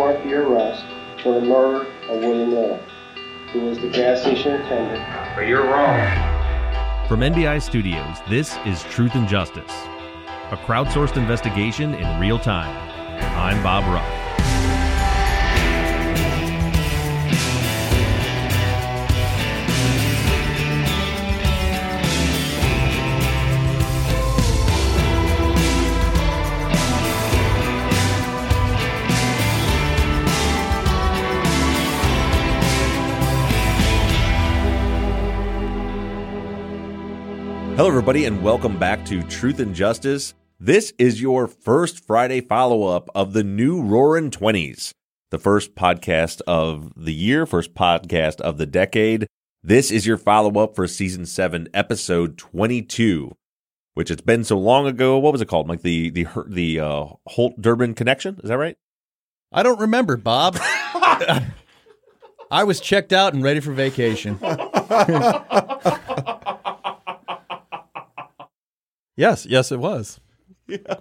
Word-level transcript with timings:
Warrant 0.00 0.22
for 0.22 0.28
your 0.28 0.48
arrest 0.48 0.82
for 1.22 1.38
the 1.38 1.46
murder 1.46 1.86
of 2.08 2.20
William 2.20 2.54
Little, 2.54 2.80
who 3.52 3.66
was 3.66 3.78
the 3.78 3.90
gas 3.90 4.22
station 4.22 4.54
attendant? 4.54 5.04
But 5.36 5.42
you're 5.42 5.62
wrong. 5.62 7.06
From 7.06 7.20
NBI 7.20 7.60
Studios, 7.60 8.16
this 8.26 8.56
is 8.64 8.82
Truth 8.84 9.14
and 9.14 9.28
Justice, 9.28 9.70
a 10.52 10.58
crowdsourced 10.64 11.18
investigation 11.18 11.92
in 11.92 12.18
real 12.18 12.38
time. 12.38 12.74
I'm 13.36 13.62
Bob 13.62 13.84
Ruff. 13.92 14.19
Hello, 37.80 37.88
everybody, 37.88 38.26
and 38.26 38.42
welcome 38.42 38.78
back 38.78 39.06
to 39.06 39.22
Truth 39.22 39.58
and 39.58 39.74
Justice. 39.74 40.34
This 40.58 40.92
is 40.98 41.22
your 41.22 41.48
first 41.48 42.04
Friday 42.04 42.42
follow 42.42 42.82
up 42.82 43.08
of 43.14 43.32
the 43.32 43.42
new 43.42 43.80
Roaring 43.80 44.30
Twenties, 44.30 44.92
the 45.30 45.38
first 45.38 45.74
podcast 45.74 46.42
of 46.46 46.92
the 46.94 47.14
year, 47.14 47.46
first 47.46 47.72
podcast 47.72 48.38
of 48.42 48.58
the 48.58 48.66
decade. 48.66 49.26
This 49.62 49.90
is 49.90 50.06
your 50.06 50.18
follow 50.18 50.62
up 50.62 50.76
for 50.76 50.86
season 50.86 51.24
seven, 51.24 51.68
episode 51.72 52.36
22, 52.36 53.34
which 53.94 54.10
it's 54.10 54.20
been 54.20 54.44
so 54.44 54.58
long 54.58 54.86
ago. 54.86 55.16
What 55.16 55.32
was 55.32 55.40
it 55.40 55.48
called? 55.48 55.66
Like 55.66 55.80
the, 55.80 56.10
the, 56.10 56.26
the, 56.46 56.80
uh, 56.80 57.06
Holt 57.28 57.62
Durbin 57.62 57.94
connection? 57.94 58.38
Is 58.42 58.50
that 58.50 58.58
right? 58.58 58.76
I 59.52 59.62
don't 59.62 59.80
remember, 59.80 60.18
Bob. 60.18 60.58
I 60.60 61.42
was 62.62 62.78
checked 62.78 63.14
out 63.14 63.32
and 63.32 63.42
ready 63.42 63.60
for 63.60 63.72
vacation. 63.72 64.38
yes, 69.16 69.46
yes, 69.46 69.72
it 69.72 69.78
was. 69.78 70.20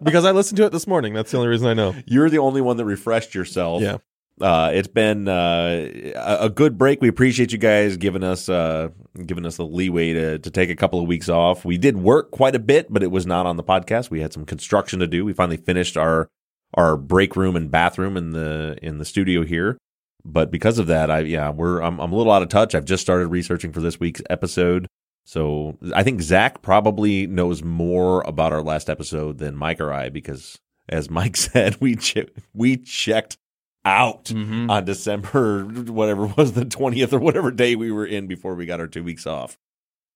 Because 0.02 0.25
I 0.25 0.31
listened 0.31 0.57
to 0.57 0.65
it 0.65 0.71
this 0.71 0.88
morning. 0.88 1.13
That's 1.13 1.31
the 1.31 1.38
only 1.38 1.49
reason 1.49 1.67
I 1.67 1.73
know. 1.73 1.93
You're 2.05 2.29
the 2.29 2.39
only 2.39 2.61
one 2.61 2.77
that 2.77 2.85
refreshed 2.85 3.35
yourself. 3.35 3.81
Yeah. 3.81 3.97
Uh, 4.41 4.71
it's 4.73 4.88
been 4.88 5.27
uh, 5.27 5.89
a 6.15 6.45
a 6.45 6.49
good 6.49 6.77
break. 6.77 7.02
We 7.02 7.09
appreciate 7.09 7.52
you 7.52 7.57
guys 7.57 7.97
giving 7.97 8.23
us 8.23 8.47
uh, 8.47 8.89
giving 9.25 9.45
us 9.45 9.57
the 9.57 9.65
leeway 9.65 10.13
to 10.13 10.39
to 10.39 10.49
take 10.49 10.69
a 10.69 10.75
couple 10.75 10.99
of 10.99 11.07
weeks 11.07 11.27
off. 11.27 11.65
We 11.65 11.77
did 11.77 11.97
work 11.97 12.31
quite 12.31 12.55
a 12.55 12.59
bit, 12.59 12.91
but 12.91 13.03
it 13.03 13.11
was 13.11 13.25
not 13.25 13.45
on 13.45 13.57
the 13.57 13.63
podcast. 13.63 14.09
We 14.09 14.21
had 14.21 14.31
some 14.31 14.45
construction 14.45 14.99
to 14.99 15.07
do. 15.07 15.25
We 15.25 15.33
finally 15.33 15.57
finished 15.57 15.97
our 15.97 16.30
our 16.73 16.95
break 16.95 17.36
room 17.36 17.55
and 17.55 17.69
bathroom 17.69 18.15
in 18.15 18.31
the 18.31 18.77
in 18.81 18.98
the 18.98 19.05
studio 19.05 19.43
here. 19.43 19.77
But 20.23 20.52
because 20.52 20.80
of 20.80 20.87
that, 20.87 21.11
I 21.11 21.19
yeah, 21.19 21.49
we're 21.49 21.81
I'm, 21.81 21.99
I'm 21.99 22.11
a 22.14 22.15
little 22.15 22.31
out 22.31 22.42
of 22.42 22.49
touch. 22.49 22.73
I've 22.73 22.86
just 22.86 23.03
started 23.03 23.27
researching 23.27 23.73
for 23.73 23.81
this 23.81 23.99
week's 23.99 24.21
episode. 24.30 24.87
So 25.25 25.77
I 25.93 26.03
think 26.03 26.21
Zaq 26.21 26.61
probably 26.61 27.27
knows 27.27 27.63
more 27.63 28.21
about 28.21 28.53
our 28.53 28.63
last 28.63 28.89
episode 28.89 29.37
than 29.37 29.55
Mike 29.55 29.80
or 29.80 29.93
I 29.93 30.09
because, 30.09 30.59
as 30.87 31.09
Mike 31.09 31.37
said, 31.37 31.80
we 31.80 31.95
che- 31.95 32.30
we 32.53 32.77
checked 32.77 33.37
out 33.85 34.25
mm-hmm. 34.25 34.69
on 34.69 34.85
December 34.85 35.63
whatever 35.63 36.25
was 36.25 36.53
the 36.53 36.65
twentieth 36.65 37.13
or 37.13 37.19
whatever 37.19 37.52
day 37.52 37.75
we 37.75 37.91
were 37.91 38.05
in 38.05 38.27
before 38.27 38.55
we 38.55 38.65
got 38.65 38.80
our 38.80 38.87
two 38.87 39.03
weeks 39.03 39.27
off. 39.27 39.57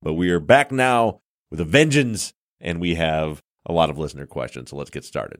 But 0.01 0.13
we 0.13 0.29
are 0.31 0.39
back 0.39 0.71
now 0.71 1.21
with 1.49 1.61
a 1.61 1.65
vengeance, 1.65 2.33
and 2.59 2.81
we 2.81 2.95
have 2.95 3.41
a 3.65 3.71
lot 3.71 3.89
of 3.89 3.97
listener 3.97 4.25
questions. 4.25 4.71
So 4.71 4.75
let's 4.75 4.89
get 4.89 5.05
started. 5.05 5.39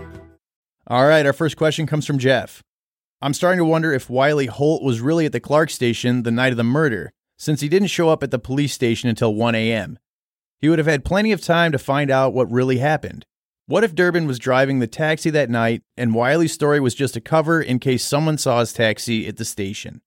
All 0.87 1.05
right, 1.05 1.25
our 1.25 1.33
first 1.33 1.57
question 1.57 1.85
comes 1.85 2.07
from 2.07 2.17
Jeff. 2.17 2.63
I'm 3.21 3.35
starting 3.35 3.59
to 3.59 3.65
wonder 3.65 3.93
if 3.93 4.09
Wiley 4.09 4.47
Holt 4.47 4.81
was 4.81 4.99
really 4.99 5.27
at 5.27 5.31
the 5.31 5.39
Clark 5.39 5.69
station 5.69 6.23
the 6.23 6.31
night 6.31 6.51
of 6.51 6.57
the 6.57 6.63
murder, 6.63 7.11
since 7.37 7.61
he 7.61 7.69
didn't 7.69 7.89
show 7.89 8.09
up 8.09 8.23
at 8.23 8.31
the 8.31 8.39
police 8.39 8.73
station 8.73 9.07
until 9.07 9.35
1 9.35 9.53
a.m. 9.53 9.99
He 10.59 10.69
would 10.69 10.79
have 10.79 10.87
had 10.87 11.05
plenty 11.05 11.31
of 11.31 11.41
time 11.41 11.71
to 11.71 11.77
find 11.77 12.09
out 12.09 12.33
what 12.33 12.51
really 12.51 12.79
happened. 12.79 13.25
What 13.67 13.83
if 13.83 13.95
Durbin 13.95 14.25
was 14.25 14.39
driving 14.39 14.79
the 14.79 14.87
taxi 14.87 15.29
that 15.29 15.49
night 15.49 15.83
and 15.95 16.15
Wiley's 16.15 16.51
story 16.51 16.79
was 16.79 16.95
just 16.95 17.15
a 17.15 17.21
cover 17.21 17.61
in 17.61 17.79
case 17.79 18.03
someone 18.03 18.37
saw 18.37 18.59
his 18.59 18.73
taxi 18.73 19.27
at 19.27 19.37
the 19.37 19.45
station? 19.45 20.01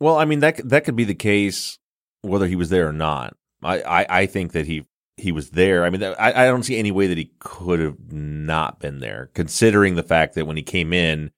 Well, 0.00 0.16
I 0.16 0.24
mean 0.24 0.40
that 0.40 0.68
that 0.68 0.84
could 0.84 0.96
be 0.96 1.04
the 1.04 1.14
case 1.14 1.78
whether 2.22 2.46
he 2.46 2.56
was 2.56 2.70
there 2.70 2.88
or 2.88 2.92
not. 2.92 3.36
I 3.62 3.80
I, 3.82 4.06
I 4.20 4.26
think 4.26 4.52
that 4.52 4.66
he 4.66 4.84
he 5.16 5.32
was 5.32 5.50
there. 5.50 5.84
I 5.84 5.90
mean, 5.90 6.02
I, 6.02 6.14
I 6.18 6.46
don't 6.46 6.62
see 6.62 6.78
any 6.78 6.90
way 6.90 7.06
that 7.06 7.18
he 7.18 7.32
could 7.38 7.80
have 7.80 8.12
not 8.12 8.80
been 8.80 9.00
there, 9.00 9.30
considering 9.34 9.94
the 9.94 10.02
fact 10.02 10.34
that 10.34 10.46
when 10.46 10.56
he 10.56 10.62
came 10.62 10.92
in, 10.92 11.30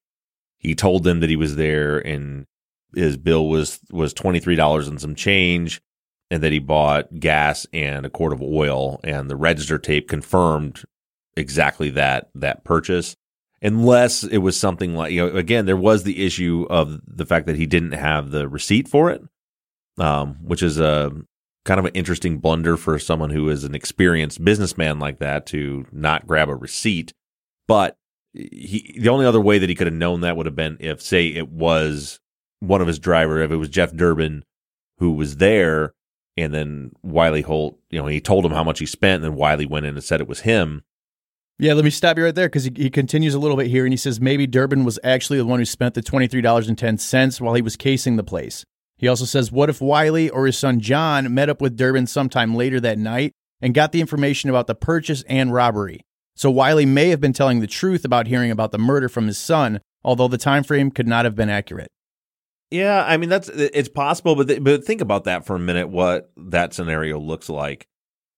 he 0.59 0.75
told 0.75 1.05
them 1.05 1.21
that 1.21 1.31
he 1.31 1.37
was 1.37 1.57
there, 1.57 1.99
and 1.99 2.47
his 2.95 3.17
bill 3.17 3.49
was 3.49 3.81
was 3.91 4.15
twenty 4.15 4.41
three 4.41 4.57
dollars 4.57 4.89
and 4.89 5.01
some 5.01 5.15
change, 5.15 5.81
and 6.31 6.43
that 6.43 6.53
he 6.53 6.59
bought 6.59 7.19
gas 7.19 7.67
and 7.73 8.07
a 8.07 8.11
quart 8.11 8.33
of 8.33 8.43
oil, 8.43 9.01
and 9.05 9.29
the 9.29 9.37
register 9.37 9.79
tape 9.79 10.09
confirmed 10.09 10.85
exactly 11.37 11.91
that 11.91 12.31
that 12.35 12.65
purchase. 12.65 13.17
Unless 13.61 14.25
it 14.25 14.39
was 14.39 14.59
something 14.59 14.95
like 14.95 15.13
you 15.13 15.27
know, 15.27 15.37
again, 15.37 15.67
there 15.67 15.77
was 15.77 16.05
the 16.05 16.25
issue 16.25 16.67
of 16.71 17.01
the 17.07 17.27
fact 17.27 17.47
that 17.47 17.57
he 17.57 17.67
didn't 17.67 17.93
have 17.93 18.31
the 18.31 18.49
receipt 18.49 18.89
for 18.89 19.11
it, 19.11 19.23
um, 19.99 20.37
which 20.43 20.63
is 20.63 20.79
a 20.79 21.11
kind 21.65 21.81
of 21.81 21.87
an 21.87 21.93
interesting 21.95 22.39
blunder 22.39 22.77
for 22.77 22.99
someone 22.99 23.31
who 23.31 23.49
is 23.49 23.65
an 23.65 23.75
experienced 23.75 24.45
businessman 24.45 24.99
like 24.99 25.19
that 25.19 25.47
to 25.47 25.87
not 25.93 26.27
grab 26.27 26.49
a 26.49 26.55
receipt. 26.55 27.13
But 27.67 27.97
he, 28.33 28.99
the 28.99 29.09
only 29.09 29.27
other 29.27 29.41
way 29.41 29.59
that 29.59 29.69
he 29.69 29.75
could 29.75 29.87
have 29.87 29.95
known 29.95 30.21
that 30.21 30.37
would 30.37 30.47
have 30.47 30.57
been 30.57 30.77
if, 30.81 31.01
say, 31.01 31.29
it 31.29 31.49
was 31.49 32.21
one 32.61 32.81
of 32.81 32.87
his 32.87 32.99
driver, 32.99 33.41
if 33.41 33.51
it 33.51 33.57
was 33.57 33.69
Jeff 33.69 33.93
Durbin 33.93 34.45
who 34.99 35.13
was 35.13 35.37
there, 35.37 35.95
and 36.37 36.53
then 36.53 36.93
Wiley 37.03 37.43
Holt, 37.43 37.79
you 37.91 38.01
know, 38.01 38.07
he 38.07 38.21
told 38.21 38.45
him 38.45 38.53
how 38.53 38.65
much 38.65 38.79
he 38.79 38.87
spent, 38.87 39.17
and 39.17 39.25
then 39.25 39.35
Wiley 39.35 39.67
went 39.67 39.87
in 39.87 39.95
and 39.95 40.05
said 40.05 40.21
it 40.21 40.29
was 40.29 40.41
him. 40.41 40.83
Yeah, 41.59 41.75
let 41.75 41.85
me 41.85 41.91
stop 41.91 42.19
you 42.19 42.25
right 42.25 42.35
there 42.35 42.49
because 42.49 42.65
he, 42.65 42.73
he 42.75 42.91
continues 42.91 43.35
a 43.35 43.39
little 43.39 43.57
bit 43.57 43.69
here 43.69 43.85
and 43.85 43.93
he 43.93 43.97
says 43.97 44.21
maybe 44.21 44.47
Durbin 44.47 44.85
was 44.85 44.99
actually 45.05 45.39
the 45.39 45.47
one 45.47 45.61
who 45.61 45.65
spent 45.65 45.95
the 45.95 46.03
$23.10 46.03 47.41
while 47.41 47.55
he 47.55 47.63
was 47.63 47.77
casing 47.77 48.17
the 48.17 48.25
place. 48.25 48.65
He 49.05 49.09
also 49.09 49.27
says, 49.27 49.53
What 49.53 49.69
if 49.69 49.83
Wiley 49.83 50.31
or 50.31 50.47
his 50.47 50.57
son 50.57 50.81
John 50.81 51.35
met 51.35 51.51
up 51.51 51.61
with 51.61 51.77
Durbin 51.77 52.07
sometime 52.07 52.55
later 52.55 52.81
that 52.81 52.97
night 52.97 53.33
and 53.61 53.75
got 53.75 53.93
the 53.93 54.01
information 54.01 54.49
about 54.49 54.67
the 54.67 54.75
purchase 54.75 55.23
and 55.29 55.53
robbery? 55.53 56.01
So 56.37 56.51
Wiley 56.51 56.87
may 56.87 57.11
have 57.11 57.21
been 57.21 57.35
telling 57.35 57.61
the 57.61 57.67
truth 57.67 58.07
about 58.07 58.29
hearing 58.29 58.51
about 58.51 58.73
the 58.73 58.79
murder 58.79 59.11
from 59.11 59.27
his 59.27 59.37
son, 59.37 59.83
although 60.05 60.27
the 60.27 60.39
time 60.39 60.65
frame 60.65 60.91
could 60.91 61.07
not 61.07 61.27
have 61.27 61.35
been 61.35 61.51
accurate. 61.51 61.91
Yeah, 62.71 63.05
I 63.07 63.19
mean 63.19 63.29
that's 63.29 63.51
it's 63.51 63.91
possible, 63.91 64.37
but 64.37 64.49
th- 64.49 64.65
but 64.65 64.87
think 64.87 65.03
about 65.03 65.25
that 65.25 65.45
for 65.45 65.55
a 65.55 65.61
minute. 65.61 65.91
What 65.91 66.33
that 66.39 66.73
scenario 66.73 67.21
looks 67.21 67.51
like. 67.51 67.87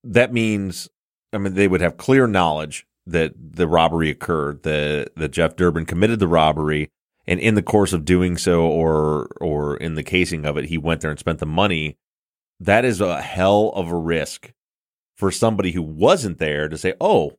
That 0.02 0.32
means, 0.32 0.88
I 1.32 1.38
mean, 1.38 1.54
they 1.54 1.68
would 1.68 1.80
have 1.80 1.96
clear 1.96 2.26
knowledge 2.26 2.88
that 3.06 3.34
the 3.36 3.68
robbery 3.68 4.10
occurred, 4.10 4.64
that 4.64 5.14
that 5.14 5.28
Jeff 5.28 5.54
Durbin 5.54 5.86
committed 5.86 6.18
the 6.18 6.26
robbery, 6.26 6.88
and 7.26 7.40
in 7.40 7.54
the 7.54 7.62
course 7.62 7.92
of 7.92 8.04
doing 8.04 8.36
so, 8.36 8.62
or 8.62 9.26
or 9.40 9.76
in 9.76 9.94
the 9.94 10.02
casing 10.02 10.44
of 10.44 10.56
it, 10.56 10.66
he 10.66 10.78
went 10.78 11.00
there 11.00 11.10
and 11.10 11.18
spent 11.18 11.38
the 11.38 11.46
money. 11.46 11.96
That 12.60 12.84
is 12.84 13.00
a 13.00 13.20
hell 13.20 13.72
of 13.74 13.90
a 13.90 13.96
risk 13.96 14.52
for 15.16 15.30
somebody 15.30 15.72
who 15.72 15.82
wasn't 15.82 16.38
there 16.38 16.68
to 16.68 16.78
say, 16.78 16.94
"Oh, 17.00 17.38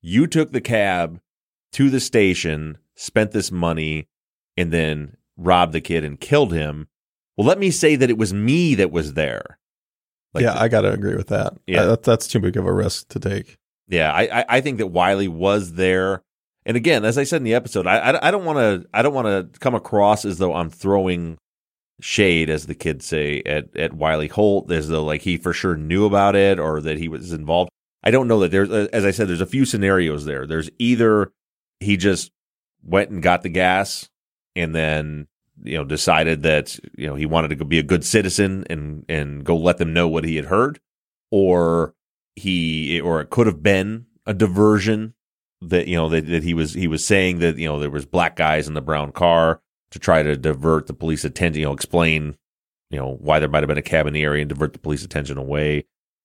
you 0.00 0.26
took 0.26 0.52
the 0.52 0.60
cab 0.60 1.20
to 1.72 1.90
the 1.90 2.00
station, 2.00 2.78
spent 2.94 3.32
this 3.32 3.50
money, 3.50 4.08
and 4.56 4.72
then 4.72 5.16
robbed 5.36 5.72
the 5.72 5.80
kid 5.80 6.04
and 6.04 6.20
killed 6.20 6.52
him." 6.52 6.88
Well, 7.36 7.46
let 7.46 7.58
me 7.58 7.70
say 7.70 7.96
that 7.96 8.08
it 8.08 8.16
was 8.16 8.32
me 8.32 8.74
that 8.76 8.90
was 8.90 9.12
there. 9.12 9.58
Like 10.32 10.44
yeah, 10.44 10.60
I 10.60 10.68
got 10.68 10.82
to 10.82 10.92
agree 10.92 11.16
with 11.16 11.28
that. 11.28 11.54
Yeah. 11.66 11.82
Uh, 11.82 11.86
that, 11.86 12.02
that's 12.02 12.26
too 12.26 12.40
big 12.40 12.56
of 12.56 12.66
a 12.66 12.72
risk 12.72 13.08
to 13.08 13.18
take. 13.18 13.56
Yeah, 13.88 14.12
I, 14.12 14.40
I, 14.40 14.44
I 14.48 14.60
think 14.60 14.78
that 14.78 14.88
Wiley 14.88 15.28
was 15.28 15.74
there, 15.74 16.22
and 16.66 16.76
again, 16.76 17.04
as 17.04 17.16
I 17.16 17.22
said 17.22 17.36
in 17.36 17.44
the 17.44 17.54
episode, 17.54 17.86
I, 17.86 18.18
I, 18.20 18.30
don't 18.32 18.44
want 18.44 18.58
to 18.58 18.88
I 18.92 19.02
don't 19.02 19.14
want 19.14 19.28
to 19.28 19.58
come 19.60 19.76
across 19.76 20.24
as 20.24 20.38
though 20.38 20.52
I'm 20.52 20.68
throwing 20.68 21.38
shade, 22.00 22.50
as 22.50 22.66
the 22.66 22.74
kids 22.74 23.06
say, 23.06 23.40
at 23.46 23.74
at 23.76 23.92
Wiley 23.92 24.26
Holt, 24.26 24.70
as 24.72 24.88
though 24.88 25.04
like 25.04 25.22
he 25.22 25.36
for 25.36 25.52
sure 25.52 25.76
knew 25.76 26.04
about 26.04 26.34
it 26.34 26.58
or 26.58 26.80
that 26.80 26.98
he 26.98 27.06
was 27.06 27.32
involved. 27.32 27.70
I 28.02 28.10
don't 28.10 28.26
know 28.26 28.40
that 28.40 28.50
there's, 28.50 28.68
uh, 28.68 28.88
as 28.92 29.04
I 29.04 29.12
said, 29.12 29.28
there's 29.28 29.40
a 29.40 29.46
few 29.46 29.64
scenarios 29.64 30.24
there. 30.24 30.44
There's 30.44 30.68
either 30.80 31.32
he 31.78 31.96
just 31.96 32.32
went 32.84 33.10
and 33.10 33.22
got 33.22 33.42
the 33.42 33.48
gas, 33.48 34.10
and 34.56 34.74
then 34.74 35.28
you 35.62 35.78
know 35.78 35.84
decided 35.84 36.42
that 36.42 36.80
you 36.98 37.06
know 37.06 37.14
he 37.14 37.26
wanted 37.26 37.56
to 37.56 37.64
be 37.64 37.78
a 37.78 37.84
good 37.84 38.04
citizen 38.04 38.64
and 38.68 39.04
and 39.08 39.44
go 39.44 39.56
let 39.56 39.78
them 39.78 39.92
know 39.92 40.08
what 40.08 40.24
he 40.24 40.34
had 40.34 40.46
heard, 40.46 40.80
or 41.30 41.94
he 42.34 43.00
or 43.00 43.20
it 43.20 43.30
could 43.30 43.46
have 43.46 43.62
been 43.62 44.06
a 44.26 44.34
diversion 44.34 45.14
that 45.62 45.88
you 45.88 45.96
know 45.96 46.08
that, 46.08 46.26
that 46.26 46.42
he 46.42 46.54
was 46.54 46.74
he 46.74 46.86
was 46.86 47.04
saying 47.04 47.38
that 47.40 47.56
you 47.58 47.66
know 47.66 47.78
there 47.78 47.90
was 47.90 48.06
black 48.06 48.36
guys 48.36 48.68
in 48.68 48.74
the 48.74 48.82
brown 48.82 49.12
car 49.12 49.60
to 49.90 49.98
try 49.98 50.22
to 50.22 50.36
divert 50.36 50.86
the 50.86 50.92
police 50.92 51.24
attention 51.24 51.60
you 51.60 51.66
know 51.66 51.72
explain 51.72 52.36
you 52.90 52.98
know 52.98 53.16
why 53.20 53.38
there 53.40 53.48
might 53.48 53.62
have 53.62 53.68
been 53.68 53.78
a 53.78 53.82
cab 53.82 54.06
in 54.06 54.12
the 54.12 54.22
area 54.22 54.42
and 54.42 54.48
divert 54.48 54.72
the 54.72 54.78
police 54.78 55.04
attention 55.04 55.38
away. 55.38 55.84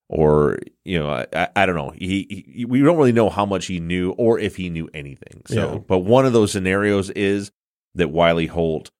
Or 0.10 0.60
you 0.84 1.00
know 1.00 1.10
I, 1.34 1.48
I 1.56 1.66
don't 1.66 1.76
know. 1.76 1.92
He, 1.92 2.44
he 2.54 2.66
we 2.66 2.82
don't 2.82 2.98
really 2.98 3.14
know 3.14 3.30
how 3.30 3.46
much 3.46 3.68
he 3.68 3.80
knew 3.80 4.12
or 4.12 4.38
if 4.38 4.58
he 4.58 4.70
knew 4.70 4.90
anything. 4.94 5.42
So 5.46 5.56
Yeah. 5.74 5.78
but 5.80 6.00
one 6.00 6.26
of 6.26 6.34
those 6.34 6.52
scenarios 6.52 7.10
is 7.12 7.52
that 7.96 8.10
Wiley 8.10 8.48
Holt 8.48 8.92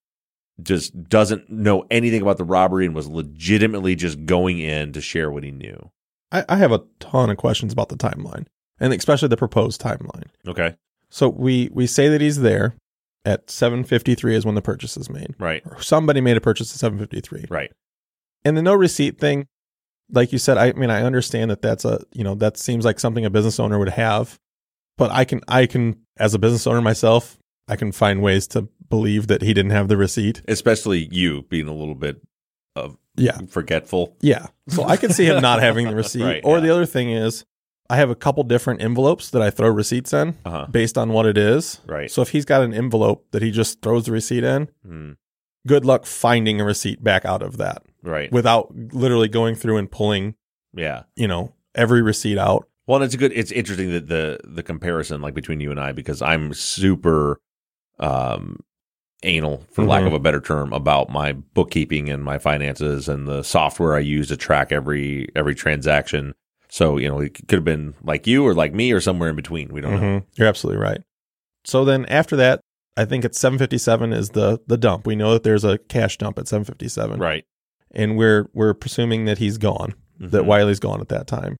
just 0.62 1.10
doesn't 1.10 1.50
know 1.50 1.86
anything 1.92 2.22
about 2.22 2.38
the 2.38 2.46
robbery 2.46 2.86
and 2.86 2.96
was 2.96 3.10
legitimately 3.10 3.96
just 3.96 4.26
going 4.26 4.60
in 4.60 4.94
to 4.94 5.02
share 5.02 5.30
what 5.30 5.44
he 5.44 5.52
knew. 5.52 5.92
I, 6.32 6.46
I 6.48 6.56
have 6.56 6.72
a 6.72 6.84
ton 7.02 7.30
of 7.30 7.36
questions 7.36 7.74
about 7.74 7.90
the 7.90 7.98
timeline, 7.98 8.46
and 8.82 8.92
especially 8.94 9.30
the 9.30 9.38
proposed 9.38 9.80
timeline. 9.82 10.26
okay 10.48 10.76
So 11.10 11.30
we 11.30 11.70
we 11.72 11.88
say 11.88 12.10
that 12.10 12.20
he's 12.22 12.40
there 12.42 12.76
at 13.24 13.48
7:53 13.48 14.34
is 14.34 14.46
when 14.46 14.56
the 14.56 14.62
purchase 14.62 14.98
is 14.98 15.10
made. 15.10 15.36
right 15.40 15.62
Or 15.66 15.82
somebody 15.82 16.20
made 16.22 16.36
a 16.38 16.42
purchase 16.42 16.74
at 16.84 16.92
7:53. 16.92 17.46
right 17.50 17.72
And 18.44 18.58
the 18.58 18.62
no 18.62 18.74
receipt 18.74 19.20
thing, 19.20 19.48
like 20.12 20.32
you 20.34 20.40
said, 20.40 20.58
I 20.58 20.74
mean 20.74 20.90
I 20.90 21.04
understand 21.04 21.52
that 21.52 21.62
that's 21.62 21.86
a 21.86 22.02
you 22.12 22.24
know 22.24 22.36
that 22.36 22.58
seems 22.58 22.84
like 22.84 23.00
something 23.00 23.24
a 23.26 23.30
business 23.30 23.60
owner 23.60 23.78
would 23.80 23.90
have, 23.90 24.40
but 24.98 25.12
I 25.12 25.24
can 25.26 25.42
I 25.48 25.66
can 25.68 25.98
as 26.18 26.34
a 26.34 26.40
business 26.40 26.66
owner 26.68 26.82
myself, 26.82 27.38
I 27.68 27.76
can 27.76 27.92
find 27.92 28.22
ways 28.22 28.48
to 28.48 28.68
believe 28.90 29.28
that 29.28 29.42
he 29.42 29.54
didn't 29.54 29.72
have 29.72 29.88
the 29.88 29.96
receipt. 29.98 30.42
especially 30.48 31.08
you 31.12 31.44
being 31.44 31.68
a 31.68 31.74
little 31.74 31.96
bit 31.96 32.22
of 32.76 32.98
Yeah. 33.16 33.38
forgetful. 33.48 34.18
Yeah. 34.22 34.48
So 34.68 34.84
I 34.84 34.98
can 34.98 35.12
see 35.14 35.26
him 35.26 35.42
not 35.42 35.62
having 35.62 35.88
the 35.88 35.96
receipt. 35.96 36.24
Right, 36.32 36.42
or 36.44 36.58
yeah. 36.58 36.62
the 36.66 36.70
other 36.72 36.86
thing 36.86 37.12
is 37.12 37.46
I 37.92 37.98
have 37.98 38.10
a 38.10 38.16
couple 38.16 38.44
different 38.44 38.82
envelopes 38.82 39.30
that 39.32 39.42
I 39.42 39.50
throw 39.50 39.70
receipts 39.70 40.14
in 40.14 40.36
Uh-huh. 40.46 40.68
based 40.72 40.98
on 40.98 41.12
what 41.12 41.26
it 41.26 41.38
is. 41.38 41.82
Right. 41.86 42.10
So 42.10 42.22
if 42.22 42.30
he's 42.30 42.46
got 42.46 42.62
an 42.64 42.74
envelope 42.74 43.26
that 43.32 43.42
he 43.42 43.52
just 43.52 43.82
throws 43.82 44.06
the 44.06 44.12
receipt 44.14 44.44
in, 44.44 44.70
Mm, 44.88 45.16
good 45.68 45.86
luck 45.86 46.06
finding 46.06 46.62
a 46.62 46.66
receipt 46.66 47.04
back 47.04 47.26
out 47.26 47.42
of 47.42 47.58
that 47.58 47.84
right. 48.04 48.32
without 48.32 48.74
literally 48.94 49.28
going 49.28 49.56
through 49.56 49.78
and 49.78 49.92
pulling, 49.92 50.36
yeah. 50.74 51.04
you 51.16 51.28
know, 51.28 51.54
every 51.76 52.02
receipt 52.02 52.38
out. 52.38 52.68
Well, 52.88 52.96
and 52.98 53.06
it's 53.06 53.14
a 53.14 53.18
good. 53.18 53.32
It's 53.34 53.52
interesting 53.52 53.92
that 53.92 54.08
the 54.08 54.40
the 54.44 54.64
comparison, 54.64 55.22
like 55.22 55.34
between 55.36 55.60
you 55.60 55.70
and 55.72 55.80
I, 55.80 55.92
because 55.92 56.22
I'm 56.22 56.54
super 56.54 57.40
um 58.00 58.60
anal, 59.24 59.64
for 59.72 59.86
lack 59.86 60.02
Mhm. 60.04 60.08
of 60.08 60.14
a 60.14 60.20
better 60.20 60.42
term, 60.42 60.74
about 60.74 61.10
my 61.10 61.34
bookkeeping 61.34 62.10
and 62.10 62.24
my 62.24 62.38
finances 62.40 63.08
and 63.08 63.28
the 63.28 63.44
software 63.44 63.96
I 63.96 64.00
use 64.00 64.30
to 64.30 64.38
track 64.38 64.72
every 64.72 65.30
every 65.36 65.54
transaction. 65.56 66.34
So 66.74 66.98
you 66.98 67.10
know, 67.10 67.20
it 67.20 67.34
could 67.48 67.58
have 67.58 67.66
been 67.66 67.94
like 68.02 68.26
you 68.26 68.46
or 68.48 68.54
like 68.56 68.74
me 68.74 68.92
or 68.94 69.02
somewhere 69.02 69.30
in 69.30 69.36
between. 69.36 69.70
We 69.74 69.82
don't 69.82 69.94
know. 69.94 70.00
Mhm. 70.22 70.24
You're 70.36 70.48
absolutely 70.48 70.82
right. 70.82 71.02
So 71.66 71.84
then 71.86 72.06
after 72.06 72.36
that, 72.38 72.62
I 72.98 73.06
think 73.06 73.24
at 73.26 73.36
757 73.36 74.14
is 74.14 74.30
the 74.30 74.60
the 74.68 74.78
dump. 74.78 75.06
We 75.06 75.16
know 75.16 75.34
that 75.34 75.44
there's 75.44 75.64
a 75.66 75.78
cash 75.78 76.18
dump 76.18 76.40
at 76.40 76.48
757. 76.48 77.20
Right. 77.20 77.44
And 77.94 78.18
we're 78.18 78.50
we're 78.54 78.74
presuming 78.74 79.26
that 79.26 79.38
he's 79.38 79.58
gone. 79.58 79.94
that 80.20 80.44
Mhm. 80.44 80.46
Wiley's 80.46 80.80
gone 80.80 81.02
at 81.02 81.10
that 81.10 81.26
time. 81.28 81.58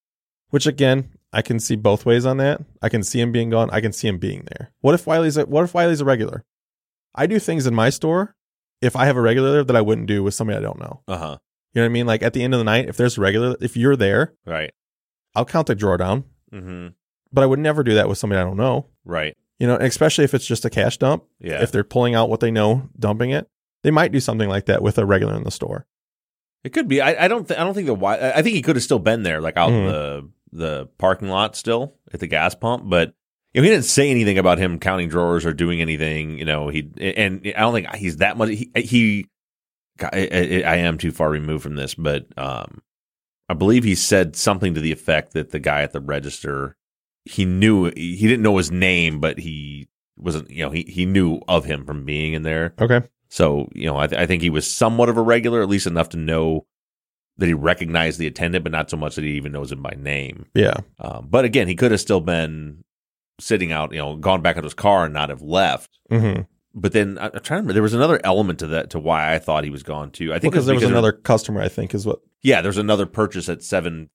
Which 0.52 0.68
again, 0.68 1.10
I 1.34 1.42
can 1.42 1.60
see 1.60 1.76
both 1.76 2.06
ways 2.06 2.26
on 2.28 2.38
that. 2.38 2.62
I 2.82 2.90
can 2.90 3.02
see 3.04 3.20
him 3.20 3.32
being 3.32 3.50
gone. 3.50 3.70
I 3.72 3.82
can 3.82 3.92
see 3.92 4.08
him 4.08 4.18
being 4.20 4.46
there. 4.52 4.72
What 4.82 4.94
if 4.94 5.08
Wiley's 5.08 5.36
a, 5.38 5.46
what 5.48 5.64
if 5.64 5.74
Wiley's 5.74 6.00
a 6.02 6.06
regular? 6.06 6.44
I 7.16 7.26
do 7.26 7.40
things 7.40 7.66
in 7.66 7.74
my 7.74 7.90
store 7.90 8.36
if 8.82 8.96
I 8.96 9.06
have 9.06 9.18
a 9.18 9.22
regular 9.22 9.64
that 9.64 9.76
I 9.76 9.82
wouldn't 9.82 10.06
do 10.08 10.22
with 10.24 10.36
somebody 10.36 10.58
I 10.60 10.62
don't 10.62 10.80
know. 10.80 11.02
Uh 11.08 11.18
huh. 11.18 11.38
You 11.74 11.82
know 11.82 11.86
what 11.86 11.92
I 11.92 11.94
mean? 11.94 12.06
Like 12.06 12.22
at 12.22 12.34
the 12.34 12.44
end 12.44 12.54
of 12.54 12.60
the 12.60 12.64
night, 12.66 12.88
if 12.88 12.98
there's 12.98 13.18
a 13.18 13.22
regular, 13.22 13.56
if 13.60 13.76
you're 13.76 13.96
there, 13.96 14.34
Right. 14.46 14.72
I'll 15.36 15.46
count 15.46 15.68
the 15.68 15.76
drawer 15.76 15.98
down. 15.98 16.24
Mm-hmm. 16.54 16.88
But 17.34 17.44
I 17.44 17.48
would 17.48 17.60
never 17.60 17.84
do 17.84 17.94
that 17.96 18.10
with 18.10 18.18
somebody 18.18 18.42
I 18.42 18.44
don't 18.44 18.58
know. 18.58 18.88
Right. 19.06 19.38
You 19.60 19.68
know, 19.68 19.76
especially 19.76 20.26
if 20.26 20.34
it's 20.34 20.46
just 20.46 20.66
a 20.66 20.70
cash 20.70 20.98
dump. 20.98 21.24
Yeah. 21.40 21.62
If 21.62 21.72
they're 21.72 21.84
pulling 21.84 22.16
out 22.16 22.30
what 22.30 22.40
they 22.40 22.52
know, 22.52 22.90
dumping 23.00 23.30
it, 23.32 23.48
they 23.84 23.92
might 23.92 24.12
do 24.12 24.20
something 24.20 24.50
like 24.50 24.66
that 24.66 24.82
with 24.82 24.98
a 24.98 25.06
regular 25.06 25.36
in 25.36 25.44
the 25.44 25.52
store. 25.52 25.86
It 26.64 26.74
could 26.74 26.88
be. 26.88 27.02
I, 27.02 27.26
I 27.26 27.28
don't. 27.28 27.48
Th- 27.48 27.60
I 27.60 27.64
don't 27.64 27.74
think 27.74 27.88
the. 27.88 27.96
Wi- 27.96 28.32
I 28.36 28.42
think 28.42 28.56
he 28.56 28.62
could 28.62 28.76
have 28.76 28.84
still 28.84 29.00
been 29.00 29.24
there, 29.24 29.42
like 29.42 29.58
out 29.58 29.72
in 29.72 29.76
Mhm. 29.86 29.88
the 29.90 30.30
the 30.52 30.86
parking 31.00 31.30
lot, 31.30 31.56
still 31.56 31.96
at 32.14 32.20
the 32.20 32.28
gas 32.28 32.54
pump. 32.54 32.84
But 32.88 33.14
you 33.54 33.62
know, 33.62 33.64
he 33.64 33.70
didn't 33.72 33.86
say 33.86 34.12
anything 34.12 34.38
about 34.38 34.60
him 34.60 34.78
counting 34.78 35.10
drawers 35.10 35.44
or 35.46 35.54
doing 35.54 35.82
anything. 35.82 36.38
You 36.38 36.46
know, 36.46 36.68
he 36.70 36.88
and 37.00 37.42
I 37.56 37.62
don't 37.62 37.74
think 37.74 37.96
he's 37.96 38.18
that 38.18 38.38
much. 38.38 38.50
He. 38.50 38.70
he 38.76 39.26
God, 39.98 40.12
I, 40.14 40.20
I, 40.32 40.62
I 40.66 40.76
am 40.78 40.98
too 41.00 41.12
far 41.12 41.30
removed 41.32 41.64
from 41.64 41.76
this, 41.76 41.96
but 41.96 42.28
um, 42.38 42.82
I 43.52 43.54
believe 43.54 43.84
he 43.84 43.96
said 43.96 44.36
something 44.36 44.74
to 44.74 44.82
the 44.82 44.92
effect 44.92 45.34
that 45.34 45.52
the 45.52 45.60
guy 45.60 45.84
at 45.84 45.92
the 45.92 46.02
register 46.02 46.78
he 47.26 47.46
knew 47.46 47.92
he 47.96 48.18
didn't 48.18 48.42
know 48.42 48.58
his 48.58 48.72
name, 48.72 49.20
but 49.20 49.38
he 49.38 49.88
wasn't. 50.18 50.50
You 50.50 50.64
know, 50.64 50.72
he 50.72 50.84
he 50.88 51.06
knew 51.06 51.40
of 51.48 51.66
him 51.66 51.86
from 51.86 52.06
being 52.06 52.34
in 52.34 52.44
there. 52.44 52.74
Okay. 52.80 53.02
So, 53.30 53.70
you 53.74 53.86
know, 53.86 53.98
I, 53.98 54.08
th- 54.08 54.20
I 54.20 54.26
think 54.26 54.42
he 54.42 54.50
was 54.50 54.70
somewhat 54.70 55.08
of 55.08 55.18
a 55.18 55.22
regular, 55.22 55.62
at 55.62 55.70
least 55.70 55.88
enough 55.88 56.10
to 56.10 56.18
know 56.18 56.66
that 57.38 57.46
he 57.46 57.54
recognized 57.54 58.20
the 58.20 58.28
attendant, 58.28 58.64
but 58.64 58.74
not 58.74 58.90
so 58.90 58.98
much 58.98 59.16
that 59.16 59.24
he 59.24 59.32
even 59.32 59.54
knows 59.54 59.72
him 59.72 59.82
by 59.82 59.96
name. 59.98 60.48
Yeah. 60.54 60.76
Um, 61.00 61.28
but 61.30 61.46
again, 61.46 61.70
he 61.70 61.76
could 61.76 61.92
have 61.92 62.02
still 62.02 62.20
been 62.20 62.84
sitting 63.40 63.72
out, 63.72 63.94
you 63.94 64.00
know, 64.00 64.18
gone 64.18 64.42
back 64.42 64.58
to 64.58 64.62
his 64.62 64.74
car 64.74 65.06
and 65.06 65.14
not 65.14 65.30
have 65.30 65.42
left. 65.42 65.98
Mm-hmm. 66.12 66.42
But 66.74 66.94
then 66.94 67.18
I- 67.18 67.26
I'm 67.26 67.32
trying 67.32 67.42
to 67.42 67.54
remember, 67.56 67.74
there 67.74 67.82
was 67.84 67.94
another 67.94 68.20
element 68.24 68.60
to 68.60 68.68
that, 68.68 68.90
to 68.92 69.00
why 69.00 69.34
I 69.34 69.40
thought 69.40 69.64
he 69.64 69.70
was 69.70 69.84
gone 69.84 70.10
too. 70.12 70.32
I 70.34 70.40
think 70.40 70.54
Because 70.54 70.66
there 70.66 70.76
was 70.76 70.84
another 70.84 71.12
customer, 71.12 71.62
I 71.62 71.68
think, 71.68 71.94
is 71.94 72.06
what 72.06 72.20
yeah, 72.42 72.62
there's 72.62 72.78
another 72.78 73.06
purchase 73.06 73.50
at 73.50 73.62
seven, 73.62 74.10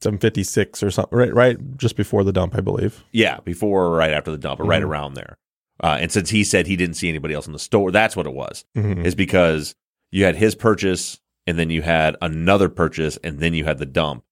756 0.00 0.82
or 0.82 0.90
something, 0.90 1.16
right? 1.18 1.32
Right, 1.34 1.76
just 1.76 1.96
before 1.96 2.24
the 2.24 2.32
dump, 2.32 2.54
I 2.56 2.60
believe. 2.60 3.04
yeah, 3.12 3.40
before 3.44 3.84
or 3.86 3.96
right 3.96 4.12
after 4.12 4.30
the 4.30 4.38
dump, 4.38 4.60
or 4.60 4.64
right 4.64 4.82
Mhm. 4.82 4.86
around 4.86 5.14
there. 5.14 5.36
Uh, 5.82 5.98
and 6.00 6.10
since 6.12 6.30
he 6.30 6.44
said 6.44 6.66
he 6.66 6.76
didn't 6.76 6.96
see 6.96 7.08
anybody 7.08 7.34
else 7.34 7.46
in 7.46 7.52
the 7.52 7.58
store, 7.58 7.90
that's 7.90 8.16
what 8.16 8.26
it 8.26 8.34
was. 8.34 8.64
Mm-hmm. 8.76 9.04
is 9.04 9.14
because 9.14 9.74
you 10.10 10.24
had 10.24 10.36
his 10.36 10.54
purchase 10.54 11.20
and 11.46 11.58
then 11.58 11.70
you 11.70 11.82
had 11.82 12.16
another 12.20 12.68
purchase 12.68 13.16
and 13.24 13.38
then 13.40 13.54
you 13.54 13.64
had 13.64 13.78
the 13.78 13.86
dump. 13.86 14.24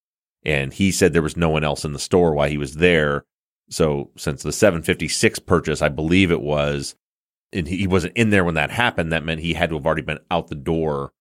And 0.44 0.72
he 0.72 0.90
said 0.90 1.12
there 1.12 1.22
was 1.22 1.37
no 1.37 1.48
one 1.48 1.64
else 1.64 1.84
in 1.84 1.92
the 1.92 1.98
store 1.98 2.34
while 2.34 2.48
he 2.48 2.58
was 2.58 2.75
there. 2.75 3.25
So 3.70 4.10
since 4.16 4.42
the 4.42 4.52
756 4.52 5.38
purchase, 5.40 5.80
I 5.82 5.88
believe 5.88 6.30
it 6.30 6.40
was, 6.42 6.94
and 7.52 7.67
he 7.69 7.87
wasn't 7.87 8.17
in 8.17 8.31
there 8.31 8.45
when 8.45 8.55
that 8.55 8.71
happened, 8.71 9.12
that 9.12 9.25
meant 9.25 9.40
he 9.40 9.55
had 9.55 9.71
to 9.71 9.76
have 9.76 9.87
already 9.87 10.02
been 10.02 10.21
out 10.31 10.49
the 10.49 10.55
door 10.55 11.12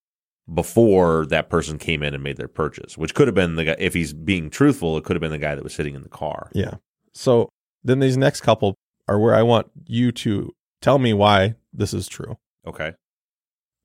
before 0.53 1.25
that 1.27 1.49
person 1.49 1.77
came 1.77 2.01
in 2.03 2.13
and 2.13 2.23
made 2.23 2.37
their 2.37 2.47
purchase, 2.47 2.97
which 2.97 3.13
could 3.13 3.27
have 3.27 3.35
been 3.35 3.55
the 3.55 3.65
guy, 3.65 3.75
if 3.79 3.93
he's 3.93 4.13
being 4.13 4.49
truthful, 4.49 4.97
it 4.97 5.03
could 5.03 5.15
have 5.15 5.21
been 5.21 5.31
the 5.31 5.37
guy 5.37 5.55
that 5.55 5.63
was 5.63 5.73
sitting 5.73 5.93
in 5.95 6.03
the 6.03 6.09
car. 6.09 6.49
Yeah. 6.53 6.75
So 7.13 7.49
then 7.83 7.99
these 7.99 8.17
next 8.17 8.41
couple 8.41 8.75
are 9.07 9.19
where 9.19 9.35
I 9.35 9.43
want 9.43 9.67
you 9.85 10.11
to 10.13 10.53
tell 10.81 10.99
me 10.99 11.13
why 11.13 11.55
this 11.73 11.93
is 11.93 12.07
true, 12.07 12.37
Okay. 12.65 12.93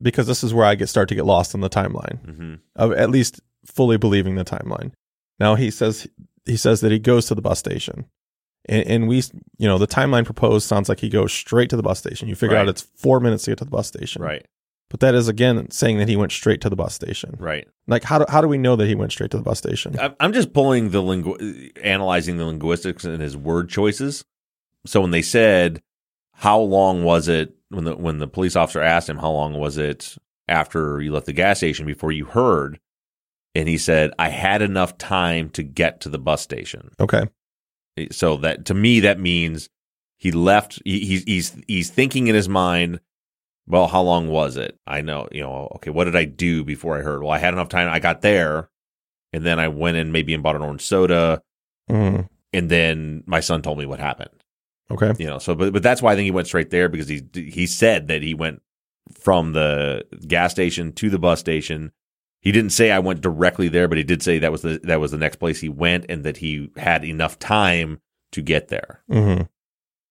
because 0.00 0.26
this 0.26 0.44
is 0.44 0.54
where 0.54 0.64
I 0.66 0.74
get 0.74 0.88
start 0.88 1.08
to 1.08 1.14
get 1.14 1.24
lost 1.26 1.54
in 1.54 1.60
the 1.60 1.70
timeline 1.70 2.18
hmm 2.24 2.54
of 2.76 2.92
at 2.92 3.10
least 3.10 3.40
fully 3.66 3.96
believing 3.96 4.34
the 4.36 4.44
timeline. 4.44 4.92
Now 5.40 5.54
he 5.56 5.70
says 5.70 6.06
he 6.44 6.56
says 6.56 6.80
that 6.80 6.92
he 6.92 6.98
goes 6.98 7.26
to 7.26 7.34
the 7.34 7.42
bus 7.42 7.58
station, 7.58 8.06
and, 8.66 8.86
and 8.86 9.08
we 9.08 9.16
you 9.58 9.66
know 9.68 9.78
the 9.78 9.86
timeline 9.86 10.24
proposed 10.24 10.66
sounds 10.66 10.88
like 10.88 11.00
he 11.00 11.08
goes 11.08 11.32
straight 11.32 11.70
to 11.70 11.76
the 11.76 11.82
bus 11.82 11.98
station. 11.98 12.28
You 12.28 12.34
figure 12.34 12.56
out 12.56 12.68
it's 12.68 12.82
four 12.96 13.20
minutes 13.20 13.44
to 13.44 13.50
get 13.52 13.58
to 13.58 13.64
the 13.64 13.70
bus 13.70 13.88
station, 13.88 14.22
Right. 14.22 14.46
But 14.90 15.00
that 15.00 15.14
is 15.14 15.26
again 15.26 15.70
saying 15.70 15.96
that 15.98 16.08
he 16.08 16.16
went 16.16 16.32
straight 16.32 16.60
to 16.60 16.68
the 16.68 16.76
bus 16.76 16.92
station. 16.94 17.34
Right. 17.38 17.66
Like 17.86 18.04
how 18.04 18.18
do 18.18 18.26
how 18.28 18.40
do 18.42 18.48
we 18.48 18.58
know 18.58 18.76
that 18.76 18.86
he 18.86 18.94
went 18.94 19.10
straight 19.12 19.30
to 19.30 19.38
the 19.38 19.42
bus 19.42 19.58
station? 19.58 19.98
I'm- 19.98 20.14
I'm 20.20 20.32
just 20.34 20.52
pulling 20.52 20.90
the 20.90 21.00
lingu- 21.02 21.70
analyzing 21.82 22.36
the 22.36 22.44
linguistics 22.44 23.04
and 23.04 23.22
his 23.22 23.34
word 23.36 23.70
choices. 23.70 24.24
So 24.84 25.00
when 25.00 25.10
they 25.12 25.22
said, 25.22 25.80
"How 26.34 26.60
long 26.60 27.04
was 27.04 27.26
it 27.28 27.54
when 27.70 27.84
the 27.84 27.96
when 27.96 28.18
the 28.18 28.26
police 28.28 28.54
officer 28.54 28.82
asked 28.82 29.08
him 29.08 29.16
how 29.18 29.30
long 29.30 29.54
was 29.54 29.78
it 29.78 30.16
after 30.48 31.00
you 31.00 31.10
left 31.12 31.24
the 31.26 31.32
gas 31.32 31.56
station 31.58 31.86
before 31.86 32.12
you 32.12 32.26
heard, 32.26 32.78
and 33.54 33.68
he 33.68 33.78
said, 33.78 34.10
"I 34.18 34.28
had 34.28 34.60
enough 34.60 34.98
time 34.98 35.48
to 35.50 35.62
get 35.62 36.00
to 36.02 36.10
the 36.10 36.18
bus 36.18 36.42
station." 36.42 36.90
Okay. 37.00 37.24
So 38.10 38.36
that 38.38 38.64
to 38.66 38.74
me 38.74 39.00
that 39.00 39.20
means 39.20 39.68
he 40.18 40.32
left. 40.32 40.80
He, 40.84 41.00
he's 41.00 41.24
he's 41.24 41.56
he's 41.68 41.90
thinking 41.90 42.28
in 42.28 42.34
his 42.34 42.48
mind. 42.48 43.00
Well, 43.66 43.86
how 43.86 44.02
long 44.02 44.28
was 44.28 44.56
it? 44.56 44.78
I 44.86 45.02
know, 45.02 45.28
you 45.30 45.42
know. 45.42 45.70
Okay, 45.76 45.90
what 45.90 46.04
did 46.04 46.16
I 46.16 46.24
do 46.24 46.64
before 46.64 46.98
I 46.98 47.02
heard? 47.02 47.22
Well, 47.22 47.30
I 47.30 47.38
had 47.38 47.54
enough 47.54 47.68
time. 47.68 47.88
I 47.88 47.98
got 48.00 48.20
there, 48.22 48.70
and 49.32 49.44
then 49.44 49.58
I 49.60 49.68
went 49.68 49.96
in 49.96 50.10
maybe 50.10 50.34
and 50.34 50.42
bought 50.42 50.56
an 50.56 50.62
orange 50.62 50.82
soda, 50.82 51.42
Mhm. 51.90 52.28
and 52.52 52.70
then 52.70 53.22
my 53.26 53.40
son 53.40 53.62
told 53.62 53.78
me 53.78 53.86
what 53.86 54.00
happened. 54.00 54.30
Okay. 54.90 55.12
You 55.18 55.26
know, 55.26 55.38
so 55.38 55.54
but 55.54 55.72
but 55.72 55.82
that's 55.82 56.02
why 56.02 56.12
I 56.12 56.16
think 56.16 56.24
he 56.24 56.30
went 56.32 56.48
straight 56.48 56.70
there 56.70 56.88
because 56.88 57.08
he 57.08 57.22
he 57.34 57.66
said 57.66 58.08
that 58.08 58.22
he 58.22 58.34
went 58.34 58.62
from 59.14 59.52
the 59.52 60.04
gas 60.26 60.50
station 60.52 60.92
to 60.94 61.08
the 61.10 61.18
bus 61.18 61.38
station. 61.40 61.92
He 62.42 62.52
didn't 62.52 62.70
say 62.72 62.90
I 62.90 62.98
went 62.98 63.20
directly 63.22 63.68
there, 63.68 63.88
but 63.88 63.96
he 63.98 64.04
did 64.04 64.22
say 64.22 64.38
that 64.40 64.52
was 64.52 64.62
the 64.62 64.80
that 64.84 65.00
was 65.00 65.12
the 65.12 65.16
next 65.18 65.36
place 65.36 65.60
he 65.60 65.68
went, 65.70 66.04
and 66.10 66.24
that 66.24 66.36
he 66.38 66.70
had 66.76 67.04
enough 67.04 67.38
time 67.38 68.00
to 68.32 68.42
get 68.42 68.68
there. 68.68 69.02
hmm 69.08 69.42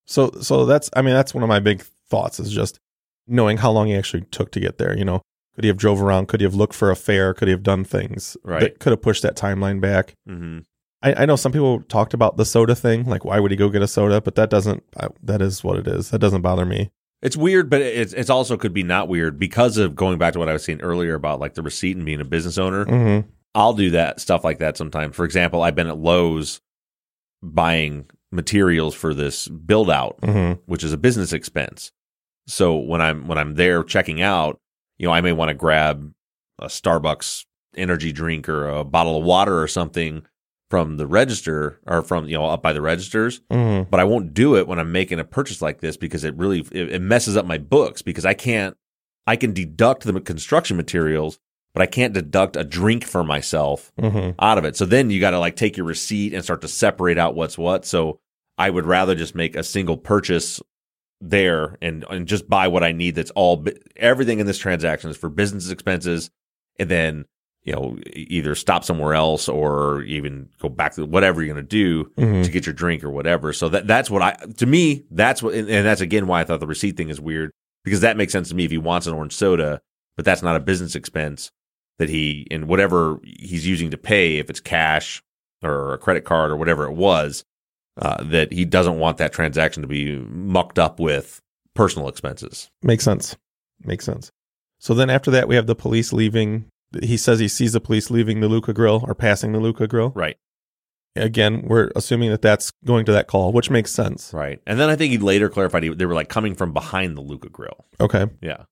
So, 0.06 0.30
so 0.40 0.64
that's, 0.64 0.88
I 0.94 1.02
mean, 1.02 1.14
that's 1.14 1.34
one 1.34 1.42
of 1.42 1.48
my 1.48 1.60
big 1.60 1.82
thoughts 2.08 2.40
is 2.40 2.52
just 2.52 2.78
knowing 3.26 3.58
how 3.58 3.70
long 3.70 3.86
he 3.88 3.94
actually 3.94 4.22
took 4.30 4.50
to 4.52 4.60
get 4.60 4.78
there. 4.78 4.96
You 4.96 5.04
know, 5.04 5.22
could 5.54 5.64
he 5.64 5.68
have 5.68 5.76
drove 5.76 6.00
around? 6.02 6.28
Could 6.28 6.40
he 6.40 6.44
have 6.44 6.54
looked 6.54 6.74
for 6.74 6.90
a 6.90 6.96
fare? 6.96 7.34
Could 7.34 7.48
he 7.48 7.52
have 7.52 7.62
done 7.62 7.84
things 7.84 8.36
Right. 8.44 8.60
that 8.60 8.78
could 8.80 8.90
have 8.92 9.02
pushed 9.02 9.22
that 9.22 9.36
timeline 9.36 9.80
back? 9.80 10.14
Mm-hmm. 10.28 10.60
I, 11.02 11.22
I 11.22 11.26
know 11.26 11.36
some 11.36 11.52
people 11.52 11.82
talked 11.82 12.14
about 12.14 12.36
the 12.36 12.44
soda 12.44 12.74
thing, 12.76 13.04
like 13.06 13.24
why 13.24 13.40
would 13.40 13.50
he 13.50 13.56
go 13.56 13.68
get 13.68 13.82
a 13.82 13.88
soda? 13.88 14.20
But 14.20 14.36
that 14.36 14.48
doesn't, 14.50 14.84
I, 14.98 15.08
that 15.24 15.42
is 15.42 15.64
what 15.64 15.78
it 15.78 15.88
is. 15.88 16.10
That 16.10 16.20
doesn't 16.20 16.42
bother 16.42 16.64
me. 16.64 16.90
It's 17.22 17.36
weird, 17.36 17.70
but 17.70 17.80
it's 17.80 18.12
it's 18.12 18.30
also 18.30 18.56
could 18.56 18.74
be 18.74 18.82
not 18.82 19.08
weird 19.08 19.38
because 19.38 19.76
of 19.76 19.94
going 19.94 20.18
back 20.18 20.32
to 20.32 20.38
what 20.38 20.48
I 20.48 20.52
was 20.52 20.64
saying 20.64 20.80
earlier 20.80 21.14
about 21.14 21.38
like 21.40 21.54
the 21.54 21.62
receipt 21.62 21.96
and 21.96 22.04
being 22.04 22.20
a 22.20 22.24
business 22.24 22.58
owner. 22.58 22.84
Mm-hmm. 22.84 23.28
I'll 23.54 23.74
do 23.74 23.90
that 23.90 24.20
stuff 24.20 24.44
like 24.44 24.58
that 24.58 24.76
sometimes. 24.76 25.14
For 25.14 25.24
example, 25.24 25.62
I've 25.62 25.74
been 25.76 25.86
at 25.86 25.98
Lowe's 25.98 26.60
buying 27.42 28.06
materials 28.30 28.94
for 28.94 29.14
this 29.14 29.46
build 29.48 29.90
out, 29.90 30.20
Mm-hmm. 30.22 30.60
which 30.66 30.82
is 30.82 30.92
a 30.92 30.98
business 30.98 31.32
expense. 31.32 31.92
So 32.46 32.76
when 32.76 33.00
I'm 33.00 33.28
when 33.28 33.38
I'm 33.38 33.54
there 33.54 33.84
checking 33.84 34.20
out, 34.20 34.58
you 34.98 35.06
know, 35.06 35.12
I 35.12 35.20
may 35.20 35.32
want 35.32 35.50
to 35.50 35.54
grab 35.54 36.12
a 36.58 36.66
Starbucks 36.66 37.44
energy 37.76 38.12
drink 38.12 38.48
or 38.48 38.68
a 38.68 38.84
bottle 38.84 39.18
of 39.18 39.24
water 39.24 39.60
or 39.62 39.68
something 39.68 40.26
from 40.72 40.96
the 40.96 41.06
register 41.06 41.78
or 41.86 42.00
from 42.00 42.26
you 42.26 42.32
know 42.34 42.46
up 42.46 42.62
by 42.62 42.72
the 42.72 42.80
registers 42.80 43.40
Mm-hmm. 43.50 43.90
but 43.90 44.00
I 44.00 44.04
won't 44.04 44.32
do 44.32 44.56
it 44.56 44.66
when 44.66 44.78
I'm 44.78 44.90
making 44.90 45.20
a 45.20 45.24
purchase 45.24 45.60
like 45.60 45.82
this 45.82 45.98
because 45.98 46.24
it 46.24 46.34
really 46.34 46.60
it, 46.72 46.94
it 46.94 47.02
messes 47.02 47.36
up 47.36 47.44
my 47.44 47.58
books 47.58 48.00
because 48.00 48.24
I 48.24 48.32
can't 48.32 48.74
I 49.26 49.36
can 49.36 49.52
deduct 49.52 50.04
the 50.04 50.18
construction 50.18 50.78
materials, 50.78 51.38
but 51.74 51.82
I 51.82 51.86
can't 51.86 52.14
deduct 52.14 52.56
a 52.56 52.64
drink 52.64 53.04
for 53.04 53.22
myself 53.22 53.92
Mm-hmm. 54.00 54.30
out 54.38 54.56
of 54.56 54.64
it. 54.64 54.74
So 54.74 54.86
then 54.86 55.10
you 55.10 55.20
got 55.20 55.32
to 55.32 55.38
like 55.38 55.56
take 55.56 55.76
your 55.76 55.84
receipt 55.84 56.32
and 56.32 56.42
start 56.42 56.62
to 56.62 56.68
separate 56.68 57.18
out 57.18 57.34
what's 57.34 57.58
what. 57.58 57.84
So 57.84 58.18
I 58.56 58.70
would 58.70 58.86
rather 58.86 59.14
just 59.14 59.34
make 59.34 59.54
a 59.54 59.62
single 59.62 59.98
purchase 59.98 60.58
there 61.20 61.76
and 61.82 62.02
and 62.08 62.26
just 62.26 62.48
buy 62.48 62.66
what 62.68 62.82
I 62.82 62.92
need. 62.92 63.14
That's 63.16 63.30
all 63.32 63.62
everything 63.96 64.40
in 64.40 64.46
this 64.46 64.58
transaction 64.58 65.10
is 65.10 65.18
for 65.18 65.28
business 65.28 65.68
expenses, 65.70 66.30
and 66.78 66.88
then 66.88 67.26
you 67.64 67.72
know 67.72 67.96
either 68.14 68.54
stop 68.54 68.84
somewhere 68.84 69.14
else 69.14 69.48
or 69.48 70.02
even 70.02 70.48
go 70.60 70.68
back 70.68 70.94
to 70.94 71.06
whatever 71.06 71.42
you're 71.42 71.54
going 71.54 71.64
to 71.64 71.68
do 71.68 72.10
Mhm. 72.18 72.44
to 72.44 72.50
get 72.50 72.66
your 72.66 72.72
drink 72.74 73.04
or 73.04 73.10
whatever. 73.10 73.52
So 73.52 73.68
that 73.68 73.86
that's 73.86 74.10
what 74.10 74.22
I 74.22 74.32
to 74.58 74.66
me 74.66 75.04
that's 75.10 75.42
what 75.42 75.54
and 75.54 75.68
and 75.68 75.86
that's 75.86 76.00
again 76.00 76.26
why 76.26 76.40
I 76.40 76.44
thought 76.44 76.60
the 76.60 76.66
receipt 76.66 76.96
thing 76.96 77.08
is 77.08 77.20
weird 77.20 77.50
because 77.84 78.00
that 78.00 78.16
makes 78.16 78.32
sense 78.32 78.48
to 78.48 78.54
me 78.54 78.64
if 78.64 78.70
he 78.70 78.78
wants 78.78 79.06
an 79.06 79.14
orange 79.14 79.32
soda, 79.34 79.80
but 80.16 80.24
that's 80.24 80.42
not 80.42 80.56
a 80.56 80.60
business 80.60 80.94
expense 80.96 81.50
that 81.98 82.08
he 82.08 82.46
and 82.50 82.66
whatever 82.68 83.20
he's 83.24 83.66
using 83.66 83.90
to 83.90 83.96
pay 83.98 84.38
if 84.38 84.50
it's 84.50 84.60
cash 84.60 85.22
or 85.62 85.92
a 85.94 85.98
credit 85.98 86.24
card 86.24 86.50
or 86.50 86.56
whatever 86.56 86.84
it 86.84 86.94
was 86.94 87.44
uh, 88.00 88.24
that 88.24 88.50
he 88.52 88.64
doesn't 88.64 88.98
want 88.98 89.18
that 89.18 89.32
transaction 89.32 89.82
to 89.82 89.86
be 89.88 90.16
mucked 90.30 90.78
up 90.78 90.98
with 90.98 91.40
personal 91.74 92.08
expenses. 92.08 92.70
Makes 92.82 93.04
sense. 93.04 93.36
Makes 93.84 94.04
sense. 94.06 94.32
So 94.80 94.94
then 94.94 95.10
after 95.10 95.30
that, 95.30 95.46
we 95.46 95.54
have 95.54 95.66
the 95.68 95.74
police 95.76 96.12
leaving. 96.12 96.64
He 97.02 97.16
says 97.16 97.38
he 97.38 97.48
sees 97.48 97.72
the 97.72 97.80
police 97.80 98.10
leaving 98.10 98.40
the 98.40 98.48
Luca 98.48 98.72
Grill 98.72 99.04
or 99.06 99.14
passing 99.14 99.52
the 99.52 99.60
Luca 99.60 99.86
Grill. 99.86 100.10
Right. 100.14 100.36
Again, 101.14 101.62
we're 101.66 101.90
assuming 101.94 102.30
that 102.30 102.40
that's 102.40 102.72
going 102.84 103.04
to 103.04 103.12
that 103.12 103.26
call, 103.26 103.52
which 103.52 103.68
makes 103.68 103.90
sense. 103.90 104.32
Right. 104.32 104.60
And 104.66 104.80
then 104.80 104.88
I 104.88 104.96
think 104.96 105.12
he 105.12 105.18
later 105.18 105.50
clarified 105.50 105.82
he, 105.82 105.90
they 105.90 106.06
were 106.06 106.14
like 106.14 106.30
coming 106.30 106.54
from 106.54 106.72
behind 106.72 107.16
the 107.16 107.20
Luca 107.20 107.50
grill. 107.50 107.84
Okay. 108.00 108.26
Yeah. 108.40 108.64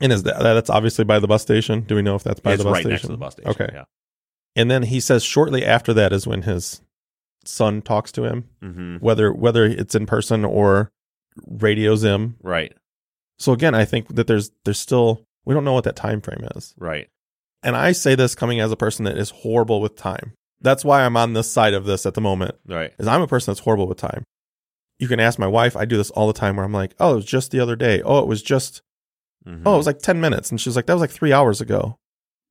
And 0.00 0.12
is 0.12 0.22
that 0.22 0.38
that's 0.42 0.70
obviously 0.70 1.04
by 1.04 1.18
the 1.18 1.26
bus 1.26 1.42
station? 1.42 1.82
Do 1.82 1.94
we 1.94 2.02
know 2.02 2.14
if 2.14 2.22
that's 2.22 2.40
by 2.40 2.52
it's 2.52 2.62
the 2.62 2.68
bus 2.68 2.78
station? 2.78 2.90
right 2.90 2.92
station? 2.92 2.92
next 2.92 3.02
to 3.02 3.08
the 3.08 3.16
bus 3.18 3.32
station. 3.34 3.50
Okay. 3.50 3.70
Yeah. 3.72 3.84
And 4.54 4.70
then 4.70 4.84
he 4.84 5.00
says 5.00 5.22
shortly 5.22 5.64
after 5.64 5.92
that 5.94 6.12
is 6.12 6.26
when 6.26 6.42
his 6.42 6.80
son 7.44 7.82
talks 7.82 8.10
to 8.12 8.24
him, 8.24 8.48
hmm 8.62 8.96
whether 8.96 9.32
whether 9.32 9.64
it's 9.64 9.94
in 9.94 10.06
person 10.06 10.44
or 10.44 10.90
radios 11.46 12.02
him. 12.02 12.36
Right. 12.42 12.72
So 13.38 13.52
again, 13.52 13.74
I 13.74 13.84
think 13.84 14.14
that 14.14 14.26
there's 14.26 14.50
there's 14.64 14.78
still 14.78 15.26
we 15.44 15.54
don't 15.54 15.64
know 15.64 15.74
what 15.74 15.84
that 15.84 15.96
time 15.96 16.22
frame 16.22 16.48
is. 16.56 16.74
Right. 16.78 17.08
And 17.66 17.76
I 17.76 17.92
say 17.92 18.14
this 18.14 18.34
coming 18.34 18.60
as 18.60 18.70
a 18.72 18.76
person 18.76 19.04
that 19.04 19.18
is 19.18 19.30
horrible 19.30 19.80
with 19.80 19.96
time. 19.96 20.32
That's 20.62 20.84
why 20.84 21.02
I'm 21.04 21.16
on 21.16 21.32
this 21.34 21.50
side 21.50 21.74
of 21.74 21.84
this 21.84 22.06
at 22.06 22.14
the 22.14 22.20
moment. 22.20 22.54
Right. 22.66 22.92
Is 22.98 23.06
I'm 23.08 23.20
a 23.22 23.26
person 23.26 23.52
that's 23.52 23.60
horrible 23.60 23.86
with 23.88 23.98
time. 23.98 24.24
You 24.98 25.08
can 25.08 25.20
ask 25.20 25.38
my 25.38 25.46
wife. 25.46 25.76
I 25.76 25.84
do 25.84 25.96
this 25.98 26.10
all 26.12 26.26
the 26.26 26.32
time 26.32 26.56
where 26.56 26.64
I'm 26.64 26.72
like, 26.72 26.94
"Oh, 26.98 27.12
it 27.12 27.16
was 27.16 27.24
just 27.26 27.50
the 27.50 27.60
other 27.60 27.76
day. 27.76 28.00
Oh, 28.02 28.20
it 28.20 28.26
was 28.26 28.42
just 28.42 28.80
Mhm. 29.46 29.62
oh, 29.66 29.74
it 29.74 29.76
was 29.78 29.86
like 29.86 29.98
10 29.98 30.20
minutes." 30.20 30.50
And 30.50 30.58
she's 30.60 30.76
like, 30.76 30.86
"That 30.86 30.94
was 30.94 31.00
like 31.02 31.10
3 31.10 31.32
hours 31.32 31.60
ago." 31.60 31.98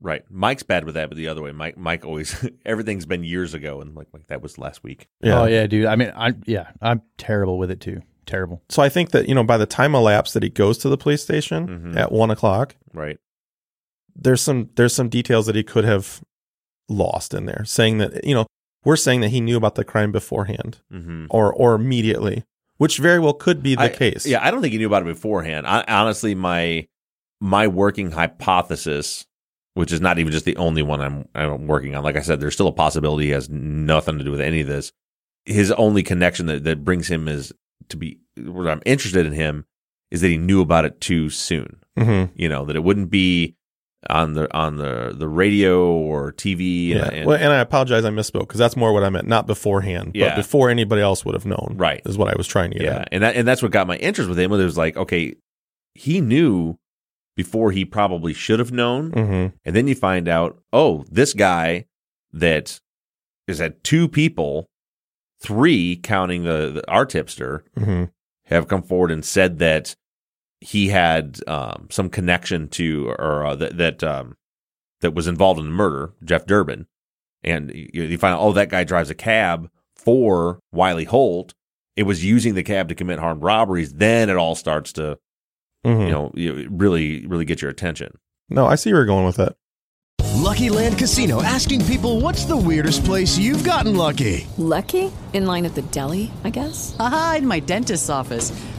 Right. 0.01 0.24
Mike's 0.29 0.62
bad 0.63 0.84
with 0.84 0.93
that, 0.95 1.10
but 1.10 1.17
the 1.17 1.27
other 1.29 1.41
way, 1.41 1.51
Mike 1.53 1.77
Mike 1.77 2.05
always 2.05 2.48
everything's 2.65 3.05
been 3.07 3.24
years 3.24 3.53
ago 3.55 3.81
and 3.81 3.95
like 3.95 4.07
like 4.13 4.27
that 4.27 4.41
was 4.43 4.57
last 4.60 4.84
week. 4.84 5.07
Yeah. 5.22 5.41
Oh 5.41 5.45
yeah, 5.45 5.65
dude. 5.65 5.86
I 5.88 5.95
mean, 5.95 6.12
I 6.15 6.34
yeah, 6.45 6.67
I'm 6.81 7.01
terrible 7.17 7.57
with 7.57 7.72
it 7.72 7.79
too. 7.79 8.01
Terrible. 8.27 8.62
So 8.69 8.84
I 8.84 8.89
think 8.89 9.12
that, 9.12 9.29
you 9.29 9.36
know, 9.36 9.43
by 9.43 9.57
the 9.57 9.65
time 9.67 9.95
elapsed 9.95 10.34
that 10.34 10.43
he 10.43 10.50
goes 10.50 10.77
to 10.79 10.89
the 10.89 10.98
police 10.98 11.24
station 11.24 11.67
Mhm. 11.93 11.95
at 11.95 12.12
one 12.12 12.31
o'clock, 12.31 12.75
Right. 12.93 13.17
There's 14.15 14.41
some 14.41 14.69
there's 14.75 14.93
some 14.95 15.10
details 15.10 15.45
that 15.45 15.55
he 15.55 15.63
could 15.63 15.84
have 15.86 16.22
lost 16.89 17.34
in 17.34 17.45
there, 17.45 17.63
saying 17.65 17.98
that 18.00 18.24
you 18.25 18.34
know 18.36 18.45
we're 18.84 18.95
saying 18.95 19.22
that 19.22 19.29
he 19.29 19.41
knew 19.41 19.57
about 19.57 19.75
the 19.75 19.84
crime 19.84 20.12
beforehand 20.12 20.79
Mm-hmm. 20.93 21.25
or 21.29 21.51
or 21.53 21.75
immediately, 21.75 22.43
which 22.77 22.98
very 23.00 23.19
well 23.19 23.34
could 23.34 23.62
be 23.63 23.75
the 23.75 23.81
I- 23.84 23.89
case. 23.89 24.25
Yeah, 24.25 24.45
I 24.45 24.51
don't 24.51 24.62
think 24.62 24.72
he 24.74 24.77
knew 24.77 24.88
about 24.88 25.01
it 25.03 25.05
beforehand. 25.05 25.67
I, 25.67 25.84
honestly, 25.88 26.36
my 26.36 26.88
my 27.41 27.67
working 27.67 28.12
hypothesis, 28.12 29.25
which 29.74 29.91
is 29.91 30.01
not 30.01 30.19
even 30.19 30.31
just 30.31 30.45
the 30.45 30.57
only 30.57 30.81
one 30.81 31.01
I'm 31.01 31.27
I'm 31.36 31.67
working 31.67 31.95
on. 31.95 32.03
Like 32.03 32.15
I 32.15 32.22
said, 32.22 32.39
there's 32.39 32.53
still 32.53 32.67
a 32.67 32.72
possibility 32.74 33.25
he 33.25 33.31
has 33.31 33.50
nothing 33.50 34.17
to 34.17 34.24
do 34.24 34.31
with 34.31 34.41
any 34.41 34.62
of 34.62 34.67
this. 34.67 34.91
His 35.45 35.72
only 35.74 36.01
connection 36.01 36.48
that, 36.48 36.63
that 36.63 36.84
brings 36.84 37.07
him 37.07 37.27
is 37.27 37.53
to 37.89 37.98
be 37.98 38.19
what 38.38 38.67
I'm 38.67 38.81
interested 38.86 39.25
in 39.25 39.34
him 39.34 39.65
is 40.12 40.22
that 40.22 40.29
he 40.29 40.38
knew 40.38 40.62
about 40.62 40.86
it 40.86 41.01
too 41.01 41.29
soon. 41.29 41.77
hmm 41.98 42.25
You 42.36 42.50
know 42.50 42.65
that 42.65 42.75
it 42.75 42.84
wouldn't 42.84 43.10
be 43.10 43.54
on 44.09 44.33
the 44.33 44.53
on 44.55 44.77
the 44.77 45.13
the 45.17 45.27
radio 45.27 45.83
or 45.91 46.31
TV. 46.31 46.91
And, 46.91 47.00
Yeah. 47.00 47.09
and- 47.12 47.25
well, 47.25 47.38
and 47.38 47.51
I 47.51 47.59
apologize, 47.59 48.05
I 48.05 48.09
misspoke 48.09 48.41
because 48.41 48.59
that's 48.59 48.75
more 48.77 48.93
what 48.93 49.03
I 49.03 49.09
meant, 49.09 49.27
not 49.27 49.47
beforehand, 49.47 50.12
Yeah. 50.13 50.29
but 50.29 50.35
before 50.38 50.69
anybody 50.69 51.01
else 51.01 51.25
would 51.25 51.33
have 51.35 51.45
known. 51.45 51.75
Right. 51.77 52.01
is 52.05 52.17
what 52.17 52.27
I 52.27 52.35
was 52.38 52.47
trying 52.47 52.71
to 52.71 52.77
get 52.79 52.85
yeah, 52.85 53.00
at. 53.01 53.09
and 53.12 53.24
that 53.24 53.35
and 53.35 53.47
that's 53.47 53.62
what 53.62 53.71
got 53.71 53.88
my 53.88 53.97
interest 53.97 54.29
with 54.29 54.39
him. 54.39 54.51
It 54.51 54.57
was 54.57 54.77
like, 54.77 54.95
okay, 54.97 55.35
he 55.93 56.21
knew 56.21 56.77
before 57.35 57.71
he 57.71 57.83
probably 57.85 58.33
should 58.33 58.59
have 58.59 58.71
known, 58.71 59.12
hmm 59.12 59.47
and 59.65 59.75
then 59.75 59.88
you 59.88 59.95
find 59.95 60.27
out, 60.27 60.57
oh, 60.71 61.03
this 61.12 61.33
guy 61.33 61.85
that 62.31 62.79
is 63.47 63.59
at 63.62 63.83
two 63.83 64.07
people, 64.07 64.67
three 65.41 65.95
counting 65.95 66.43
the, 66.43 66.71
the 66.75 66.89
our 66.91 67.05
tipster, 67.05 67.63
hmm 67.77 68.05
have 68.47 68.67
come 68.67 68.83
forward 68.83 69.09
and 69.09 69.25
said 69.25 69.57
that 69.57 69.95
he 70.65 70.88
had 70.88 71.39
um, 71.48 71.88
some 71.91 72.10
connection 72.10 72.67
to 72.69 73.10
or 73.19 73.45
uh, 73.45 73.55
that 73.55 73.77
that 73.77 74.03
um, 74.03 74.36
that 75.01 75.13
was 75.13 75.27
involved 75.27 75.60
in 75.60 75.67
the 75.67 75.72
murder, 75.72 76.13
Jeff 76.24 76.48
Durbin, 76.48 76.88
and 77.43 77.72
you, 77.72 78.03
you 78.03 78.17
find 78.17 78.34
out, 78.34 78.41
oh, 78.41 78.51
that 78.53 78.69
guy 78.69 78.84
drives 78.84 79.12
a 79.12 79.15
cab 79.15 79.69
for 79.95 80.60
Wiley 80.72 81.03
Holt. 81.03 81.53
It 81.95 82.03
was 82.03 82.25
using 82.25 82.55
the 82.55 82.63
cab 82.63 82.89
to 82.89 82.95
commit 82.95 83.19
armed 83.19 83.43
robberies. 83.43 83.93
Then 83.93 84.29
it 84.29 84.38
all 84.38 84.55
starts 84.55 84.91
to, 84.93 85.19
hmm 85.86 86.01
you 86.01 86.10
know, 86.10 86.31
you 86.34 86.67
really, 86.72 87.27
really 87.27 87.45
get 87.45 87.62
your 87.62 87.69
attention. 87.69 88.17
No, 88.50 88.65
I 88.65 88.75
see 88.75 88.91
where 88.91 89.01
you're 89.01 89.05
going 89.05 89.25
with 89.25 89.39
it. 89.39 89.55
Lucky 90.34 90.69
Land 90.69 90.98
Casino 90.98 91.41
asking 91.43 91.86
people 91.86 92.22
what's 92.22 92.45
the 92.45 92.57
weirdest 92.57 93.05
place 93.05 93.38
you've 93.38 93.63
gotten 93.63 93.95
lucky? 93.95 94.48
Lucky? 94.57 95.12
In 95.34 95.45
line 95.45 95.65
at 95.65 95.75
the 95.75 95.81
deli, 95.84 96.31
I 96.43 96.50
guess? 96.50 96.95
Aha, 97.00 97.36
in 97.38 97.48
my 97.48 97.60
dentist's 97.60 98.10
office. 98.10 98.51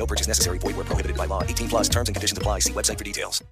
No 0.00 0.06
purchase 0.06 0.26
necessary. 0.26 0.58
Void 0.58 0.76
where 0.76 0.84
prohibited 0.86 1.16
by 1.16 1.26
law. 1.26 1.42
18 1.44 1.68
plus. 1.68 1.88
Terms 1.88 2.08
and 2.08 2.16
conditions 2.16 2.38
apply. 2.38 2.60
See 2.60 2.72
website 2.72 2.96
for 2.98 3.04
details. 3.04 3.44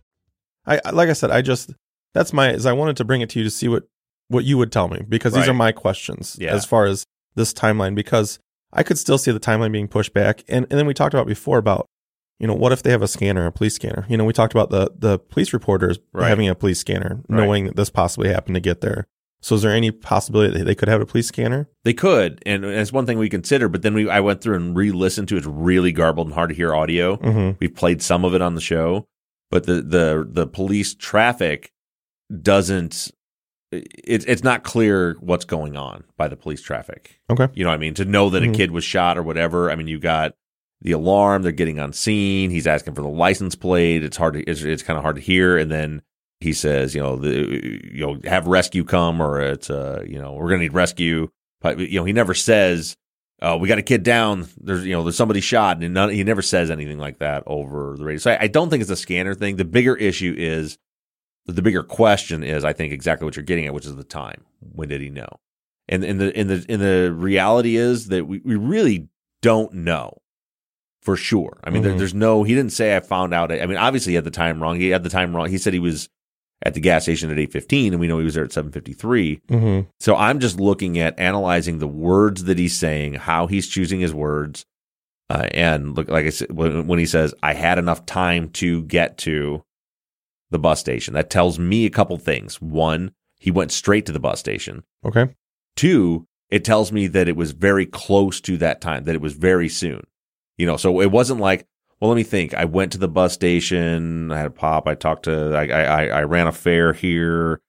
I 0.66 0.80
I- 0.84 0.90
like 0.90 1.10
I 1.10 1.12
said, 1.12 1.30
I 1.30 1.42
just 1.42 1.72
that's 2.14 2.32
my 2.32 2.50
is 2.52 2.64
I 2.66 2.72
wanted 2.72 2.96
to 2.96 3.04
bring 3.04 3.20
it 3.20 3.28
to 3.30 3.38
you 3.38 3.44
to 3.44 3.50
see 3.50 3.68
what 3.68 3.84
what 4.28 4.44
you 4.44 4.56
would 4.58 4.72
tell 4.72 4.88
me 4.88 5.02
because 5.08 5.32
these 5.34 5.46
are 5.48 5.54
my 5.54 5.72
questions 5.72 6.36
Yeah. 6.40 6.54
as 6.54 6.64
far 6.64 6.86
as 6.86 7.04
this 7.34 7.52
timeline 7.52 7.94
because 7.94 8.38
I 8.72 8.82
could 8.82 8.98
still 8.98 9.18
see 9.18 9.30
the 9.30 9.40
timeline 9.40 9.72
being 9.72 9.88
pushed 9.88 10.12
back 10.14 10.42
and 10.48 10.66
and 10.70 10.78
then 10.78 10.86
we 10.86 10.94
talked 10.94 11.14
about 11.14 11.26
before 11.26 11.56
about 11.58 11.86
you 12.40 12.46
know 12.46 12.54
what 12.54 12.72
if 12.72 12.82
they 12.82 12.90
have 12.90 13.00
a 13.02 13.08
scanner 13.08 13.46
a 13.46 13.52
police 13.52 13.74
scanner 13.74 14.04
you 14.08 14.16
know 14.18 14.24
we 14.24 14.32
talked 14.34 14.52
about 14.54 14.68
the 14.70 14.90
the 14.98 15.18
police 15.18 15.52
reporters 15.54 15.98
Right. 16.12 16.28
having 16.28 16.48
a 16.48 16.54
police 16.54 16.78
scanner 16.78 17.22
Right. 17.28 17.38
knowing 17.44 17.64
that 17.66 17.76
this 17.76 17.88
possibly 17.90 18.28
happened 18.28 18.54
to 18.56 18.60
get 18.60 18.80
there 18.82 19.06
so 19.40 19.54
is 19.54 19.62
there 19.62 19.73
any 19.73 19.90
possibility 19.90 20.59
that 20.59 20.64
they 20.64 20.75
could 20.75 20.88
have 20.88 21.00
a 21.00 21.07
police 21.07 21.28
scanner 21.28 21.68
They 21.85 21.95
could, 21.95 22.42
and 22.47 22.64
it's 22.64 22.92
one 22.92 23.07
thing 23.07 23.18
we 23.18 23.28
consider. 23.28 23.68
But 23.68 23.83
then 23.83 23.95
we, 23.95 24.09
I 24.11 24.21
went 24.21 24.40
through 24.40 24.57
and 24.57 24.76
re-listened 24.76 25.28
to. 25.28 25.35
it. 25.37 25.38
It's 25.38 25.47
really 25.47 25.92
garbled 25.92 26.26
and 26.26 26.35
hard 26.35 26.50
to 26.50 26.57
hear 26.57 26.75
audio. 26.75 27.16
Mhm. 27.18 27.57
We've 27.61 27.75
played 27.75 28.02
some 28.02 28.25
of 28.25 28.35
it 28.35 28.42
on 28.42 28.54
the 28.54 28.61
show, 28.61 29.07
but 29.50 29.64
the 29.66 29.83
the 29.83 30.26
the 30.28 30.47
police 30.47 30.95
traffic 30.95 31.71
doesn't. 32.42 33.11
It's 33.71 34.25
it's 34.25 34.42
not 34.42 34.64
clear 34.64 35.16
what's 35.21 35.45
going 35.45 35.76
on 35.76 36.04
by 36.16 36.28
the 36.28 36.37
police 36.37 36.62
traffic. 36.62 37.21
okay 37.30 37.49
You 37.54 37.64
know 37.64 37.71
what 37.71 37.75
I 37.75 37.78
mean? 37.78 37.95
To 37.95 38.04
know 38.07 38.30
that 38.30 38.42
Mhm. 38.42 38.50
a 38.54 38.57
kid 38.57 38.71
was 38.71 38.83
shot 38.85 39.18
or 39.18 39.23
whatever. 39.23 39.71
I 39.71 39.75
mean, 39.76 39.88
you 39.88 39.99
got 39.99 40.33
the 40.80 40.92
alarm. 40.92 41.42
They're 41.42 41.52
getting 41.52 41.78
on 41.78 41.92
scene. 41.92 42.50
He's 42.50 42.66
asking 42.66 42.95
for 42.95 43.02
the 43.02 43.09
license 43.09 43.54
plate. 43.54 44.02
It's 44.02 44.16
hard 44.16 44.35
to. 44.35 44.42
It's, 44.45 44.62
it's 44.62 44.83
kind 44.83 44.97
of 44.97 45.02
hard 45.02 45.16
to 45.16 45.23
hear. 45.23 45.59
And 45.59 45.71
then 45.71 46.00
he 46.40 46.52
says, 46.52 46.95
you 46.95 47.00
know, 47.02 47.16
the 47.16 47.80
you 47.92 48.07
know 48.07 48.18
have 48.25 48.47
rescue 48.47 48.85
come 48.85 49.21
or 49.21 49.40
it's 49.40 49.71
uh 49.71 50.02
you 50.07 50.18
know 50.18 50.33
we're 50.35 50.49
gonna 50.49 50.62
need 50.62 50.75
rescue. 50.75 51.28
But 51.61 51.78
you 51.78 51.99
know 52.00 52.04
he 52.04 52.12
never 52.12 52.35
says. 52.35 52.97
Uh, 53.40 53.57
we 53.61 53.68
got 53.68 53.78
a 53.78 53.83
kid 53.83 54.02
down. 54.02 54.49
There's, 54.61 54.85
you 54.85 54.92
know, 54.95 55.04
there's 55.04 55.16
somebody 55.16 55.40
shot, 55.40 55.80
and 55.80 55.95
none, 55.95 56.11
he 56.11 56.25
never 56.25 56.42
says 56.42 56.73
anything 56.73 56.99
like 56.99 57.18
that 57.18 57.45
over 57.47 57.95
the 57.97 58.04
radio. 58.04 58.18
So 58.18 58.33
I, 58.33 58.38
I 58.42 58.47
don't 58.49 58.68
think 58.68 58.80
it's 58.80 58.90
a 58.90 58.97
scanner 58.97 59.33
thing. 59.33 59.54
The 59.54 59.64
bigger 59.64 59.95
issue 59.95 60.35
is, 60.37 60.76
the 61.47 61.62
bigger 61.62 61.85
question 61.85 62.42
is, 62.42 62.64
I 62.64 62.73
think 62.73 62.92
exactly 62.92 63.25
what 63.26 63.37
you're 63.37 63.45
getting 63.45 63.66
at, 63.68 63.75
which 63.75 63.87
is 63.87 63.95
the 63.95 64.02
time. 64.02 64.45
When 64.59 64.88
did 64.88 65.00
he 65.00 65.11
know? 65.11 65.28
And 65.88 66.02
and 66.02 66.21
the 66.21 66.37
and 66.37 66.50
the 66.50 66.66
and 66.68 66.83
the 66.83 67.12
reality 67.12 67.76
is 67.76 68.09
that 68.09 68.26
we, 68.26 68.40
we 68.45 68.57
really 68.57 69.09
don't 69.40 69.73
know 69.73 70.18
for 71.00 71.14
sure. 71.16 71.61
I 71.62 71.71
mean, 71.71 71.85
there, 71.85 71.92
Mhm. 71.95 71.99
there's 71.99 72.14
no. 72.14 72.42
He 72.42 72.57
didn't 72.57 72.73
say 72.73 72.97
I 72.97 72.99
found 72.99 73.33
out. 73.33 73.52
I 73.52 73.66
mean, 73.66 73.78
obviously 73.78 74.11
he 74.11 74.14
had 74.16 74.25
the 74.25 74.33
time 74.33 74.61
wrong. 74.61 74.80
He 74.80 74.88
had 74.88 75.04
the 75.04 75.11
time 75.11 75.35
wrong. 75.37 75.49
He 75.49 75.59
said 75.59 75.73
he 75.75 75.78
was 75.78 76.09
at 76.62 76.74
the 76.74 76.80
gas 76.80 77.04
station 77.04 77.30
at 77.30 77.38
8:15, 77.38 77.88
and 77.88 78.00
we 78.00 78.08
know 78.08 78.18
he 78.18 78.24
was 78.24 78.34
there 78.34 78.44
at 78.44 78.50
7:53. 78.50 79.40
mm-hmm. 79.48 79.88
So 80.00 80.16
I'm 80.16 80.40
just 80.40 80.58
looking 80.58 80.98
at 80.98 81.18
analyzing 81.18 81.78
the 81.78 81.88
words 81.88 82.44
that 82.44 82.58
he's 82.58 82.76
saying, 82.76 83.14
how 83.14 83.46
he's 83.46 83.68
choosing 83.68 84.00
his 84.00 84.14
words, 84.14 84.64
uh, 85.30 85.48
and 85.52 85.94
look, 85.94 86.08
like 86.08 86.26
I 86.26 86.30
said, 86.30 86.52
when, 86.52 86.86
when 86.86 86.98
he 86.98 87.06
says, 87.06 87.34
"I 87.42 87.54
had 87.54 87.78
enough 87.78 88.06
time 88.06 88.50
to 88.50 88.82
get 88.84 89.18
to 89.18 89.62
the 90.50 90.58
bus 90.58 90.80
station," 90.80 91.14
that 91.14 91.30
tells 91.30 91.58
me 91.58 91.86
a 91.86 91.90
couple 91.90 92.16
things. 92.18 92.60
One, 92.60 93.12
he 93.38 93.50
went 93.50 93.72
straight 93.72 94.06
to 94.06 94.12
the 94.12 94.20
bus 94.20 94.40
station. 94.40 94.85
okay 95.04 95.28
Two, 95.76 96.26
it 96.50 96.64
tells 96.64 96.90
me 96.90 97.06
that 97.06 97.28
it 97.28 97.37
was 97.37 97.52
very 97.52 97.87
close 97.87 98.40
to 98.40 98.56
that 98.56 98.80
time, 98.80 99.04
that 99.04 99.14
it 99.14 99.20
was 99.20 99.35
very 99.35 99.68
soon. 99.68 100.04
You 100.56 100.66
know, 100.66 100.76
so 100.76 101.00
it 101.00 101.12
wasn't 101.12 101.40
like, 101.40 101.66
well, 102.00 102.11
let 102.11 102.16
me 102.16 102.22
think. 102.22 102.54
I 102.54 102.64
went 102.64 102.92
to 102.92 102.98
the 102.98 103.08
bus 103.08 103.32
station. 103.32 104.30
I 104.30 104.38
had 104.38 104.46
a 104.46 104.50
pop. 104.50 104.87
I 104.87 104.94
talked 104.94 105.24
to. 105.24 105.54
I 105.54 105.66
I, 105.66 106.06
I 106.06 106.22
ran 106.22 106.46
a 106.46 106.52
fare 106.52 106.92
here. 106.92 107.61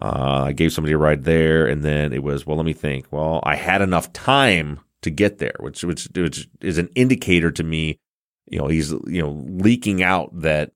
Uh, 0.00 0.44
I 0.46 0.52
gave 0.52 0.72
somebody 0.72 0.92
a 0.92 0.98
ride 0.98 1.24
there, 1.24 1.66
and 1.66 1.82
then 1.82 2.12
it 2.12 2.22
was 2.22 2.46
well. 2.46 2.56
Let 2.56 2.66
me 2.66 2.72
think. 2.72 3.06
Well, 3.10 3.40
I 3.44 3.56
had 3.56 3.82
enough 3.82 4.12
time 4.12 4.80
to 5.02 5.10
get 5.10 5.38
there, 5.38 5.56
which 5.60 5.82
which 5.84 6.08
which 6.14 6.48
is 6.60 6.78
an 6.78 6.88
indicator 6.94 7.50
to 7.50 7.64
me. 7.64 7.98
You 8.46 8.58
know, 8.58 8.68
he's 8.68 8.90
you 8.90 9.22
know 9.22 9.30
leaking 9.48 10.02
out 10.02 10.30
that 10.40 10.72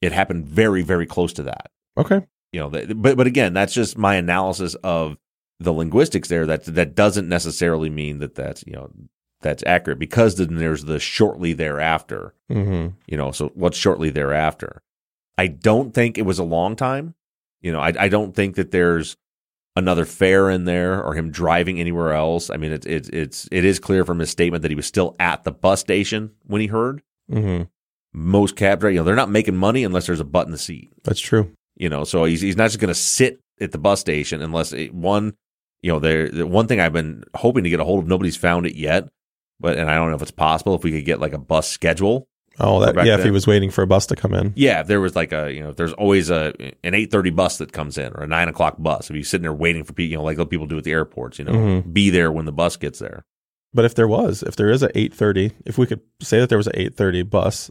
it 0.00 0.12
happened 0.12 0.46
very 0.46 0.82
very 0.82 1.06
close 1.06 1.32
to 1.34 1.42
that. 1.44 1.70
okay 1.96 2.22
You 2.52 2.60
know, 2.60 2.68
but 2.68 3.16
but 3.16 3.26
again, 3.26 3.54
that's 3.54 3.74
just 3.74 3.98
my 3.98 4.16
analysis 4.16 4.74
of 4.84 5.16
the 5.58 5.72
linguistics 5.72 6.28
there. 6.28 6.46
That 6.46 6.64
that 6.66 6.94
doesn't 6.94 7.28
necessarily 7.28 7.90
mean 7.90 8.18
that 8.18 8.34
that's 8.34 8.64
you 8.66 8.74
know 8.74 8.90
that's 9.40 9.62
accurate 9.66 9.98
because 9.98 10.36
then 10.36 10.56
there's 10.56 10.84
the 10.84 10.98
shortly 10.98 11.52
thereafter. 11.52 12.34
mm-hmm. 12.50 12.94
You 13.06 13.16
know, 13.16 13.32
so 13.32 13.50
what's 13.54 13.78
shortly 13.78 14.10
thereafter? 14.10 14.82
I 15.38 15.46
don't 15.46 15.94
think 15.94 16.18
it 16.18 16.22
was 16.22 16.38
a 16.38 16.44
long 16.44 16.76
time. 16.76 17.14
You 17.60 17.72
know, 17.72 17.80
I 17.80 17.92
I 17.98 18.08
don't 18.08 18.34
think 18.34 18.56
that 18.56 18.70
there's 18.70 19.16
another 19.76 20.04
fare 20.04 20.50
in 20.50 20.64
there 20.64 21.02
or 21.02 21.14
him 21.14 21.30
driving 21.30 21.80
anywhere 21.80 22.12
else. 22.12 22.50
I 22.50 22.56
mean, 22.56 22.72
it's 22.72 22.86
it's 22.86 23.08
it's 23.10 23.48
it 23.50 23.64
is 23.64 23.78
clear 23.78 24.04
from 24.04 24.18
his 24.18 24.30
statement 24.30 24.62
that 24.62 24.70
he 24.70 24.74
was 24.74 24.86
still 24.86 25.16
at 25.18 25.44
the 25.44 25.52
bus 25.52 25.80
station 25.80 26.32
when 26.46 26.60
he 26.60 26.66
heard. 26.66 27.02
Mm-hmm. 27.30 27.64
Most 28.12 28.56
cab 28.56 28.80
drivers, 28.80 28.94
you 28.94 29.00
know, 29.00 29.04
they're 29.04 29.14
not 29.14 29.30
making 29.30 29.56
money 29.56 29.84
unless 29.84 30.06
there's 30.06 30.20
a 30.20 30.24
butt 30.24 30.46
in 30.46 30.52
the 30.52 30.58
seat. 30.58 30.92
that's 31.04 31.20
true 31.20 31.52
You 31.76 31.88
know, 31.88 32.04
so 32.04 32.24
he's 32.24 32.40
he's 32.40 32.56
not 32.56 32.68
just 32.68 32.80
going 32.80 32.88
to 32.88 32.94
sit 32.94 33.40
at 33.60 33.72
the 33.72 33.78
bus 33.78 34.00
station 34.00 34.42
unless 34.42 34.72
it, 34.72 34.92
one, 34.92 35.34
you 35.82 35.92
know, 35.92 36.00
there 36.00 36.28
the 36.28 36.46
one 36.46 36.66
thing 36.66 36.80
I've 36.80 36.92
been 36.92 37.24
hoping 37.34 37.64
to 37.64 37.70
get 37.70 37.80
a 37.80 37.84
hold 37.84 38.02
of. 38.02 38.08
Nobody's 38.08 38.36
found 38.36 38.66
it 38.66 38.74
yet, 38.74 39.08
but 39.60 39.76
and 39.78 39.90
I 39.90 39.94
don't 39.94 40.08
know 40.10 40.16
if 40.16 40.22
it's 40.22 40.30
possible 40.30 40.74
if 40.74 40.82
we 40.82 40.90
could 40.92 41.04
get 41.04 41.20
like 41.20 41.32
a 41.32 41.38
bus 41.38 41.68
schedule. 41.68 42.26
oh 42.58 42.80
that 42.80 42.94
yeah 43.06 43.16
if 43.16 43.24
he 43.24 43.30
was 43.30 43.46
waiting 43.46 43.70
for 43.70 43.82
a 43.82 43.86
bus 43.86 44.06
to 44.06 44.16
come 44.16 44.34
in 44.34 44.52
Yeah, 44.56 44.80
if 44.80 44.86
there 44.88 45.00
was 45.00 45.14
like 45.14 45.32
a 45.32 45.52
you 45.52 45.62
know, 45.62 45.70
if 45.70 45.76
there's 45.76 45.92
always 45.94 46.30
a 46.30 46.52
an 46.82 46.94
eight 46.94 47.10
thirty 47.10 47.30
bus 47.30 47.58
that 47.58 47.72
comes 47.72 47.96
in 47.98 48.12
or 48.14 48.22
a 48.24 48.26
nine 48.26 48.48
o'clock 48.48 48.76
bus. 48.78 49.08
If 49.10 49.16
you're 49.16 49.24
sitting 49.24 49.42
there 49.42 49.52
waiting 49.52 49.84
for 49.84 49.92
people, 49.92 50.10
you 50.10 50.16
know, 50.18 50.24
like 50.24 50.38
what 50.38 50.50
people 50.50 50.66
do 50.66 50.78
at 50.78 50.84
the 50.84 50.92
airports, 50.92 51.38
you 51.38 51.44
know, 51.44 51.52
Mhm. 51.52 51.92
be 51.92 52.10
there 52.10 52.32
when 52.32 52.44
the 52.46 52.52
bus 52.52 52.76
gets 52.76 52.98
there. 52.98 53.22
But 53.72 53.84
if 53.84 53.94
there 53.94 54.08
was, 54.08 54.42
if 54.42 54.56
there 54.56 54.70
is 54.70 54.82
a 54.82 54.90
8:30, 54.98 55.52
if 55.64 55.78
we 55.78 55.86
could 55.86 56.00
say 56.20 56.40
that 56.40 56.48
there 56.48 56.58
was 56.58 56.66
a 56.66 56.76
8:30 56.80 57.22
bus, 57.22 57.70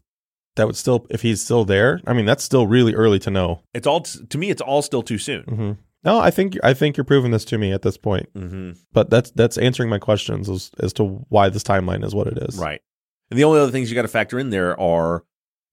that 0.56 0.65
would 0.65 0.78
still 0.78 1.06
if 1.10 1.21
he's 1.23 1.41
still 1.43 1.65
there, 1.65 1.99
I 2.08 2.13
mean 2.13 2.25
that's 2.25 2.43
still 2.43 2.65
really 2.67 2.93
early 2.95 3.19
to 3.19 3.30
know. 3.30 3.62
It's 3.73 3.86
all 3.86 4.02
to 4.02 4.38
me. 4.38 4.49
It's 4.49 4.62
all 4.62 4.82
still 4.82 5.04
too 5.04 5.17
soon. 5.17 5.43
hmm 5.43 5.71
No, 6.04 6.20
I 6.20 6.32
think 6.32 6.58
I 6.64 6.74
think 6.74 6.96
you're 6.96 7.04
proving 7.04 7.32
this 7.32 7.44
to 7.46 7.58
me 7.58 7.72
at 7.74 7.82
this 7.82 7.98
point. 7.98 8.34
Mm-hmm. 8.34 8.72
But 8.94 9.10
that's 9.10 9.32
that's 9.32 9.58
answering 9.58 9.90
my 9.90 10.00
questions 10.00 10.50
as 10.50 10.72
as 10.80 10.94
to 10.94 11.04
why 11.30 11.50
this 11.50 11.64
timeline 11.64 12.06
is 12.06 12.16
what 12.16 12.28
it 12.28 12.38
is. 12.50 12.58
Right. 12.58 12.82
And 13.30 13.38
the 13.38 13.44
only 13.44 13.60
other 13.60 13.72
things 13.72 13.90
you 13.92 13.96
got 13.96 14.04
to 14.04 14.08
factor 14.08 14.40
in 14.40 14.50
there 14.50 14.80
are 14.80 15.24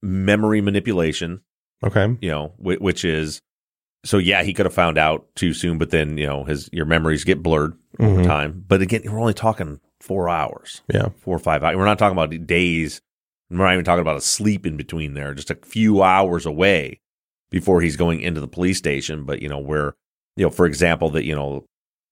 memory 0.03 0.61
manipulation. 0.61 1.43
Okay. 1.85 2.17
you 2.23 2.31
know, 2.31 2.55
whi- 2.57 2.77
which 2.81 3.05
is 3.05 3.41
so 4.05 4.19
yeah, 4.19 4.43
he 4.43 4.55
could 4.55 4.67
have 4.67 4.75
found 4.75 4.99
out 4.99 5.27
too 5.37 5.53
soon, 5.53 5.79
but 5.79 5.91
then 5.91 6.17
you 6.17 6.27
know 6.27 6.45
his 6.45 6.69
your 6.73 6.87
memories 6.87 7.23
get 7.25 7.43
blurred 7.43 7.75
over 8.01 8.23
Mhm. 8.23 8.25
time. 8.27 8.65
But 8.67 8.83
again, 8.83 9.03
we're 9.05 9.21
only 9.21 9.35
talking 9.35 9.81
four 10.01 10.29
hours, 10.29 10.83
Yeah. 10.93 11.09
four 11.19 11.37
or 11.37 11.39
five 11.41 11.63
hours. 11.63 11.77
We're 11.77 11.85
not 11.85 11.99
talking 11.99 12.17
about 12.19 12.47
days. 12.47 13.01
We're 13.51 13.59
not 13.59 13.73
even 13.75 13.85
talking 13.85 14.01
about 14.01 14.17
a 14.17 14.21
sleep 14.23 14.67
in 14.67 14.77
between 14.77 15.15
there, 15.15 15.35
just 15.35 15.51
a 15.51 15.55
few 15.63 16.03
hours 16.03 16.47
away 16.47 17.01
before 17.51 17.81
he's 17.81 17.97
going 17.97 18.21
into 18.21 18.41
the 18.41 18.49
police 18.49 18.79
station. 18.79 19.25
But 19.25 19.41
you 19.43 19.49
know, 19.49 19.59
where 19.59 19.95
you 20.37 20.45
know, 20.45 20.51
for 20.51 20.67
example, 20.67 21.11
that 21.11 21.25
you 21.25 21.35
know 21.35 21.65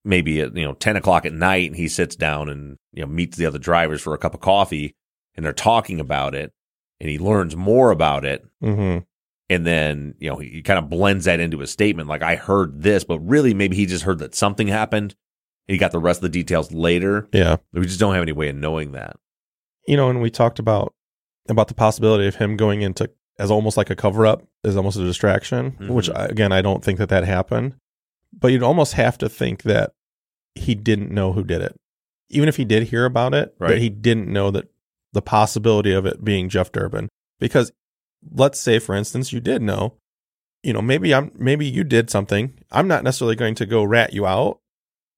maybe 0.04 0.40
at 0.40 0.56
you 0.56 0.64
know 0.64 0.74
ten 0.74 0.96
o'clock 0.96 1.24
at 1.26 1.32
night, 1.32 1.68
and 1.68 1.76
he 1.76 1.88
sits 1.88 2.16
down 2.16 2.48
and 2.48 2.76
you 2.92 3.02
know 3.02 3.06
meets 3.06 3.37
the 3.37 3.46
other 3.46 3.58
drivers 3.58 4.00
for 4.00 4.14
a 4.14 4.18
cup 4.18 4.34
of 4.34 4.40
coffee, 4.40 4.94
and 5.34 5.44
they're 5.44 5.52
talking 5.52 6.00
about 6.00 6.34
it, 6.34 6.52
and 7.00 7.08
he 7.10 7.18
learns 7.18 7.54
more 7.56 7.90
about 7.90 8.24
it 8.24 8.44
hmm 8.62 8.98
and 9.50 9.66
then 9.66 10.14
you 10.18 10.30
know 10.30 10.37
he, 10.38 10.48
he 10.48 10.62
kind 10.62 10.78
of 10.78 10.88
blends 10.88 11.26
that 11.26 11.38
into 11.38 11.60
a 11.60 11.66
statement 11.66 12.08
like 12.08 12.22
i 12.22 12.34
heard 12.34 12.80
this 12.82 13.04
but 13.04 13.18
really 13.18 13.52
maybe 13.52 13.76
he 13.76 13.84
just 13.84 14.04
heard 14.04 14.18
that 14.18 14.34
something 14.34 14.68
happened 14.68 15.14
he 15.68 15.76
got 15.76 15.92
the 15.92 15.98
rest 15.98 16.16
of 16.18 16.22
the 16.22 16.28
details 16.30 16.72
later 16.72 17.28
Yeah. 17.30 17.56
we 17.74 17.82
just 17.82 18.00
don't 18.00 18.14
have 18.14 18.22
any 18.22 18.32
way 18.32 18.48
of 18.48 18.56
knowing 18.56 18.92
that 18.92 19.16
You 19.87 19.98
know, 19.98 20.08
and 20.08 20.22
we 20.22 20.30
talked 20.30 20.58
about 20.58 20.94
about 21.46 21.68
the 21.68 21.74
possibility 21.74 22.26
of 22.26 22.37
him 22.37 22.56
going 22.56 22.80
into 22.80 23.10
as 23.38 23.50
almost 23.50 23.76
like 23.76 23.90
a 23.90 23.96
cover 23.96 24.24
up, 24.24 24.44
as 24.64 24.76
almost 24.78 24.96
a 24.96 25.04
distraction, 25.04 25.76
which 25.90 26.08
Mhm. 26.08 26.16
I- 26.16 26.26
again 26.26 26.50
I 26.52 26.62
don't 26.62 26.82
think 26.82 26.98
that 26.98 27.10
that 27.10 27.24
happened. 27.24 27.74
But 28.38 28.48
you'd 28.52 28.62
almost 28.62 28.94
have 28.94 29.16
to 29.18 29.28
think 29.28 29.62
that 29.62 29.92
he 30.54 30.74
didn't 30.74 31.10
know 31.10 31.32
who 31.32 31.44
did 31.44 31.60
it. 31.62 31.76
even 32.30 32.48
if 32.48 32.56
he 32.56 32.64
did 32.64 32.84
hear 32.84 33.04
about 33.04 33.34
it, 33.34 33.54
Right. 33.60 33.68
that 33.72 33.78
he 33.80 33.90
didn't 33.90 34.26
know 34.32 34.50
that 34.50 34.66
the 35.12 35.20
possibility 35.22 35.92
of 35.92 36.04
it 36.06 36.24
being 36.24 36.48
Jeff 36.48 36.72
Durbin. 36.72 37.08
Because 37.38 37.70
let's 38.32 38.58
say, 38.58 38.78
for 38.80 38.94
instance, 38.94 39.32
you 39.32 39.40
did 39.40 39.60
know, 39.62 39.94
you 40.62 40.72
know, 40.72 40.80
maybe 40.82 41.14
I'm 41.14 41.30
maybe 41.38 41.66
you 41.66 41.84
did 41.84 42.08
something. 42.10 42.54
I'm 42.72 42.88
not 42.88 43.04
necessarily 43.04 43.36
going 43.36 43.54
to 43.56 43.66
go 43.66 43.84
rat 43.84 44.14
you 44.14 44.26
out, 44.26 44.58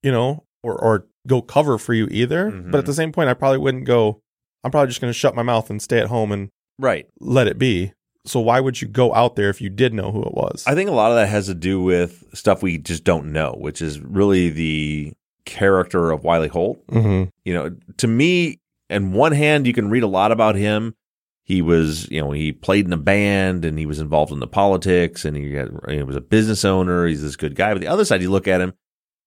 you 0.02 0.10
know, 0.10 0.42
or 0.62 0.74
or 0.76 1.06
go 1.26 1.40
cover 1.40 1.78
for 1.78 1.94
you 1.94 2.08
either. 2.10 2.50
Mhm. 2.50 2.70
But 2.72 2.78
at 2.78 2.86
the 2.86 2.92
same 2.92 3.12
point, 3.12 3.30
I 3.30 3.34
probably 3.34 3.58
wouldn't 3.58 3.84
go. 3.84 4.20
I'm 4.64 4.70
probably 4.72 4.88
just 4.88 5.00
going 5.00 5.12
to 5.12 5.18
shut 5.18 5.34
my 5.36 5.42
mouth 5.44 5.70
and 5.70 5.80
stay 5.80 6.00
at 6.00 6.08
home 6.08 6.32
and 6.32 6.50
Right. 6.78 7.06
let 7.20 7.46
it 7.46 7.56
be. 7.56 7.92
So 8.26 8.40
why 8.40 8.60
would 8.60 8.80
you 8.82 8.88
go 8.88 9.14
out 9.14 9.36
there 9.36 9.48
if 9.50 9.60
you 9.60 9.68
did 9.70 9.94
know 9.94 10.10
who 10.12 10.22
it 10.22 10.34
was? 10.34 10.64
I 10.66 10.74
think 10.74 10.90
a 10.90 10.92
lot 10.92 11.10
of 11.10 11.16
that 11.16 11.28
has 11.28 11.46
to 11.46 11.54
do 11.54 11.80
with 11.82 12.24
stuff 12.34 12.62
we 12.62 12.78
just 12.78 13.04
don't 13.04 13.32
know, 13.32 13.54
which 13.58 13.80
is 13.80 14.00
really 14.00 14.50
the 14.50 15.12
character 15.44 16.10
of 16.10 16.24
Wiley 16.24 16.48
Holt. 16.48 16.84
Mhm. 16.88 17.30
You 17.44 17.54
know, 17.54 17.76
to 17.98 18.06
me, 18.06 18.58
in 18.90 19.12
one 19.12 19.32
hand, 19.32 19.66
you 19.66 19.72
can 19.72 19.90
read 19.90 20.02
a 20.02 20.08
lot 20.08 20.32
about 20.32 20.56
him. 20.56 20.94
He 21.44 21.62
was, 21.62 22.10
you 22.10 22.20
know, 22.20 22.32
he 22.32 22.50
played 22.52 22.86
in 22.86 22.92
a 22.92 22.96
band 22.96 23.64
and 23.64 23.78
he 23.78 23.86
was 23.86 24.00
involved 24.00 24.32
in 24.32 24.40
the 24.40 24.48
politics 24.48 25.24
and 25.24 25.36
he, 25.36 25.54
had, 25.54 25.70
he 25.88 26.02
was 26.02 26.16
a 26.16 26.20
business 26.20 26.64
owner. 26.64 27.06
He's 27.06 27.22
this 27.22 27.36
good 27.36 27.54
guy. 27.54 27.72
But 27.72 27.80
the 27.80 27.86
other 27.86 28.04
side, 28.04 28.20
you 28.22 28.30
look 28.30 28.48
at 28.48 28.60
him, 28.60 28.72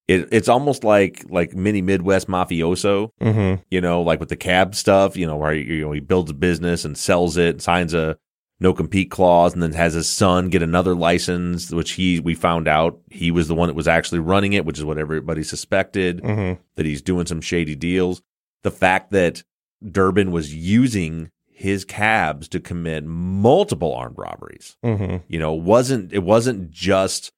it, 0.10 0.28
it's 0.32 0.50
almost 0.50 0.84
like 0.84 1.24
like 1.30 1.54
mini 1.54 1.82
Midwest 1.82 2.28
mafioso. 2.28 3.12
Mhm. 3.22 3.62
You 3.72 3.80
know, 3.80 4.02
like 4.02 4.20
with 4.20 4.30
the 4.30 4.36
cab 4.36 4.76
stuff. 4.76 5.16
You 5.16 5.28
know, 5.28 5.38
where 5.38 5.54
you 5.54 5.86
know 5.86 5.92
he 5.94 6.00
builds 6.02 6.32
a 6.32 6.34
business 6.34 6.84
and 6.84 6.98
sells 6.98 7.38
it, 7.38 7.50
and 7.52 7.62
signs 7.62 7.94
a 7.94 8.18
no 8.60 8.74
compete 8.74 9.10
clause, 9.10 9.54
and 9.54 9.63
then 9.63 9.74
has 9.74 9.93
his 9.93 10.08
son 10.10 10.50
get 10.50 10.62
another 10.62 10.93
license, 10.95 11.72
which 11.72 11.91
he 11.91 12.19
we 12.19 12.36
found 12.36 12.67
out 12.67 13.00
he 13.10 13.32
was 13.32 13.48
the 13.48 13.56
one 13.56 13.67
that 13.67 13.76
was 13.76 13.88
actually 13.88 14.19
running 14.19 14.54
it, 14.54 14.65
which 14.65 14.78
is 14.78 14.84
what 14.86 14.98
everybody 14.98 15.43
suspected 15.43 16.22
Mhm. 16.22 16.58
that 16.76 16.86
he's 16.86 17.02
doing 17.02 17.26
some 17.26 17.41
shady 17.41 17.76
deals. 17.76 18.22
The 18.63 18.72
fact 18.72 19.12
that 19.12 19.43
Durbin 19.89 20.32
was 20.32 20.54
using 20.54 21.32
his 21.50 21.84
cabs 21.86 22.48
to 22.50 22.60
commit 22.60 23.04
multiple 23.06 23.93
armed 23.93 24.17
robberies 24.17 24.78
Mhm. 24.84 25.22
you 25.28 25.38
know 25.39 25.52
wasn't 25.54 26.13
it 26.13 26.24
wasn't 26.24 26.72
just 26.72 27.32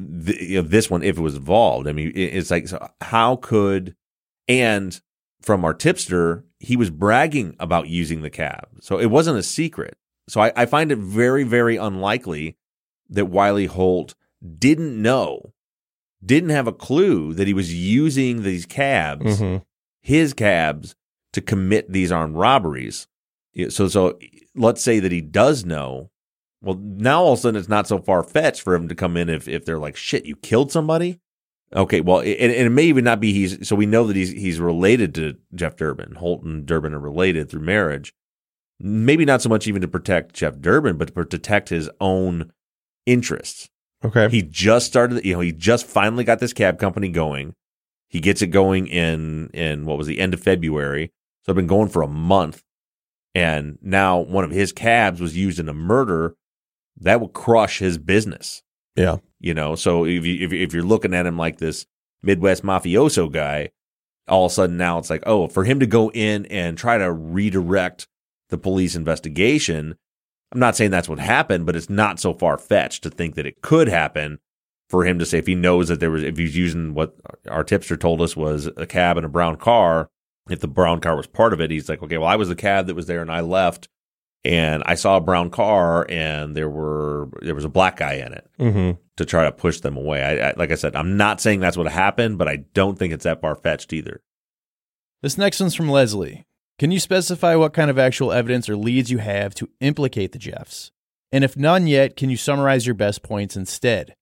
the, 0.00 0.36
you 0.40 0.62
know, 0.62 0.68
this 0.68 0.90
one 0.90 1.02
if 1.04 1.16
it 1.16 1.20
was 1.20 1.36
involved 1.36 1.86
i 1.88 1.92
mean 1.92 2.08
it- 2.14 2.34
it's 2.34 2.50
like 2.50 2.66
so 2.68 2.88
how 3.00 3.36
could 3.36 3.94
and 4.48 5.00
from 5.42 5.64
our 5.64 5.74
tipster 5.74 6.44
he 6.58 6.76
was 6.76 6.90
bragging 6.90 7.54
about 7.60 7.88
using 7.88 8.22
the 8.22 8.30
cab 8.30 8.66
so 8.80 8.98
it 8.98 9.06
wasn't 9.06 9.38
a 9.38 9.42
secret 9.44 9.96
so 10.28 10.40
i, 10.40 10.52
I 10.54 10.66
find 10.66 10.92
it 10.92 10.98
very 10.98 11.42
very 11.44 11.76
unlikely 11.76 12.56
that 13.08 13.26
wiley 13.26 13.66
holt 13.66 14.14
didn't 14.58 15.00
know 15.00 15.52
didn't 16.24 16.50
have 16.50 16.66
a 16.66 16.72
clue 16.72 17.32
that 17.34 17.46
he 17.46 17.54
was 17.54 17.74
using 17.74 18.42
these 18.42 18.66
cabs 18.66 19.40
Mhm. 19.40 19.62
his 20.00 20.32
cabs 20.34 20.94
to 21.32 21.40
commit 21.40 21.92
these 21.92 22.10
armed 22.10 22.36
robberies. 22.36 23.06
So, 23.68 23.86
so 23.88 24.18
let's 24.56 24.80
say 24.82 24.98
that 24.98 25.12
he 25.12 25.20
does 25.20 25.64
know. 25.64 26.10
Well, 26.62 26.76
now 26.82 27.22
all 27.22 27.34
of 27.34 27.38
a 27.38 27.42
sudden 27.42 27.58
it's 27.60 27.68
not 27.68 27.86
so 27.86 27.98
far 27.98 28.22
fetched 28.22 28.62
for 28.62 28.74
him 28.74 28.88
to 28.88 28.94
come 28.94 29.16
in 29.16 29.28
if, 29.28 29.46
if 29.46 29.64
they're 29.66 29.78
like, 29.78 29.94
shit, 29.94 30.24
you 30.24 30.36
killed 30.36 30.72
somebody. 30.72 31.20
Okay, 31.76 32.00
well, 32.00 32.20
it, 32.20 32.32
and 32.36 32.50
it 32.52 32.70
may 32.70 32.84
even 32.84 33.04
not 33.04 33.20
be 33.20 33.32
he's. 33.34 33.68
So 33.68 33.76
we 33.76 33.84
know 33.84 34.06
that 34.06 34.16
he's 34.16 34.30
he's 34.30 34.58
related 34.58 35.14
to 35.16 35.36
Jeff 35.54 35.76
Durbin. 35.76 36.14
Holt 36.14 36.42
and 36.42 36.64
Durbin 36.64 36.94
are 36.94 36.98
related 36.98 37.50
through 37.50 37.60
marriage. 37.60 38.14
Maybe 38.80 39.24
not 39.24 39.42
so 39.42 39.48
much 39.48 39.66
even 39.66 39.82
to 39.82 39.88
protect 39.88 40.34
Jeff 40.34 40.58
Durbin, 40.60 40.96
but 40.96 41.08
to 41.08 41.12
protect 41.12 41.68
his 41.68 41.90
own 42.00 42.52
interests. 43.06 43.68
Okay. 44.04 44.28
He 44.28 44.42
just 44.42 44.86
started, 44.86 45.24
you 45.24 45.34
know, 45.34 45.40
he 45.40 45.52
just 45.52 45.86
finally 45.86 46.24
got 46.24 46.38
this 46.38 46.52
cab 46.52 46.78
company 46.78 47.08
going. 47.08 47.54
He 48.08 48.20
gets 48.20 48.40
it 48.40 48.48
going 48.48 48.86
in 48.86 49.50
in 49.50 49.84
what 49.84 49.98
was 49.98 50.06
the 50.06 50.20
end 50.20 50.34
of 50.34 50.40
February. 50.40 51.12
So 51.44 51.52
I've 51.52 51.56
been 51.56 51.66
going 51.66 51.88
for 51.88 52.02
a 52.02 52.08
month. 52.08 52.62
And 53.34 53.78
now 53.82 54.18
one 54.18 54.44
of 54.44 54.50
his 54.50 54.72
cabs 54.72 55.20
was 55.20 55.36
used 55.36 55.58
in 55.58 55.68
a 55.68 55.74
murder 55.74 56.36
that 57.00 57.20
would 57.20 57.32
crush 57.32 57.78
his 57.78 57.98
business. 57.98 58.62
Yeah. 58.96 59.18
You 59.40 59.54
know, 59.54 59.74
so 59.74 60.04
if 60.04 60.24
you 60.24 60.44
if, 60.46 60.52
if 60.52 60.72
you're 60.72 60.82
looking 60.82 61.14
at 61.14 61.26
him 61.26 61.36
like 61.36 61.58
this 61.58 61.86
Midwest 62.22 62.64
mafioso 62.64 63.30
guy, 63.30 63.70
all 64.26 64.46
of 64.46 64.52
a 64.52 64.54
sudden 64.54 64.76
now 64.76 64.98
it's 64.98 65.10
like, 65.10 65.22
oh, 65.26 65.48
for 65.48 65.64
him 65.64 65.80
to 65.80 65.86
go 65.86 66.10
in 66.10 66.46
and 66.46 66.76
try 66.76 66.98
to 66.98 67.12
redirect 67.12 68.08
the 68.50 68.58
police 68.58 68.94
investigation, 68.94 69.96
I'm 70.52 70.60
not 70.60 70.76
saying 70.76 70.90
that's 70.90 71.08
what 71.08 71.18
happened, 71.18 71.66
but 71.66 71.76
it's 71.76 71.90
not 71.90 72.18
so 72.20 72.32
far 72.32 72.56
fetched 72.58 73.02
to 73.02 73.10
think 73.10 73.34
that 73.34 73.46
it 73.46 73.60
could 73.62 73.88
happen 73.88 74.38
for 74.88 75.04
him 75.04 75.18
to 75.18 75.26
say 75.26 75.38
if 75.38 75.46
he 75.46 75.54
knows 75.54 75.88
that 75.88 76.00
there 76.00 76.10
was 76.10 76.22
if 76.22 76.36
he's 76.38 76.56
using 76.56 76.94
what 76.94 77.14
our 77.50 77.62
tipster 77.64 77.96
told 77.96 78.22
us 78.22 78.34
was 78.36 78.70
a 78.78 78.86
cab 78.86 79.16
and 79.18 79.26
a 79.26 79.28
brown 79.28 79.56
car, 79.56 80.08
if 80.48 80.60
the 80.60 80.68
brown 80.68 81.00
car 81.00 81.14
was 81.14 81.26
part 81.26 81.52
of 81.52 81.60
it, 81.60 81.70
he's 81.70 81.88
like, 81.90 82.02
okay, 82.02 82.16
well, 82.16 82.28
I 82.28 82.36
was 82.36 82.48
the 82.48 82.56
cab 82.56 82.86
that 82.86 82.94
was 82.96 83.06
there 83.06 83.20
and 83.20 83.30
I 83.30 83.40
left 83.42 83.88
and 84.44 84.82
I 84.86 84.94
saw 84.94 85.18
a 85.18 85.20
brown 85.20 85.50
car 85.50 86.06
and 86.08 86.56
there 86.56 86.70
were 86.70 87.28
there 87.42 87.54
was 87.54 87.66
a 87.66 87.68
black 87.68 87.98
guy 87.98 88.14
in 88.14 88.32
it 88.32 88.48
Mhm. 88.58 88.96
to 89.18 89.26
try 89.26 89.44
to 89.44 89.52
push 89.52 89.80
them 89.80 89.96
away. 89.98 90.22
I, 90.22 90.48
I 90.50 90.54
like 90.56 90.72
I 90.72 90.76
said, 90.76 90.96
I'm 90.96 91.18
not 91.18 91.42
saying 91.42 91.60
that's 91.60 91.76
what 91.76 91.92
happened, 91.92 92.38
but 92.38 92.48
I 92.48 92.56
don't 92.72 92.98
think 92.98 93.12
it's 93.12 93.24
that 93.24 93.42
far 93.42 93.54
fetched 93.56 93.92
either. 93.92 94.22
This 95.20 95.36
next 95.36 95.60
one's 95.60 95.74
from 95.74 95.90
Leslie. 95.90 96.46
Can 96.78 96.92
you 96.92 97.00
specify 97.00 97.56
what 97.56 97.72
kind 97.72 97.90
of 97.90 97.98
actual 97.98 98.32
evidence 98.32 98.68
or 98.68 98.76
leads 98.76 99.10
you 99.10 99.18
have 99.18 99.54
to 99.56 99.68
implicate 99.80 100.32
the 100.32 100.38
Jeffs? 100.38 100.92
And 101.32 101.44
if 101.44 101.56
none 101.56 101.86
yet, 101.86 102.16
can 102.16 102.30
you 102.30 102.36
summarize 102.36 102.86
your 102.86 102.94
best 102.94 103.22
points 103.22 103.56
instead? 103.56 104.14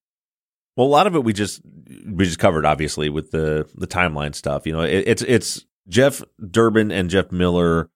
Well, 0.75 0.87
a 0.87 0.89
lot 0.89 1.07
of 1.07 1.15
it 1.15 1.23
we 1.23 1.33
just 1.33 1.61
we 2.05 2.25
just 2.25 2.39
covered 2.39 2.65
obviously 2.65 3.09
with 3.09 3.31
the 3.31 3.69
the 3.75 3.87
timeline 3.87 4.35
stuff. 4.35 4.65
You 4.65 4.73
know, 4.73 4.81
it, 4.81 5.07
it's 5.07 5.21
it's 5.23 5.65
Jeff 5.87 6.21
Durbin 6.51 6.91
and 6.91 7.09
Jeff 7.09 7.31
Miller 7.31 7.89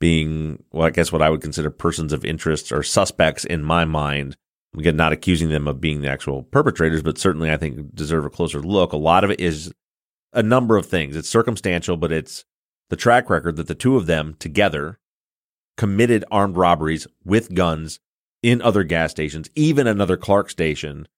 being 0.00 0.62
well, 0.72 0.86
I 0.86 0.90
guess 0.90 1.12
what 1.12 1.22
I 1.22 1.30
would 1.30 1.42
consider 1.42 1.70
persons 1.70 2.12
of 2.12 2.24
interest 2.24 2.72
or 2.72 2.82
suspects 2.82 3.44
in 3.44 3.62
my 3.62 3.84
mind. 3.84 4.36
Again, 4.76 4.96
not 4.96 5.12
accusing 5.12 5.50
them 5.50 5.68
of 5.68 5.80
being 5.80 6.00
the 6.00 6.10
actual 6.10 6.42
perpetrators, 6.42 7.02
but 7.02 7.18
certainly 7.18 7.50
I 7.52 7.56
think 7.56 7.94
deserve 7.94 8.24
a 8.24 8.30
closer 8.30 8.60
look. 8.60 8.92
A 8.92 8.96
lot 8.96 9.22
of 9.22 9.30
it 9.30 9.38
is 9.38 9.72
a 10.32 10.42
number 10.42 10.76
of 10.76 10.86
things. 10.86 11.14
It's 11.14 11.28
circumstantial, 11.28 11.96
but 11.96 12.10
it's 12.10 12.44
the 12.90 12.96
track 12.96 13.30
record 13.30 13.56
that 13.56 13.66
the 13.66 13.74
two 13.74 13.96
of 13.96 14.06
them 14.06 14.34
together 14.38 14.98
committed 15.76 16.24
armed 16.30 16.56
robberies 16.56 17.06
with 17.24 17.54
guns 17.54 18.00
in 18.42 18.60
other 18.62 18.84
gas 18.84 19.10
stations, 19.10 19.48
even 19.54 19.86
another 19.86 20.16
Clark 20.16 20.50
station, 20.50 21.08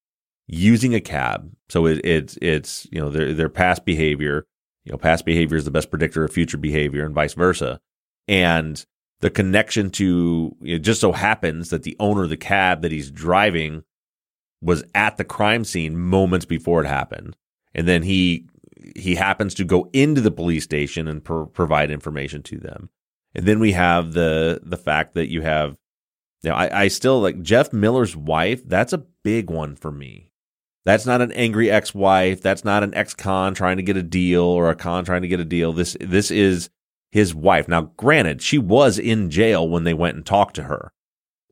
using 0.46 0.94
a 0.94 1.00
cab. 1.00 1.52
So 1.68 1.86
it, 1.86 2.04
it's 2.04 2.38
it's 2.40 2.86
you 2.90 3.00
know 3.00 3.10
their 3.10 3.34
their 3.34 3.48
past 3.48 3.84
behavior. 3.84 4.46
You 4.84 4.92
know, 4.92 4.98
past 4.98 5.24
behavior 5.24 5.56
is 5.56 5.64
the 5.64 5.72
best 5.72 5.90
predictor 5.90 6.24
of 6.24 6.32
future 6.32 6.56
behavior, 6.56 7.04
and 7.04 7.14
vice 7.14 7.34
versa. 7.34 7.80
And 8.28 8.84
the 9.20 9.30
connection 9.30 9.90
to 9.90 10.56
it 10.62 10.78
just 10.80 11.00
so 11.00 11.12
happens 11.12 11.70
that 11.70 11.82
the 11.82 11.96
owner 11.98 12.24
of 12.24 12.30
the 12.30 12.36
cab 12.36 12.82
that 12.82 12.92
he's 12.92 13.10
driving 13.10 13.82
was 14.62 14.84
at 14.94 15.16
the 15.16 15.24
crime 15.24 15.64
scene 15.64 15.98
moments 15.98 16.46
before 16.46 16.84
it 16.84 16.86
happened, 16.86 17.36
and 17.74 17.88
then 17.88 18.02
he 18.02 18.46
he 18.94 19.14
happens 19.14 19.54
to 19.54 19.64
go 19.64 19.88
into 19.92 20.20
the 20.20 20.30
police 20.30 20.64
station 20.64 21.08
and 21.08 21.24
pro- 21.24 21.46
provide 21.46 21.90
information 21.90 22.42
to 22.44 22.58
them. 22.58 22.90
And 23.34 23.46
then 23.46 23.58
we 23.58 23.72
have 23.72 24.12
the 24.12 24.60
the 24.62 24.76
fact 24.76 25.14
that 25.14 25.30
you 25.30 25.42
have, 25.42 25.76
know, 26.44 26.54
I, 26.54 26.82
I 26.82 26.88
still 26.88 27.20
like 27.20 27.42
Jeff 27.42 27.72
Miller's 27.72 28.16
wife. 28.16 28.66
That's 28.66 28.92
a 28.92 29.04
big 29.24 29.50
one 29.50 29.76
for 29.76 29.90
me. 29.90 30.30
That's 30.84 31.04
not 31.04 31.20
an 31.20 31.32
angry 31.32 31.68
ex-wife. 31.68 32.40
That's 32.40 32.64
not 32.64 32.84
an 32.84 32.94
ex-con 32.94 33.54
trying 33.54 33.76
to 33.78 33.82
get 33.82 33.96
a 33.96 34.02
deal 34.04 34.44
or 34.44 34.70
a 34.70 34.76
con 34.76 35.04
trying 35.04 35.22
to 35.22 35.28
get 35.28 35.40
a 35.40 35.44
deal. 35.44 35.72
This 35.72 35.96
this 36.00 36.30
is 36.30 36.70
his 37.10 37.34
wife. 37.34 37.66
Now, 37.66 37.92
granted, 37.96 38.40
she 38.40 38.58
was 38.58 38.98
in 38.98 39.30
jail 39.30 39.68
when 39.68 39.84
they 39.84 39.94
went 39.94 40.16
and 40.16 40.24
talked 40.24 40.54
to 40.56 40.64
her. 40.64 40.92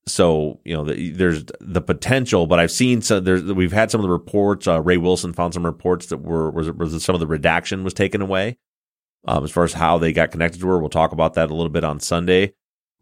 So 0.07 0.61
you 0.65 0.75
know, 0.75 0.85
the, 0.85 1.11
there's 1.11 1.45
the 1.61 1.81
potential, 1.81 2.47
but 2.47 2.59
I've 2.59 2.71
seen 2.71 3.01
some. 3.01 3.25
There's 3.25 3.43
we've 3.43 3.73
had 3.73 3.91
some 3.91 4.01
of 4.01 4.03
the 4.03 4.13
reports. 4.13 4.69
Uh, 4.69 4.81
Ray 4.81 4.99
Wilson 4.99 5.33
found 5.33 5.55
some 5.55 5.65
reports 5.65 6.07
that 6.07 6.19
were 6.19 6.51
was, 6.51 6.71
was 6.73 7.03
some 7.03 7.15
of 7.15 7.21
the 7.21 7.27
redaction 7.27 7.85
was 7.85 7.95
taken 7.95 8.21
away. 8.21 8.59
Um, 9.27 9.43
as 9.45 9.51
far 9.51 9.65
as 9.65 9.73
how 9.73 9.97
they 9.97 10.13
got 10.13 10.31
connected 10.31 10.61
to 10.61 10.69
her, 10.69 10.79
we'll 10.79 10.91
talk 10.91 11.13
about 11.13 11.35
that 11.35 11.51
a 11.51 11.55
little 11.55 11.71
bit 11.71 11.85
on 11.85 12.01
Sunday. 12.01 12.53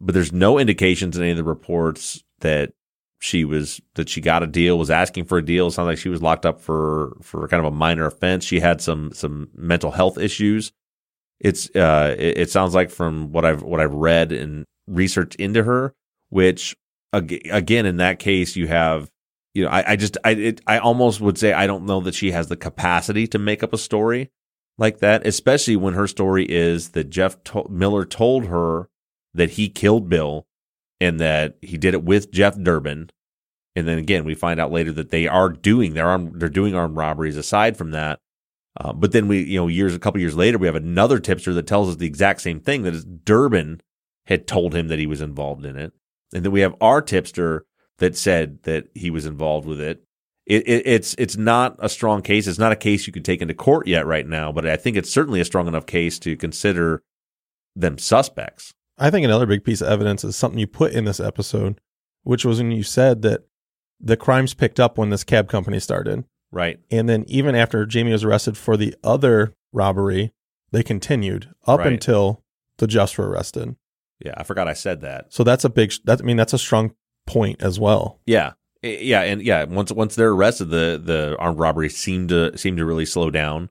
But 0.01 0.15
there's 0.15 0.33
no 0.33 0.59
indications 0.59 1.17
in 1.17 1.23
any 1.23 1.33
of 1.33 1.37
the 1.37 1.45
reports 1.45 2.23
that 2.41 2.73
she 3.19 3.45
was 3.45 3.81
that 3.95 4.09
she 4.09 4.21
got 4.21 4.43
a 4.43 4.49
deal, 4.49 4.79
was 4.79 4.91
asking 4.91 5.25
for 5.25 5.38
a 5.38 5.45
deal. 5.45 5.69
It 5.69 5.73
sounds 5.73 5.87
like 5.87 5.99
she 5.99 6.09
was 6.09 6.23
locked 6.23 6.45
up 6.47 6.61
for 6.61 7.17
for 7.23 7.47
kind 7.49 7.65
of 7.65 7.73
a 7.73 7.77
minor 7.77 8.07
offense. 8.07 8.45
She 8.45 8.61
had 8.61 8.81
some 8.81 9.12
some 9.12 9.49
mental 9.55 9.93
health 9.93 10.19
issues. 10.19 10.73
It's 11.41 11.69
uh, 11.75 12.15
it, 12.19 12.38
it 12.38 12.51
sounds 12.51 12.75
like 12.75 12.91
from 12.91 13.33
what 13.33 13.45
I've 13.45 13.62
what 13.62 13.81
I've 13.81 13.95
read 13.95 14.33
and 14.33 14.65
researched 14.87 15.37
into 15.37 15.62
her, 15.62 15.95
which 16.31 16.77
again 17.12 17.87
in 17.87 17.98
that 17.98 18.18
case 18.18 18.57
you 18.57 18.66
have 18.66 19.11
you 19.55 19.64
know 19.64 19.70
I, 19.70 19.92
I 19.92 19.96
just 19.96 20.16
I 20.25 20.31
it, 20.31 20.61
I 20.66 20.79
almost 20.79 21.20
would 21.20 21.38
say 21.38 21.53
I 21.53 21.66
don't 21.66 21.87
know 21.87 22.01
that 22.01 22.14
she 22.14 22.31
has 22.31 22.48
the 22.48 22.57
capacity 22.57 23.27
to 23.29 23.38
make 23.38 23.62
up 23.62 23.72
a 23.72 23.79
story 23.79 24.31
like 24.79 24.98
that, 24.98 25.27
especially 25.27 25.77
when 25.77 25.94
her 25.94 26.07
story 26.07 26.46
is 26.48 26.90
that 26.90 27.11
Jeff 27.11 27.42
to- 27.44 27.68
Miller 27.68 28.05
told 28.05 28.46
her 28.46 28.88
that 29.35 29.51
he 29.51 29.68
killed 29.68 30.09
Bill 30.09 30.46
and 31.01 31.18
that 31.20 31.57
he 31.61 31.79
did 31.79 31.94
it 31.94 32.05
with 32.05 32.31
Jeff 32.31 32.59
Durbin. 32.59 33.11
And 33.75 33.88
then 33.88 33.98
again, 33.98 34.25
we 34.25 34.35
find 34.35 34.61
out 34.61 34.72
later 34.72 34.92
that 34.92 35.11
they 35.11 35.27
are 35.27 35.48
doing 35.48 35.94
their 35.94 36.09
armed, 36.09 36.40
they're 36.40 36.48
doing 36.48 36.75
armed 36.75 36.96
robberies 36.96 37.37
aside 37.37 37.77
from 37.77 37.90
that. 37.92 38.18
Uh, 38.79 38.92
but 38.92 39.12
then 39.12 39.29
we, 39.29 39.42
you 39.42 39.59
know, 39.59 39.68
years 39.68 39.94
a 39.94 39.98
couple 39.98 40.20
years 40.20 40.37
later, 40.37 40.59
we 40.59 40.66
have 40.66 40.77
another 40.77 41.18
tipster 41.18 41.53
that 41.55 41.66
tells 41.66 41.88
us 41.88 41.96
the 41.96 42.07
exact 42.07 42.40
same 42.40 42.61
thing 42.61 42.83
that 42.83 42.94
is 42.94 43.05
Durbin 43.05 43.81
had 44.27 44.46
told 44.46 44.75
him 44.75 44.88
that 44.88 44.98
he 44.98 45.07
was 45.07 45.20
involved 45.20 45.66
in 45.66 45.77
it, 45.77 45.92
and 46.33 46.45
then 46.45 46.53
we 46.53 46.61
have 46.61 46.75
our 46.81 47.03
tipster 47.03 47.64
that 47.99 48.16
said 48.16 48.62
that 48.64 48.88
he 48.95 49.11
was 49.11 49.27
involved 49.27 49.66
with 49.66 49.81
it. 49.81 50.03
It, 50.47 50.66
it. 50.68 50.87
It's 50.87 51.14
it's 51.18 51.37
not 51.37 51.77
a 51.79 51.88
strong 51.88 52.21
case. 52.23 52.47
It's 52.47 52.59
not 52.59 52.73
a 52.73 52.77
case 52.77 53.07
you 53.07 53.12
could 53.12 53.25
take 53.25 53.40
into 53.40 53.55
court 53.55 53.87
yet 53.87 54.07
right 54.07 54.27
now, 54.27 54.51
but 54.51 54.66
I 54.66 54.77
think 54.77 54.97
it's 54.97 55.12
certainly 55.12 55.40
a 55.40 55.45
strong 55.45 55.68
enough 55.68 55.87
case 55.87 56.18
to 56.21 56.37
consider 56.37 57.03
them 57.77 57.97
suspects. 57.99 58.73
I 58.99 59.11
think 59.11 59.25
another 59.25 59.47
big 59.47 59.64
piece 59.64 59.81
of 59.81 59.88
evidence 59.88 60.25
is 60.25 60.37
something 60.37 60.59
you 60.59 60.66
put 60.66 60.92
in 60.92 61.05
this 61.05 61.21
episode, 61.21 61.81
which 62.25 62.45
was 62.45 62.59
when 62.59 62.73
you 62.73 62.83
said 62.83 63.23
that 63.23 63.42
the 64.01 64.16
crimes 64.16 64.53
picked 64.53 64.81
up 64.81 64.99
when 64.99 65.11
this 65.11 65.25
cab 65.25 65.49
company 65.49 65.79
started. 65.79 66.25
Right. 66.51 66.81
And 66.90 67.09
then 67.09 67.25
even 67.29 67.55
after 67.55 67.87
Jamie 67.87 68.12
was 68.12 68.25
arrested 68.25 68.57
for 68.59 68.77
the 68.77 68.95
other 69.03 69.55
robbery, 69.73 70.33
they 70.73 70.83
continued 70.83 71.49
up 71.66 71.79
Right. 71.79 71.92
until 71.92 72.42
the 72.79 72.87
Just 72.87 73.16
were 73.16 73.29
arrested. 73.31 73.77
Yeah, 74.24 74.35
I 74.37 74.44
forgot 74.44 74.68
I 74.68 74.72
said 74.72 75.00
that. 75.00 75.32
So 75.32 75.44
that's 75.44 75.64
a 75.64 75.70
big. 75.70 75.92
That 76.04 76.20
I 76.20 76.24
mean, 76.24 76.37
that's 76.37 76.52
a 76.52 76.58
strong 76.58 76.94
point 77.26 77.62
as 77.62 77.80
well. 77.80 78.20
Yeah, 78.26 78.52
yeah, 78.82 79.22
and 79.22 79.42
yeah. 79.42 79.64
Once 79.64 79.92
once 79.92 80.14
they're 80.14 80.30
arrested, 80.30 80.66
the 80.70 81.00
the 81.02 81.37
armed 81.38 81.58
robberies 81.58 81.96
seem 81.96 82.28
to 82.28 82.56
seem 82.56 82.76
to 82.76 82.85
really 82.85 83.06
slow 83.06 83.30
down. 83.30 83.70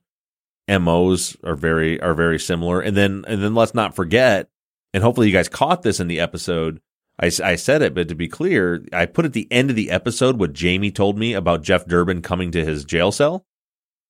Mos 0.69 1.35
are 1.43 1.55
very 1.55 2.01
are 2.01 2.13
very 2.13 2.39
similar, 2.39 2.81
and 2.81 2.95
then 2.95 3.25
and 3.27 3.43
then 3.43 3.55
let's 3.55 3.73
not 3.73 3.95
forget, 3.95 4.49
and 4.93 5.03
hopefully 5.03 5.27
you 5.27 5.33
guys 5.33 5.49
caught 5.49 5.81
this 5.81 5.99
in 5.99 6.07
the 6.07 6.19
episode. 6.19 6.81
I, 7.19 7.29
I 7.43 7.55
said 7.55 7.81
it, 7.81 7.93
but 7.93 8.07
to 8.07 8.15
be 8.15 8.27
clear, 8.27 8.83
I 8.91 9.05
put 9.05 9.25
at 9.25 9.33
the 9.33 9.47
end 9.51 9.69
of 9.69 9.75
the 9.75 9.91
episode 9.91 10.39
what 10.39 10.53
Jamie 10.53 10.91
told 10.91 11.19
me 11.19 11.33
about 11.33 11.61
Jeff 11.61 11.85
Durbin 11.85 12.21
coming 12.21 12.51
to 12.51 12.65
his 12.65 12.83
jail 12.83 13.11
cell, 13.11 13.45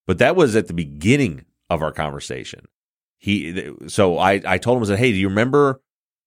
but 0.06 0.18
that 0.18 0.36
was 0.36 0.56
at 0.56 0.68
the 0.68 0.72
beginning 0.72 1.44
of 1.68 1.82
our 1.82 1.92
conversation. 1.92 2.66
He 3.18 3.70
so 3.88 4.18
I 4.18 4.40
I 4.46 4.58
told 4.58 4.78
him 4.78 4.84
I 4.84 4.86
said, 4.86 4.98
hey, 4.98 5.12
do 5.12 5.18
you 5.18 5.28
remember 5.28 5.80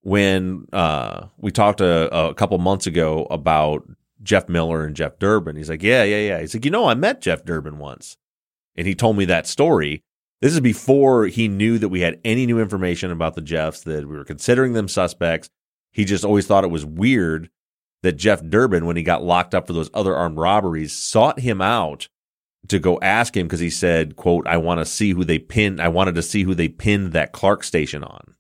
when 0.06 0.68
uh, 0.72 1.26
we 1.40 1.52
talked 1.52 1.82
a, 1.82 2.16
a 2.16 2.36
couple 2.36 2.60
months 2.60 2.86
ago 2.86 3.26
about 3.32 3.90
Jeff 4.22 4.48
Miller 4.48 4.86
and 4.86 4.96
Jeff 4.96 5.18
Durbin. 5.18 5.56
He's 5.56 5.68
like, 5.68 5.82
yeah, 5.82 6.04
yeah, 6.04 6.20
yeah. 6.20 6.42
He's 6.42 6.54
like, 6.54 6.64
you 6.64 6.70
know, 6.70 6.88
I 6.88 6.94
met 6.94 7.22
Jeff 7.22 7.44
Durbin 7.44 7.80
once, 7.80 8.16
and 8.76 8.86
he 8.86 8.94
told 8.94 9.18
me 9.18 9.26
that 9.26 9.48
story. 9.48 10.04
This 10.42 10.54
is 10.54 10.60
before 10.60 11.26
he 11.26 11.48
knew 11.48 11.80
that 11.80 11.90
we 11.90 12.02
had 12.02 12.20
any 12.24 12.46
new 12.46 12.60
information 12.60 13.12
about 13.12 13.34
the 13.34 13.42
Jeffs, 13.42 13.82
that 13.82 14.08
we 14.08 14.16
were 14.16 14.24
considering 14.24 14.74
them 14.74 14.88
suspects. 14.88 15.50
He 15.92 16.06
just 16.06 16.24
always 16.24 16.46
thought 16.46 16.64
it 16.64 16.70
was 16.70 16.86
weird 16.86 17.50
that 18.04 18.14
Jeff 18.14 18.44
Durbin, 18.46 18.86
when 18.86 18.98
he 18.98 19.02
got 19.02 19.24
locked 19.24 19.56
up 19.56 19.66
for 19.66 19.74
those 19.74 19.90
other 19.92 20.16
armed 20.16 20.38
robberies, 20.38 20.94
sought 20.94 21.40
him 21.40 21.62
out 21.62 22.10
to 22.68 22.78
go 22.78 23.00
ask 23.02 23.36
him 23.36 23.48
because 23.48 23.60
he 23.60 23.72
said, 23.72 24.16
"quote 24.16 24.46
I 24.46 24.58
want 24.58 24.82
to 24.82 24.86
see 24.86 25.14
who 25.14 25.24
they 25.24 25.40
pinned. 25.40 25.82
I 25.82 25.88
wanted 25.88 26.14
to 26.14 26.22
see 26.22 26.44
who 26.44 26.54
they 26.54 26.68
pinned 26.68 27.14
that 27.14 27.32
Clark 27.32 27.64
station 27.64 28.04
on." 28.04 28.36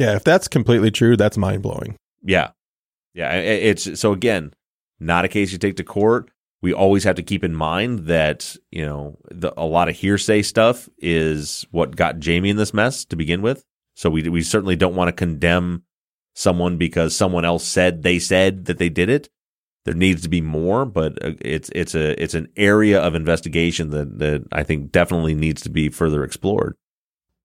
Yeah, 0.00 0.16
if 0.16 0.24
that's 0.24 0.48
completely 0.48 0.90
true, 0.90 1.14
that's 1.14 1.36
mind 1.36 1.62
blowing. 1.62 1.94
Yeah. 2.22 2.52
Yeah. 3.12 3.34
It's 3.34 4.00
so 4.00 4.12
again, 4.12 4.54
not 4.98 5.26
a 5.26 5.28
case 5.28 5.52
you 5.52 5.58
take 5.58 5.76
to 5.76 5.84
court. 5.84 6.30
We 6.62 6.72
always 6.72 7.04
have 7.04 7.16
to 7.16 7.22
keep 7.22 7.44
in 7.44 7.54
mind 7.54 8.06
that, 8.06 8.56
you 8.70 8.86
know, 8.86 9.18
the, 9.30 9.52
a 9.58 9.66
lot 9.66 9.90
of 9.90 9.96
hearsay 9.96 10.40
stuff 10.40 10.88
is 10.96 11.66
what 11.70 11.96
got 11.96 12.18
Jamie 12.18 12.48
in 12.48 12.56
this 12.56 12.72
mess 12.72 13.04
to 13.06 13.16
begin 13.16 13.42
with. 13.42 13.62
So 13.94 14.08
we, 14.08 14.26
we 14.30 14.40
certainly 14.42 14.74
don't 14.74 14.94
want 14.94 15.08
to 15.08 15.12
condemn 15.12 15.82
someone 16.34 16.78
because 16.78 17.14
someone 17.14 17.44
else 17.44 17.64
said 17.64 18.02
they 18.02 18.18
said 18.18 18.64
that 18.64 18.78
they 18.78 18.88
did 18.88 19.10
it. 19.10 19.28
There 19.84 19.94
needs 19.94 20.22
to 20.22 20.30
be 20.30 20.40
more, 20.40 20.86
but 20.86 21.22
uh, 21.22 21.32
it's, 21.42 21.68
it's 21.74 21.94
a, 21.94 22.22
it's 22.22 22.34
an 22.34 22.48
area 22.56 22.98
of 23.00 23.14
investigation 23.14 23.90
that, 23.90 24.18
that 24.18 24.44
I 24.50 24.62
think 24.62 24.92
definitely 24.92 25.34
needs 25.34 25.60
to 25.62 25.68
be 25.68 25.90
further 25.90 26.24
explored. 26.24 26.76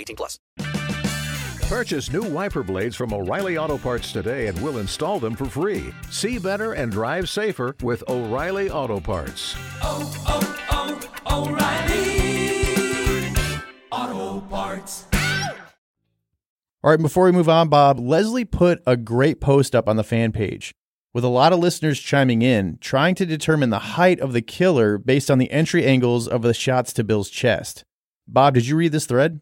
18 0.00 0.16
plus. 0.16 0.38
Purchase 1.68 2.12
new 2.12 2.22
wiper 2.22 2.64
blades 2.64 2.96
from 2.96 3.12
O'Reilly 3.12 3.56
Auto 3.56 3.78
Parts 3.78 4.10
today 4.10 4.48
and 4.48 4.60
we'll 4.60 4.78
install 4.78 5.20
them 5.20 5.36
for 5.36 5.44
free. 5.44 5.94
See 6.10 6.36
better 6.36 6.72
and 6.72 6.90
drive 6.90 7.28
safer 7.28 7.76
with 7.80 8.02
O'Reilly 8.08 8.68
Auto 8.70 8.98
Parts. 8.98 9.54
Oh, 9.80 10.12
oh, 10.26 11.00
oh, 11.28 11.48
O'Reilly 11.48 12.00
Auto 13.92 14.40
Parts. 14.48 15.04
All 16.82 16.90
right, 16.90 16.98
before 16.98 17.26
we 17.26 17.32
move 17.32 17.48
on, 17.48 17.68
Bob, 17.68 18.00
Leslie 18.00 18.44
put 18.44 18.82
a 18.84 18.96
great 18.96 19.40
post 19.40 19.76
up 19.76 19.88
on 19.88 19.94
the 19.94 20.02
fan 20.02 20.32
page 20.32 20.72
with 21.12 21.22
a 21.22 21.28
lot 21.28 21.52
of 21.52 21.58
listeners 21.58 22.00
chiming 22.00 22.42
in, 22.42 22.78
trying 22.80 23.14
to 23.14 23.26
determine 23.26 23.70
the 23.70 23.78
height 23.78 24.18
of 24.18 24.32
the 24.32 24.42
killer 24.42 24.98
based 24.98 25.30
on 25.30 25.38
the 25.38 25.50
entry 25.50 25.84
angles 25.84 26.26
of 26.26 26.42
the 26.42 26.54
shots 26.54 26.92
to 26.94 27.04
Bill's 27.04 27.30
chest. 27.30 27.84
Bob, 28.26 28.54
did 28.54 28.66
you 28.66 28.76
read 28.76 28.92
this 28.92 29.06
thread? 29.06 29.40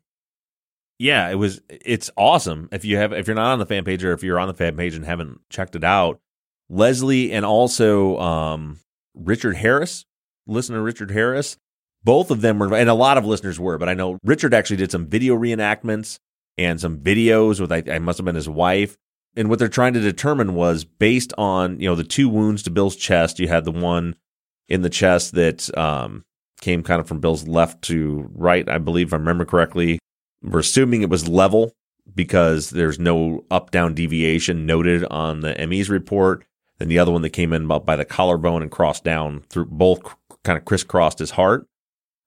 Yeah, 0.98 1.28
it 1.28 1.36
was. 1.36 1.60
It's 1.68 2.10
awesome. 2.16 2.68
If 2.72 2.84
you 2.84 2.96
have, 2.96 3.12
if 3.12 3.26
you're 3.26 3.36
not 3.36 3.52
on 3.52 3.58
the 3.58 3.66
fan 3.66 3.84
page, 3.84 4.02
or 4.02 4.12
if 4.12 4.22
you're 4.22 4.40
on 4.40 4.48
the 4.48 4.54
fan 4.54 4.76
page 4.76 4.96
and 4.96 5.04
haven't 5.04 5.40
checked 5.48 5.76
it 5.76 5.84
out, 5.84 6.20
Leslie 6.68 7.32
and 7.32 7.44
also 7.44 8.18
um, 8.18 8.80
Richard 9.14 9.56
Harris, 9.56 10.04
listener 10.46 10.82
Richard 10.82 11.10
Harris, 11.10 11.56
both 12.04 12.30
of 12.30 12.40
them 12.40 12.58
were, 12.58 12.74
and 12.74 12.88
a 12.88 12.94
lot 12.94 13.18
of 13.18 13.24
listeners 13.24 13.60
were, 13.60 13.78
but 13.78 13.88
I 13.88 13.94
know 13.94 14.18
Richard 14.24 14.54
actually 14.54 14.76
did 14.76 14.90
some 14.90 15.06
video 15.06 15.36
reenactments 15.36 16.18
and 16.56 16.80
some 16.80 16.98
videos 16.98 17.60
with, 17.60 17.72
I, 17.72 17.82
I 17.90 17.98
must 17.98 18.18
have 18.18 18.24
been 18.24 18.34
his 18.34 18.48
wife. 18.48 18.96
And 19.36 19.48
what 19.48 19.58
they're 19.58 19.68
trying 19.68 19.92
to 19.94 20.00
determine 20.00 20.54
was 20.54 20.84
based 20.84 21.32
on, 21.38 21.78
you 21.80 21.88
know, 21.88 21.94
the 21.94 22.04
two 22.04 22.28
wounds 22.28 22.62
to 22.64 22.70
Bill's 22.70 22.96
chest. 22.96 23.38
You 23.38 23.46
had 23.46 23.64
the 23.64 23.70
one 23.70 24.16
in 24.68 24.82
the 24.82 24.90
chest 24.90 25.34
that 25.34 25.76
um, 25.78 26.24
came 26.60 26.82
kind 26.82 27.00
of 27.00 27.06
from 27.06 27.20
Bill's 27.20 27.46
left 27.46 27.82
to 27.82 28.28
right, 28.34 28.68
I 28.68 28.78
believe, 28.78 29.08
if 29.08 29.12
I 29.12 29.16
remember 29.16 29.44
correctly. 29.44 29.98
We're 30.42 30.60
assuming 30.60 31.02
it 31.02 31.10
was 31.10 31.28
level 31.28 31.74
because 32.14 32.70
there's 32.70 32.98
no 32.98 33.44
up 33.50 33.70
down 33.70 33.94
deviation 33.94 34.66
noted 34.66 35.04
on 35.04 35.40
the 35.40 35.54
ME's 35.66 35.90
report. 35.90 36.44
Then 36.78 36.88
the 36.88 36.98
other 36.98 37.12
one 37.12 37.22
that 37.22 37.30
came 37.30 37.52
in 37.52 37.66
by 37.66 37.96
the 37.96 38.04
collarbone 38.04 38.62
and 38.62 38.70
crossed 38.70 39.04
down 39.04 39.42
through 39.48 39.66
both 39.66 40.00
kind 40.44 40.56
of 40.56 40.64
crisscrossed 40.64 41.18
his 41.18 41.32
heart. 41.32 41.66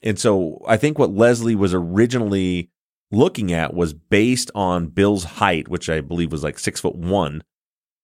And 0.03 0.19
so 0.19 0.61
I 0.67 0.77
think 0.77 0.99
what 0.99 1.13
Leslie 1.13 1.55
was 1.55 1.73
originally 1.73 2.69
looking 3.11 3.51
at 3.51 3.73
was 3.73 3.93
based 3.93 4.51
on 4.55 4.87
Bill's 4.87 5.23
height, 5.23 5.67
which 5.67 5.89
I 5.89 6.01
believe 6.01 6.31
was 6.31 6.43
like 6.43 6.59
six 6.59 6.79
foot 6.79 6.95
one, 6.95 7.43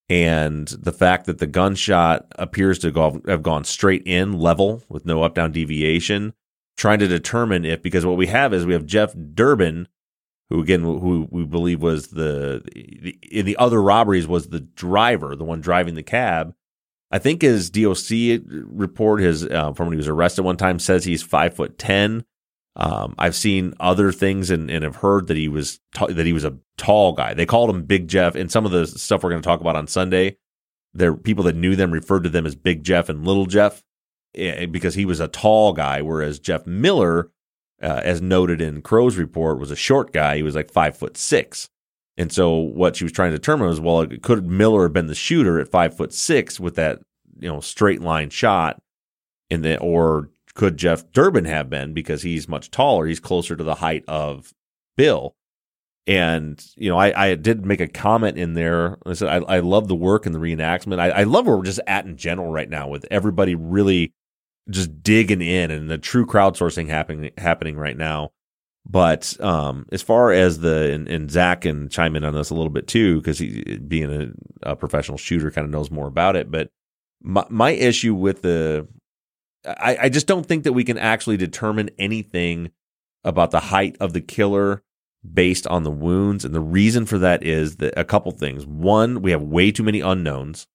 and 0.09 0.67
the 0.67 0.93
fact 0.93 1.25
that 1.25 1.39
the 1.39 1.47
gunshot 1.47 2.27
appears 2.37 2.79
to 2.79 3.21
have 3.27 3.43
gone 3.43 3.63
straight 3.63 4.03
in 4.05 4.39
level 4.39 4.83
with 4.89 5.05
no 5.05 5.23
up 5.23 5.35
down 5.35 5.51
deviation, 5.51 6.33
trying 6.77 6.99
to 6.99 7.07
determine 7.07 7.65
if 7.65 7.81
because 7.81 8.05
what 8.05 8.17
we 8.17 8.27
have 8.27 8.53
is 8.53 8.65
we 8.65 8.73
have 8.73 8.85
Jeff 8.85 9.13
Durbin, 9.33 9.87
who 10.49 10.61
again 10.61 10.81
who 10.81 11.27
we 11.29 11.45
believe 11.45 11.81
was 11.81 12.07
the, 12.07 12.61
the 12.65 13.17
in 13.31 13.45
the 13.45 13.57
other 13.57 13.81
robberies 13.81 14.27
was 14.27 14.47
the 14.47 14.61
driver, 14.61 15.35
the 15.35 15.43
one 15.43 15.61
driving 15.61 15.95
the 15.95 16.03
cab. 16.03 16.53
I 17.09 17.19
think 17.19 17.41
his 17.41 17.69
DOC 17.69 18.41
report, 18.45 19.21
his 19.21 19.45
uh, 19.45 19.73
from 19.73 19.87
when 19.87 19.93
he 19.93 19.97
was 19.97 20.07
arrested 20.07 20.43
one 20.43 20.57
time, 20.57 20.79
says 20.79 21.05
he's 21.05 21.23
five 21.23 21.53
foot 21.53 21.77
ten. 21.77 22.25
Um, 22.75 23.15
I've 23.17 23.35
seen 23.35 23.73
other 23.79 24.11
things 24.11 24.51
and, 24.51 24.69
and 24.69 24.83
have 24.83 24.97
heard 24.97 25.27
that 25.27 25.37
he 25.37 25.47
was 25.47 25.79
t- 25.95 26.13
that 26.13 26.25
he 26.25 26.33
was 26.33 26.43
a 26.43 26.57
tall 26.77 27.13
guy. 27.13 27.33
They 27.33 27.45
called 27.45 27.69
him 27.69 27.83
Big 27.83 28.07
Jeff, 28.07 28.35
and 28.35 28.51
some 28.51 28.65
of 28.65 28.71
the 28.71 28.85
stuff 28.85 29.23
we're 29.23 29.31
going 29.31 29.41
to 29.41 29.47
talk 29.47 29.61
about 29.61 29.75
on 29.75 29.87
Sunday, 29.87 30.37
there 30.93 31.15
people 31.15 31.43
that 31.45 31.55
knew 31.55 31.75
them 31.75 31.91
referred 31.91 32.23
to 32.23 32.29
them 32.29 32.45
as 32.45 32.55
Big 32.55 32.83
Jeff 32.83 33.09
and 33.09 33.25
Little 33.25 33.47
Jeff 33.47 33.83
eh, 34.35 34.67
because 34.67 34.95
he 34.95 35.05
was 35.05 35.19
a 35.19 35.27
tall 35.27 35.73
guy, 35.73 36.01
whereas 36.01 36.39
Jeff 36.39 36.67
Miller, 36.67 37.31
uh, 37.81 38.01
as 38.03 38.21
noted 38.21 38.61
in 38.61 38.81
Crow's 38.81 39.17
report, 39.17 39.59
was 39.59 39.71
a 39.71 39.75
short 39.75 40.13
guy. 40.13 40.37
He 40.37 40.43
was 40.43 40.55
like 40.55 40.71
five 40.71 40.97
foot 40.97 41.17
six. 41.17 41.69
And 42.17 42.31
so 42.31 42.55
what 42.55 42.95
she 42.95 43.03
was 43.03 43.13
trying 43.13 43.31
to 43.31 43.37
determine 43.37 43.67
was, 43.67 43.79
well, 43.79 44.07
could 44.23 44.47
Miller 44.47 44.83
have 44.83 44.93
been 44.93 45.07
the 45.07 45.15
shooter 45.15 45.59
at 45.59 45.67
five 45.67 45.95
foot 45.95 46.13
six 46.13 46.59
with 46.59 46.75
that, 46.75 46.99
you 47.39 47.47
know, 47.47 47.59
straight 47.59 48.01
line 48.01 48.31
shot 48.31 48.81
in 49.49 49.61
the, 49.61 49.77
or 49.79 50.29
could 50.55 50.77
Jeff 50.77 51.11
Durbin 51.11 51.45
have 51.45 51.69
been 51.69 51.93
because 51.93 52.23
he's 52.23 52.47
much 52.47 52.71
taller? 52.71 53.05
He's 53.05 53.19
closer 53.19 53.55
to 53.55 53.63
the 53.63 53.75
height 53.75 54.03
of 54.07 54.51
Bill. 54.95 55.35
And, 56.07 56.65
you 56.75 56.89
know, 56.89 56.97
I, 56.97 57.31
I 57.31 57.35
did 57.35 57.65
make 57.65 57.81
a 57.81 57.87
comment 57.87 58.37
in 58.37 58.53
there. 58.53 58.97
I 59.05 59.13
said, 59.13 59.27
I, 59.27 59.57
I 59.57 59.59
love 59.59 59.87
the 59.87 59.95
work 59.95 60.25
and 60.25 60.33
the 60.33 60.39
reenactment. 60.39 60.99
I, 60.99 61.09
I 61.09 61.23
love 61.23 61.45
where 61.45 61.57
we're 61.57 61.65
just 61.65 61.81
at 61.85 62.05
in 62.05 62.15
general 62.15 62.49
right 62.49 62.69
now 62.69 62.87
with 62.87 63.05
everybody 63.11 63.53
really 63.53 64.13
just 64.69 65.01
digging 65.03 65.41
in 65.41 65.71
and 65.71 65.89
the 65.89 65.97
true 65.97 66.25
crowdsourcing 66.25 66.87
happening, 66.87 67.31
happening 67.37 67.77
right 67.77 67.97
now. 67.97 68.31
But 68.89 69.35
um, 69.41 69.85
as 69.91 70.01
far 70.01 70.31
as 70.31 70.59
the 70.59 70.93
and, 70.93 71.09
and 71.09 71.29
Zaq 71.29 71.61
can 71.61 71.89
chime 71.89 72.15
in 72.15 72.23
on 72.23 72.33
this 72.33 72.49
a 72.49 72.55
little 72.55 72.69
bit 72.69 72.87
too, 72.87 73.17
because 73.17 73.37
he 73.37 73.77
being 73.77 74.33
a, 74.63 74.71
a 74.71 74.75
professional 74.75 75.17
shooter 75.17 75.51
kind 75.51 75.65
of 75.65 75.71
knows 75.71 75.91
more 75.91 76.07
about 76.07 76.37
it. 76.37 76.49
But 76.49 76.69
my, 77.21 77.45
my 77.49 77.71
issue 77.71 78.15
with 78.15 78.43
the, 78.43 78.87
I, 79.65 79.97
I 80.03 80.09
just 80.09 80.27
don't 80.27 80.45
think 80.45 80.63
that 80.63 80.71
we 80.71 80.85
can 80.85 80.97
actually 80.97 81.35
determine 81.35 81.89
anything 81.97 82.71
about 83.25 83.51
the 83.51 83.59
height 83.59 83.97
of 83.99 84.13
the 84.13 84.21
killer 84.21 84.83
based 85.33 85.67
on 85.67 85.83
the 85.83 85.91
wounds. 85.91 86.45
And 86.45 86.55
the 86.55 86.61
reason 86.61 87.05
for 87.05 87.17
that 87.17 87.43
is 87.43 87.77
that 87.77 87.99
a 87.99 88.05
couple 88.05 88.31
things. 88.31 88.65
One, 88.65 89.21
we 89.21 89.31
have 89.31 89.41
way 89.41 89.71
too 89.71 89.83
many 89.83 89.99
unknowns. 89.99 90.67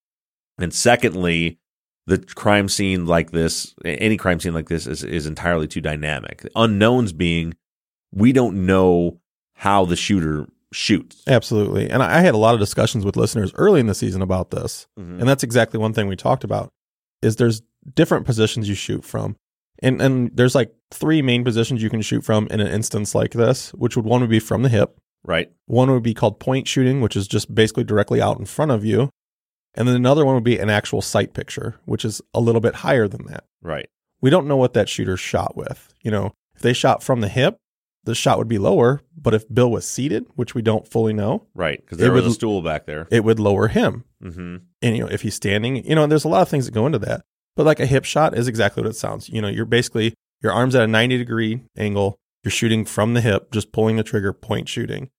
And 0.59 0.75
secondly, 0.75 1.61
the 2.07 2.19
crime 2.19 2.69
scene 2.69 3.07
like 3.07 3.31
this, 3.31 3.75
any 3.85 4.17
crime 4.17 4.41
scene 4.41 4.55
like 4.55 4.69
this 4.69 4.87
is, 4.87 5.05
is 5.05 5.27
entirely 5.27 5.69
too 5.69 5.81
dynamic. 5.81 6.43
The 6.43 6.51
unknowns 6.57 7.13
being 7.13 7.55
we 8.13 8.33
don't 8.33 8.67
know 8.67 9.21
how 9.55 9.85
the 9.85 9.97
shooter 9.97 10.47
shoots. 10.73 11.23
Absolutely. 11.27 11.89
And 11.89 12.03
I 12.03 12.21
had 12.21 12.35
a 12.35 12.39
lot 12.39 12.55
of 12.55 12.61
discussions 12.61 13.05
with 13.05 13.17
listeners 13.17 13.53
early 13.55 13.81
in 13.81 13.87
the 13.87 13.95
season 13.95 14.23
about 14.23 14.51
this. 14.51 14.87
Mhm. 14.99 15.21
And 15.21 15.29
that's 15.29 15.43
exactly 15.43 15.79
one 15.79 15.93
thing 15.93 16.09
we 16.09 16.17
talked 16.17 16.45
about 16.45 16.71
is 17.23 17.37
there's 17.37 17.63
different 17.95 18.27
positions 18.27 18.69
you 18.69 18.75
shoot 18.75 19.05
from. 19.05 19.37
And 19.83 20.01
and 20.01 20.31
there's 20.35 20.55
like 20.55 20.73
three 20.91 21.23
main 21.23 21.45
positions 21.45 21.83
you 21.83 21.91
can 21.91 22.03
shoot 22.03 22.25
from 22.25 22.47
in 22.51 22.61
an 22.61 22.69
instance 22.69 23.15
like 23.15 23.33
this, 23.33 23.71
which 23.75 23.97
would 23.97 24.05
one 24.05 24.21
would 24.21 24.31
be 24.31 24.41
from 24.41 24.63
the 24.63 24.69
hip. 24.69 24.97
Right. 25.25 25.51
One 25.67 25.91
would 25.91 26.03
be 26.03 26.15
called 26.15 26.41
point 26.41 26.67
shooting, 26.67 27.01
which 27.01 27.17
is 27.17 27.29
just 27.29 27.55
basically 27.55 27.85
directly 27.85 28.21
out 28.21 28.39
in 28.39 28.45
front 28.45 28.71
of 28.73 28.85
you. 28.85 29.11
And 29.75 29.89
then 29.89 29.95
another 29.97 30.25
one 30.25 30.35
would 30.35 30.45
be 30.45 30.59
an 30.59 30.71
actual 30.71 31.01
sight 31.03 31.33
picture, 31.35 31.77
which 31.87 32.05
is 32.05 32.21
a 32.35 32.41
little 32.41 32.61
bit 32.61 32.77
higher 32.77 33.09
than 33.09 33.27
that. 33.27 33.45
Right. 33.63 33.89
We 34.21 34.31
don't 34.31 34.47
know 34.47 34.57
what 34.57 34.75
that 34.75 34.89
shooter 34.89 35.17
shot 35.17 35.57
with. 35.57 35.93
You 36.03 36.11
know, 36.11 36.33
if 36.55 36.63
they 36.63 36.73
shot 36.73 37.03
from 37.03 37.21
the 37.23 37.29
hip, 37.29 37.57
the 38.05 38.15
shot 38.15 38.37
would 38.39 38.49
be 38.49 38.59
lower. 38.59 39.01
But 39.17 39.33
if 39.35 39.53
Bill 39.53 39.71
was 39.71 39.87
seated, 39.87 40.27
which 40.35 40.55
we 40.55 40.63
don't 40.63 40.87
fully 40.87 41.13
know, 41.13 41.47
Right. 41.55 41.81
Because 41.81 41.99
there 41.99 42.13
was 42.13 42.25
would- 42.25 42.31
a 42.33 42.35
stool 42.35 42.61
back 42.63 42.87
there. 42.87 43.07
it 43.11 43.25
would 43.25 43.41
lower 43.41 43.69
him. 43.69 44.05
hmm 44.21 44.57
And 44.83 44.97
you 44.97 45.03
know, 45.05 45.09
if 45.11 45.23
he's 45.23 45.35
standing, 45.35 45.85
you 45.85 45.95
know, 45.95 46.07
there's 46.07 46.25
a 46.25 46.29
lot 46.29 46.43
of 46.43 46.49
things 46.49 46.67
that 46.67 46.73
go 46.75 46.87
into 46.87 46.99
that. 47.01 47.23
But 47.57 47.67
like 47.67 47.81
a 47.81 47.87
hip 47.87 48.05
shot 48.05 48.37
is 48.37 48.49
exactly 48.49 48.83
what 48.83 48.91
it 48.91 48.97
sounds. 48.97 49.29
You 49.29 49.41
know, 49.43 49.49
you're 49.49 49.65
basically 49.67 50.15
your 50.43 50.53
arms 50.53 50.75
at 50.75 50.83
a 50.83 50.87
90 50.87 51.19
degree 51.19 51.63
angle. 51.77 52.17
You're 52.45 52.51
shooting 52.51 52.85
from 52.85 53.15
the 53.15 53.21
hip, 53.21 53.53
just 53.53 53.73
pulling 53.73 53.97
the 53.97 54.03
trigger, 54.03 54.33
point 54.33 54.69
shooting. 54.69 55.11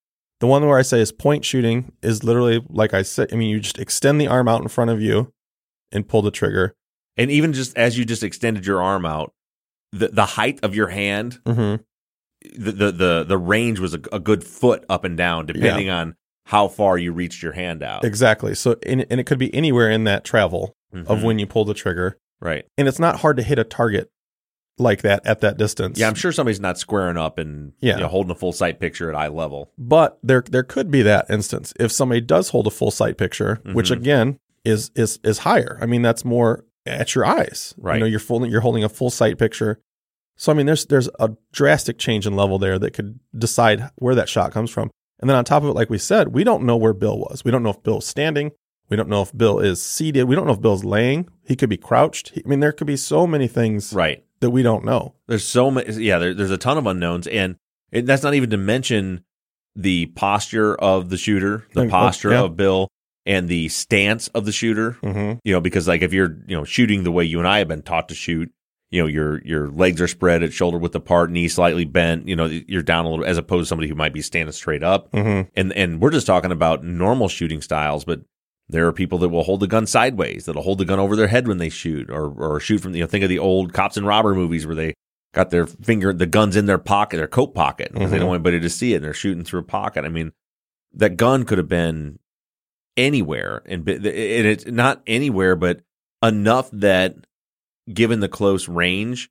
The 0.43 0.47
one 0.47 0.67
where 0.67 0.77
I 0.77 0.81
say 0.81 0.99
is 0.99 1.13
point 1.13 1.45
shooting 1.45 1.93
is 2.01 2.21
literally 2.25 2.61
like 2.67 2.93
I 2.93 3.03
said. 3.03 3.31
I 3.31 3.37
mean, 3.37 3.49
you 3.49 3.61
just 3.61 3.79
extend 3.79 4.19
the 4.19 4.27
arm 4.27 4.49
out 4.49 4.61
in 4.61 4.67
front 4.67 4.91
of 4.91 5.01
you 5.01 5.31
and 5.93 6.05
pull 6.05 6.21
the 6.21 6.31
trigger. 6.31 6.75
And 7.15 7.31
even 7.31 7.53
just 7.53 7.77
as 7.77 7.97
you 7.97 8.03
just 8.03 8.23
extended 8.23 8.65
your 8.65 8.83
arm 8.83 9.05
out, 9.05 9.31
the 9.93 10.09
the 10.09 10.25
height 10.25 10.59
of 10.61 10.75
your 10.75 10.87
hand, 10.89 11.39
Mm-hmm. 11.45 11.81
the 12.61 12.71
the 12.73 12.91
the, 12.91 13.23
the 13.25 13.37
range 13.37 13.79
was 13.79 13.93
a, 13.93 14.01
a 14.11 14.19
good 14.19 14.43
foot 14.43 14.83
up 14.89 15.05
and 15.05 15.15
down, 15.17 15.45
depending 15.45 15.89
on 15.89 16.15
how 16.47 16.67
far 16.67 16.97
you 16.97 17.13
reached 17.13 17.41
your 17.41 17.53
hand 17.53 17.81
out. 17.81 18.03
Exactly. 18.03 18.53
So, 18.53 18.75
and, 18.85 19.05
and 19.09 19.21
it 19.21 19.23
could 19.23 19.39
be 19.39 19.53
anywhere 19.55 19.89
in 19.89 20.03
that 20.03 20.25
travel 20.25 20.75
of 20.93 21.19
Mhm. 21.19 21.23
when 21.23 21.39
you 21.39 21.47
pull 21.47 21.63
the 21.63 21.73
trigger. 21.73 22.17
Right. 22.41 22.65
And 22.77 22.89
it's 22.89 22.99
not 22.99 23.21
hard 23.21 23.37
to 23.37 23.43
hit 23.43 23.59
a 23.59 23.63
target 23.63 24.09
like 24.77 25.01
that 25.03 25.25
at 25.25 25.41
that 25.41 25.57
distance. 25.57 25.99
Yeah, 25.99 26.07
I'm 26.07 26.15
sure 26.15 26.31
somebody's 26.31 26.59
not 26.59 26.77
squaring 26.79 27.17
up 27.17 27.37
and 27.37 27.73
Yeah. 27.79 27.95
you 27.95 28.01
know, 28.01 28.07
holding 28.07 28.31
a 28.31 28.35
full 28.35 28.53
sight 28.53 28.79
picture 28.79 29.09
at 29.09 29.15
eye 29.15 29.27
level. 29.27 29.71
But 29.77 30.17
there 30.23 30.43
there 30.49 30.63
could 30.63 30.89
be 30.89 31.01
that 31.03 31.25
instance 31.29 31.73
if 31.79 31.91
somebody 31.91 32.21
does 32.21 32.49
hold 32.49 32.67
a 32.67 32.71
full 32.71 32.91
sight 32.91 33.17
picture, 33.17 33.61
which 33.73 33.89
Mhm. 33.91 33.97
again 33.97 34.37
is 34.65 34.89
is 34.95 35.19
is 35.23 35.39
higher. 35.39 35.77
I 35.81 35.85
mean, 35.85 36.01
that's 36.01 36.25
more 36.25 36.65
at 36.85 37.15
your 37.15 37.25
eyes. 37.25 37.73
Right. 37.77 37.95
You 37.95 37.99
know, 38.01 38.05
you're 38.05 38.19
full, 38.19 38.45
you're 38.47 38.61
holding 38.61 38.83
a 38.83 38.89
full 38.89 39.09
sight 39.09 39.37
picture. 39.37 39.79
So 40.35 40.51
I 40.51 40.55
mean, 40.55 40.65
there's 40.65 40.85
there's 40.87 41.09
a 41.19 41.31
drastic 41.51 41.97
change 41.99 42.25
in 42.25 42.35
level 42.35 42.57
there 42.57 42.79
that 42.79 42.91
could 42.91 43.19
decide 43.37 43.89
where 43.95 44.15
that 44.15 44.27
shot 44.29 44.51
comes 44.51 44.71
from. 44.71 44.89
And 45.19 45.29
then 45.29 45.37
on 45.37 45.45
top 45.45 45.63
of 45.63 45.69
it, 45.69 45.73
like 45.73 45.89
we 45.89 45.97
said, 45.99 46.29
we 46.33 46.43
don't 46.43 46.63
know 46.63 46.75
where 46.75 46.93
Bill 46.93 47.17
was. 47.19 47.45
We 47.45 47.51
don't 47.51 47.63
know 47.63 47.69
if 47.69 47.83
Bill's 47.83 48.07
standing. 48.07 48.51
We 48.89 48.97
don't 48.97 49.07
know 49.07 49.21
if 49.21 49.35
Bill 49.37 49.59
is 49.59 49.81
seated. 49.81 50.25
We 50.25 50.35
don't 50.35 50.45
know 50.45 50.53
if 50.53 50.61
Bill's 50.61 50.83
laying. 50.83 51.29
He 51.47 51.55
could 51.55 51.69
be 51.69 51.77
crouched. 51.77 52.29
He- 52.29 52.41
I 52.45 52.49
mean, 52.49 52.59
there 52.59 52.73
could 52.73 52.87
be 52.87 52.97
so 52.97 53.25
many 53.25 53.47
things 53.47 53.93
Right. 53.93 54.23
That 54.43 54.51
we 54.51 54.61
don't 54.61 54.83
know. 54.83 55.15
There's 55.27 55.45
so 55.45 55.71
many. 55.71 55.91
Yeah, 56.03 56.19
there, 56.19 56.33
there's 56.33 56.51
a 56.51 56.57
ton 56.57 56.77
of 56.77 56.85
unknowns, 56.85 57.27
and 57.27 57.55
it, 57.91 58.05
that's 58.05 58.23
not 58.23 58.33
even 58.33 58.49
to 58.51 58.57
mention 58.57 59.23
the 59.75 60.07
posture 60.07 60.75
of 60.75 61.09
the 61.09 61.17
shooter, 61.17 61.65
the 61.73 61.83
oh, 61.83 61.89
posture 61.89 62.31
yeah. 62.31 62.41
of 62.41 62.57
Bill, 62.57 62.89
and 63.25 63.47
the 63.47 63.69
stance 63.69 64.27
of 64.29 64.45
the 64.45 64.51
shooter. 64.51 64.97
Mm-hmm. 65.01 65.39
You 65.43 65.53
know, 65.53 65.61
because 65.61 65.87
like 65.87 66.01
if 66.01 66.13
you're 66.13 66.37
you 66.45 66.57
know 66.57 66.65
shooting 66.65 67.03
the 67.03 67.11
way 67.11 67.23
you 67.23 67.39
and 67.39 67.47
I 67.47 67.59
have 67.59 67.69
been 67.69 67.81
taught 67.81 68.09
to 68.09 68.15
shoot, 68.15 68.51
you 68.91 69.01
know 69.01 69.07
your 69.07 69.41
your 69.45 69.69
legs 69.69 70.01
are 70.01 70.07
spread 70.09 70.43
at 70.43 70.51
shoulder 70.51 70.77
width 70.77 70.95
apart, 70.95 71.31
knees 71.31 71.53
slightly 71.53 71.85
bent. 71.85 72.27
You 72.27 72.35
know, 72.35 72.45
you're 72.45 72.83
down 72.83 73.05
a 73.05 73.09
little, 73.09 73.25
as 73.25 73.37
opposed 73.37 73.65
to 73.65 73.69
somebody 73.69 73.87
who 73.87 73.95
might 73.95 74.13
be 74.13 74.21
standing 74.21 74.51
straight 74.51 74.83
up. 74.83 75.11
Mhm. 75.13 75.47
And 75.55 75.71
and 75.73 76.01
we're 76.01 76.11
just 76.11 76.27
talking 76.27 76.51
about 76.51 76.83
normal 76.83 77.29
shooting 77.29 77.61
styles, 77.61 78.03
but 78.03 78.21
there 78.69 78.87
are 78.87 78.93
people 78.93 79.17
that 79.19 79.29
will 79.29 79.43
hold 79.43 79.59
the 79.59 79.67
gun 79.67 79.85
sideways, 79.85 80.45
that'll 80.45 80.61
hold 80.63 80.77
the 80.79 80.85
gun 80.85 80.99
over 80.99 81.15
their 81.15 81.27
head 81.27 81.47
when 81.47 81.57
they 81.57 81.69
shoot, 81.69 82.09
or 82.09 82.27
or 82.31 82.59
shoot 82.59 82.79
from 82.79 82.95
you 82.95 83.01
know 83.01 83.07
think 83.07 83.23
of 83.23 83.29
the 83.29 83.39
old 83.39 83.73
cops 83.73 83.97
and 83.97 84.07
robber 84.07 84.33
movies 84.33 84.65
where 84.65 84.75
they 84.75 84.93
got 85.33 85.49
their 85.49 85.65
finger 85.67 86.13
the 86.13 86.25
guns 86.25 86.55
in 86.55 86.65
their 86.65 86.77
pocket, 86.77 87.17
their 87.17 87.27
coat 87.27 87.53
pocket, 87.55 87.91
because 87.93 88.11
they 88.11 88.17
Mhm. 88.17 88.19
don't 88.21 88.29
want 88.29 88.39
anybody 88.39 88.59
to 88.59 88.69
see 88.69 88.93
it, 88.93 88.97
and 88.97 89.05
they're 89.05 89.13
shooting 89.13 89.43
through 89.43 89.61
a 89.61 89.63
pocket. 89.63 90.05
I 90.05 90.09
mean, 90.09 90.31
that 90.93 91.17
gun 91.17 91.43
could 91.43 91.57
have 91.57 91.67
been 91.67 92.19
anywhere, 92.97 93.61
and 93.65 93.87
and 93.87 94.05
it's 94.05 94.65
not 94.67 95.01
anywhere, 95.07 95.55
but 95.55 95.81
enough 96.23 96.69
that 96.71 97.15
given 97.91 98.19
the 98.19 98.29
close 98.29 98.67
range. 98.67 99.29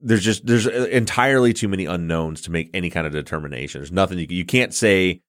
There's 0.00 0.24
just 0.24 0.46
there's 0.46 0.66
entirely 0.66 1.52
too 1.52 1.68
many 1.68 1.84
unknowns 1.86 2.42
to 2.42 2.50
make 2.50 2.68
any 2.74 2.90
kind 2.90 3.06
of 3.06 3.12
determination. 3.12 3.80
There's 3.80 3.92
nothing 3.92 4.18
you 4.18 4.26
you 4.28 4.44
can't 4.44 4.74
say 4.74 5.22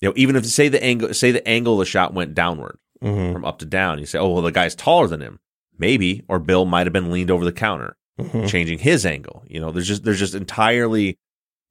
you 0.00 0.08
know, 0.08 0.12
even 0.16 0.36
if 0.36 0.46
say 0.46 0.68
the 0.68 0.82
angle, 0.82 1.12
say 1.14 1.30
the 1.32 1.46
angle 1.46 1.74
of 1.74 1.78
the 1.80 1.84
shot 1.84 2.14
went 2.14 2.34
downward 2.34 2.78
Mhm. 3.02 3.32
from 3.32 3.44
up 3.44 3.58
to 3.60 3.64
down, 3.66 3.98
you 3.98 4.06
say, 4.06 4.18
oh 4.18 4.28
well, 4.30 4.42
the 4.42 4.52
guy's 4.52 4.74
taller 4.74 5.06
than 5.06 5.20
him, 5.20 5.38
maybe, 5.78 6.22
or 6.28 6.38
Bill 6.38 6.64
might 6.64 6.86
have 6.86 6.92
been 6.92 7.10
leaned 7.10 7.30
over 7.30 7.44
the 7.44 7.52
counter, 7.52 7.96
Mhm. 8.20 8.48
changing 8.48 8.78
his 8.78 9.04
angle. 9.06 9.44
You 9.48 9.60
know, 9.60 9.70
there's 9.70 9.88
just 9.88 10.04
there's 10.04 10.18
just 10.18 10.34
entirely 10.34 11.16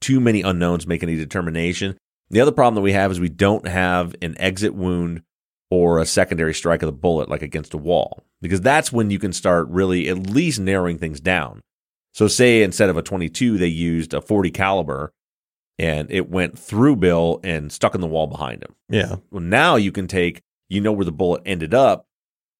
too 0.01 0.19
many 0.19 0.41
unknowns 0.41 0.83
to 0.83 0.89
make 0.89 1.03
any 1.03 1.15
determination. 1.15 1.97
The 2.29 2.41
other 2.41 2.51
problem 2.51 2.75
that 2.75 2.81
we 2.81 2.91
have 2.93 3.11
is 3.11 3.19
we 3.19 3.29
don't 3.29 3.67
have 3.67 4.15
an 4.21 4.35
exit 4.39 4.73
wound 4.75 5.21
or 5.71 5.99
a 5.99 6.05
secondary 6.05 6.53
strike 6.53 6.81
of 6.81 6.87
the 6.87 6.91
bullet 6.93 7.29
like 7.29 7.41
against 7.41 7.73
a 7.73 7.77
wall, 7.77 8.23
because 8.41 8.61
that's 8.61 8.91
when 8.91 9.09
you 9.11 9.19
can 9.19 9.33
start 9.33 9.67
really 9.69 10.07
at 10.09 10.17
least 10.29 10.59
narrowing 10.59 10.97
things 10.97 11.19
down. 11.19 11.61
So, 12.13 12.27
say 12.27 12.63
instead 12.63 12.89
of 12.89 12.97
a 12.97 13.01
22, 13.01 13.57
they 13.57 13.67
used 13.67 14.13
a 14.13 14.21
40 14.21 14.49
caliber 14.49 15.11
and 15.79 16.09
it 16.11 16.29
went 16.29 16.57
through 16.57 16.95
Bill 16.95 17.39
and 17.43 17.71
stuck 17.71 17.95
in 17.95 18.01
the 18.01 18.07
wall 18.07 18.27
behind 18.27 18.63
him. 18.63 18.75
Yeah. 18.89 19.17
Well, 19.31 19.43
now 19.43 19.75
you 19.75 19.91
can 19.91 20.07
take, 20.07 20.41
you 20.69 20.81
know 20.81 20.91
where 20.91 21.05
the 21.05 21.11
bullet 21.11 21.43
ended 21.45 21.73
up, 21.73 22.05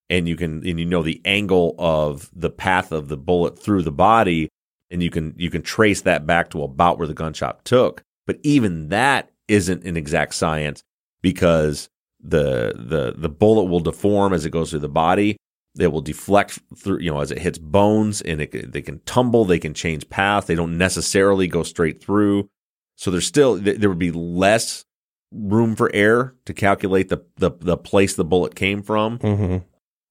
and 0.10 0.27
you 0.27 0.36
can, 0.36 0.65
and 0.67 0.80
you 0.80 0.86
know 0.86 1.03
the 1.03 1.21
angle 1.25 1.75
of 1.77 2.30
the 2.34 2.49
path 2.49 2.91
of 2.91 3.08
the 3.08 3.17
bullet 3.17 3.60
through 3.60 3.84
the 3.84 3.91
body, 3.91 4.49
and 4.89 5.03
you 5.03 5.10
can 5.10 5.34
you 5.38 5.49
can 5.49 5.62
trace 5.62 6.01
that 6.01 6.25
back 6.25 6.49
to 6.51 6.63
about 6.63 6.97
where 6.97 7.08
the 7.08 7.13
gunshot 7.13 7.65
took. 7.65 8.03
But 8.25 8.39
even 8.43 8.89
that 8.89 9.32
isn't 9.47 9.84
an 9.84 9.97
exact 9.97 10.34
science 10.36 10.82
because 11.21 11.89
the 12.21 12.73
the 12.75 13.13
the 13.17 13.30
bullet 13.30 13.65
will 13.65 13.80
deform 13.80 14.34
as 14.34 14.45
it 14.45 14.51
goes 14.51 14.69
through 14.69 14.80
the 14.80 14.89
body. 14.89 15.38
It 15.80 15.91
will 15.91 16.01
deflect 16.01 16.60
through, 16.75 16.99
you 16.99 17.12
know, 17.12 17.19
as 17.19 17.30
it 17.30 17.38
hits 17.38 17.60
bones, 17.60 18.21
and 18.21 18.41
it, 18.41 18.71
they 18.71 18.82
can 18.82 18.99
tumble. 19.06 19.45
They 19.45 19.60
can 19.60 19.73
change 19.73 20.10
path. 20.10 20.47
They 20.47 20.56
don't 20.56 20.77
necessarily 20.77 21.47
go 21.47 21.63
straight 21.63 22.01
through. 22.01 22.49
So 22.97 23.12
there's 23.12 23.25
still 23.27 23.55
there 23.55 23.89
would 23.89 23.99
be 23.99 24.12
less 24.12 24.83
room 25.31 25.75
for 25.75 25.89
error 25.93 26.36
to 26.45 26.53
calculate 26.53 27.10
the 27.10 27.23
the, 27.38 27.51
the 27.60 27.77
place 27.77 28.15
the 28.15 28.25
bullet 28.25 28.55
came 28.55 28.81
from, 28.81 29.19
Mm-hmm. 29.19 29.57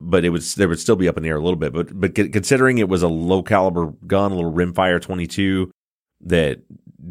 but 0.01 0.25
it 0.25 0.31
would 0.31 0.43
there 0.43 0.69
would 0.69 0.79
still 0.81 0.97
be 0.97 1.09
up 1.09 1.17
in 1.17 1.23
the 1.23 1.29
air 1.29 1.37
a 1.37 1.43
little 1.43 1.59
bit. 1.59 1.73
But 1.73 1.99
but 1.99 2.15
considering 2.15 2.79
it 2.79 2.89
was 2.89 3.03
a 3.03 3.09
low 3.09 3.43
caliber 3.43 3.93
gun, 4.07 4.33
a 4.33 4.35
little 4.37 4.53
rimfire 4.53 5.01
22 5.01 5.71
that 6.23 6.61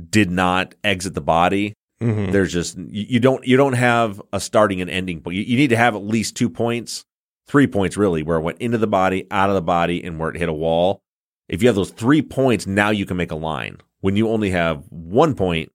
did 0.09 0.31
not 0.31 0.75
exit 0.83 1.13
the 1.13 1.21
body, 1.21 1.73
Mhm. 2.01 2.31
there's 2.31 2.51
just 2.53 2.77
you, 2.77 3.05
you 3.09 3.19
don't 3.19 3.45
you 3.47 3.57
don't 3.57 3.73
have 3.73 4.21
a 4.33 4.39
starting 4.39 4.81
and 4.81 4.89
ending 4.89 5.21
point. 5.21 5.35
You, 5.37 5.43
you 5.43 5.57
need 5.57 5.69
to 5.71 5.77
have 5.77 5.95
at 5.95 6.03
least 6.03 6.35
two 6.37 6.49
points, 6.49 7.03
three 7.47 7.67
points 7.67 7.97
really, 7.97 8.23
where 8.23 8.37
it 8.37 8.41
went 8.41 8.59
into 8.59 8.77
the 8.77 8.87
body, 8.87 9.27
out 9.31 9.49
of 9.49 9.55
the 9.55 9.61
body, 9.61 10.03
and 10.03 10.19
where 10.19 10.29
it 10.29 10.37
hit 10.37 10.47
a 10.49 10.53
wall. 10.53 11.01
If 11.47 11.61
you 11.61 11.67
have 11.67 11.75
those 11.75 11.91
three 11.91 12.21
points, 12.21 12.65
now 12.65 12.89
you 12.89 13.05
can 13.05 13.17
make 13.17 13.31
a 13.31 13.35
line. 13.35 13.77
When 14.01 14.15
you 14.15 14.29
only 14.29 14.51
have 14.51 14.83
one 14.89 15.35
point 15.35 15.71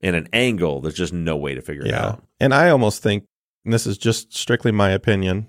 and 0.00 0.16
an 0.16 0.28
angle, 0.32 0.80
there's 0.80 0.94
just 0.94 1.12
no 1.12 1.36
way 1.36 1.54
to 1.54 1.60
figure 1.62 1.84
it 1.84 1.92
out. 1.94 2.24
And 2.38 2.54
I 2.54 2.70
almost 2.70 3.02
think, 3.02 3.24
and 3.64 3.72
this 3.74 3.86
is 3.86 3.98
just 3.98 4.34
strictly 4.34 4.72
my 4.72 4.90
opinion, 4.90 5.48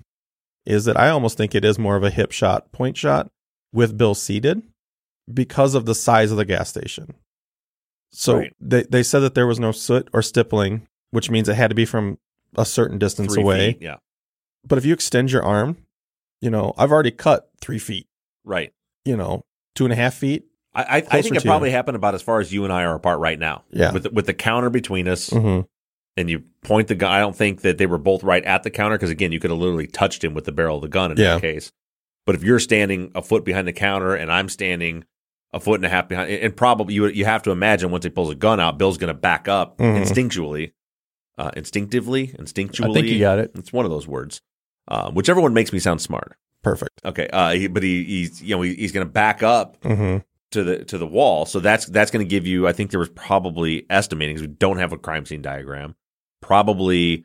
is 0.66 0.84
that 0.84 0.98
I 0.98 1.08
almost 1.08 1.36
think 1.36 1.54
it 1.54 1.64
is 1.64 1.78
more 1.78 1.96
of 1.96 2.04
a 2.04 2.10
hip 2.10 2.32
shot, 2.32 2.70
point 2.72 2.96
shot 2.96 3.30
with 3.72 3.96
Bill 3.96 4.14
seated 4.14 4.62
because 5.32 5.74
of 5.74 5.86
the 5.86 5.94
size 5.94 6.30
of 6.30 6.36
the 6.36 6.44
gas 6.44 6.68
station. 6.68 7.14
So 8.10 8.36
Right. 8.38 8.52
they, 8.60 8.82
they 8.84 9.02
said 9.02 9.20
that 9.20 9.34
there 9.34 9.46
was 9.46 9.58
no 9.58 9.72
soot 9.72 10.08
or 10.12 10.20
stippling, 10.22 10.86
which 11.10 11.30
means 11.30 11.48
it 11.48 11.54
had 11.54 11.70
to 11.70 11.74
be 11.74 11.86
from 11.86 12.18
a 12.56 12.66
certain 12.66 12.98
distance 12.98 13.32
Three 13.32 13.42
away. 13.42 13.72
feet, 13.72 13.82
yeah, 13.82 13.96
But 14.66 14.76
if 14.78 14.84
you 14.84 14.92
extend 14.92 15.32
your 15.32 15.42
arm, 15.42 15.78
you 16.42 16.50
know, 16.50 16.74
I've 16.76 16.92
already 16.92 17.10
cut 17.10 17.50
three 17.60 17.78
feet, 17.78 18.06
right. 18.44 18.72
you 19.06 19.16
know, 19.16 19.44
two 19.74 19.84
and 19.84 19.92
a 19.92 19.96
half 19.96 20.14
feet. 20.14 20.44
I, 20.74 20.82
I, 20.82 20.96
I 21.10 21.22
think 21.22 21.36
it 21.36 21.44
probably 21.44 21.68
you. 21.70 21.74
happened 21.76 21.96
about 21.96 22.14
as 22.14 22.22
far 22.22 22.40
as 22.40 22.52
you 22.52 22.64
and 22.64 22.72
I 22.72 22.82
are 22.84 22.94
apart 22.94 23.20
right 23.20 23.38
now. 23.38 23.64
Yeah. 23.70 23.92
with 23.92 24.04
the, 24.04 24.10
with 24.10 24.26
the 24.26 24.34
counter 24.34 24.70
between 24.70 25.06
us, 25.06 25.28
Mhm. 25.30 25.66
and 26.16 26.30
you 26.30 26.42
point 26.62 26.88
the 26.88 26.94
gun. 26.94 27.10
I 27.12 27.20
don't 27.20 27.36
think 27.36 27.60
that 27.62 27.76
they 27.78 27.86
were 27.86 27.98
both 27.98 28.22
right 28.22 28.44
at 28.44 28.62
the 28.62 28.70
counter 28.70 28.96
because 28.96 29.10
again, 29.10 29.32
you 29.32 29.40
could 29.40 29.50
have 29.50 29.58
literally 29.58 29.86
touched 29.86 30.24
him 30.24 30.32
with 30.34 30.44
the 30.44 30.52
barrel 30.52 30.76
of 30.76 30.82
the 30.82 30.88
gun 30.88 31.10
in 31.12 31.18
Yeah. 31.18 31.34
that 31.34 31.40
case. 31.42 31.72
But 32.24 32.34
if 32.36 32.42
you're 32.42 32.58
standing 32.60 33.10
a 33.14 33.20
foot 33.22 33.44
behind 33.44 33.66
the 33.68 33.72
counter 33.72 34.14
and 34.14 34.30
I'm 34.32 34.48
standing 34.48 35.04
a 35.52 35.60
foot 35.60 35.74
and 35.74 35.84
a 35.84 35.88
half 35.90 36.08
behind, 36.08 36.30
and 36.30 36.56
probably 36.56 36.94
you 36.94 37.06
you 37.08 37.24
have 37.26 37.42
to 37.42 37.50
imagine 37.50 37.90
once 37.90 38.04
he 38.04 38.10
pulls 38.10 38.30
a 38.30 38.34
gun 38.34 38.58
out, 38.60 38.78
Bill's 38.78 38.96
going 38.96 39.08
to 39.14 39.20
back 39.20 39.48
up 39.48 39.76
Mhm. 39.78 40.02
instinctually, 40.02 40.72
uh, 41.36 41.50
instinctively, 41.56 42.28
instinctually. 42.28 42.90
I 42.90 42.92
think 42.94 43.08
you 43.08 43.18
got 43.18 43.38
it. 43.38 43.50
It's 43.56 43.72
one 43.72 43.84
of 43.84 43.90
those 43.90 44.06
words. 44.08 44.40
Uh, 44.88 45.10
whichever 45.10 45.40
one 45.40 45.52
makes 45.52 45.72
me 45.72 45.78
sound 45.78 46.00
smart. 46.00 46.36
Perfect. 46.62 47.00
Okay, 47.04 47.28
uh, 47.32 47.50
he, 47.52 47.66
but 47.66 47.82
he, 47.82 48.04
he's 48.04 48.42
you 48.42 48.54
know 48.56 48.62
he, 48.62 48.74
he's 48.74 48.92
going 48.92 49.06
to 49.06 49.12
back 49.12 49.42
up 49.42 49.76
hmm 49.82 50.18
to 50.52 50.62
the 50.62 50.84
to 50.84 50.98
the 50.98 51.06
wall. 51.06 51.46
So 51.46 51.60
that's 51.60 51.86
that's 51.86 52.10
going 52.10 52.24
to 52.24 52.28
give 52.28 52.46
you. 52.46 52.68
I 52.68 52.72
think 52.72 52.90
there 52.90 53.00
was 53.00 53.08
probably 53.08 53.86
estimating 53.90 54.36
'cause 54.36 54.42
we 54.42 54.48
don't 54.48 54.78
have 54.78 54.92
a 54.92 54.98
crime 54.98 55.24
scene 55.26 55.40
diagram. 55.42 55.94
Probably 56.42 57.24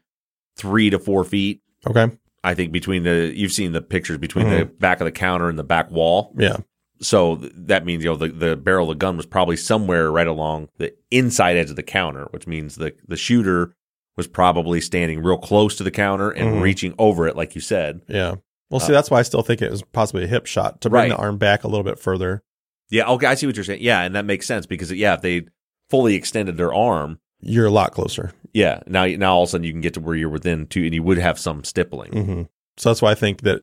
three 0.56 0.90
to 0.90 1.00
four 1.00 1.24
feet. 1.26 1.62
Okay. 1.86 2.08
I 2.44 2.54
think 2.54 2.72
between 2.72 3.04
the 3.04 3.34
you've 3.36 3.52
seen 3.52 3.74
the 3.74 3.82
pictures 3.82 4.18
between 4.20 4.50
the 4.50 4.66
Mhm. 4.66 4.80
back 4.80 5.02
of 5.02 5.06
the 5.06 5.12
counter 5.12 5.50
and 5.50 5.60
the 5.60 5.64
back 5.64 5.92
wall. 5.92 6.34
Yeah. 6.38 6.58
So 7.02 7.36
th- 7.36 7.52
that 7.56 7.86
means 7.86 8.04
you 8.04 8.10
know 8.12 8.16
the, 8.16 8.30
the 8.30 8.56
barrel 8.56 8.90
of 8.90 8.96
the 8.98 9.00
gun 9.00 9.18
was 9.18 9.26
probably 9.26 9.58
somewhere 9.58 10.10
right 10.12 10.28
along 10.28 10.70
the 10.78 10.94
inside 11.12 11.58
edge 11.58 11.70
of 11.70 11.76
the 11.76 11.84
counter, 11.84 12.28
which 12.32 12.48
means 12.48 12.76
the 12.76 12.94
the 13.08 13.18
shooter 13.18 13.74
was 14.16 14.28
probably 14.28 14.80
standing 14.80 15.22
real 15.22 15.38
close 15.38 15.76
to 15.76 15.84
the 15.84 15.92
counter 15.92 16.30
and 16.32 16.56
Mhm. 16.56 16.62
reaching 16.62 16.94
over 16.98 17.28
it, 17.28 17.36
like 17.36 17.54
you 17.56 17.62
said. 17.62 18.02
Yeah. 18.08 18.36
Well, 18.70 18.82
Uh, 18.82 18.86
see, 18.86 18.94
that's 18.94 19.10
why 19.10 19.20
I 19.20 19.24
still 19.24 19.42
think 19.42 19.62
it 19.62 19.72
was 19.72 19.82
possibly 19.94 20.24
a 20.24 20.28
hip 20.28 20.46
shot 20.46 20.82
to 20.82 20.90
bring 20.90 21.04
Right. 21.04 21.10
the 21.10 21.16
arm 21.18 21.38
back 21.38 21.64
a 21.64 21.68
little 21.68 21.84
bit 21.84 22.00
further. 22.00 22.42
Yeah, 22.90 23.08
okay, 23.12 23.28
I 23.28 23.36
see 23.36 23.46
what 23.48 23.56
you're 23.56 23.66
saying. 23.66 23.82
Yeah, 23.82 24.02
and 24.02 24.16
that 24.16 24.26
makes 24.26 24.46
sense 24.48 24.66
because 24.66 24.92
yeah, 24.92 25.14
if 25.16 25.22
they 25.22 25.46
fully 25.90 26.16
extended 26.16 26.58
their 26.58 26.74
arm, 26.74 27.20
You're 27.40 27.68
a 27.68 27.72
lot 27.72 27.92
closer. 27.92 28.32
Yeah. 28.54 28.80
Now, 28.88 29.06
now 29.06 29.36
all 29.36 29.44
of 29.44 29.50
a 29.50 29.52
sudden 29.52 29.64
you 29.66 29.72
can 29.72 29.82
get 29.82 29.94
to 29.94 30.00
where 30.00 30.16
you're 30.16 30.28
within 30.30 30.66
two, 30.66 30.84
and 30.84 30.94
you 30.94 31.04
would 31.04 31.20
have 31.20 31.38
some 31.38 31.64
stippling. 31.64 32.12
hmm 32.12 32.42
So 32.78 32.90
that's 32.90 33.02
why 33.02 33.12
I 33.12 33.16
think 33.16 33.42
that 33.42 33.62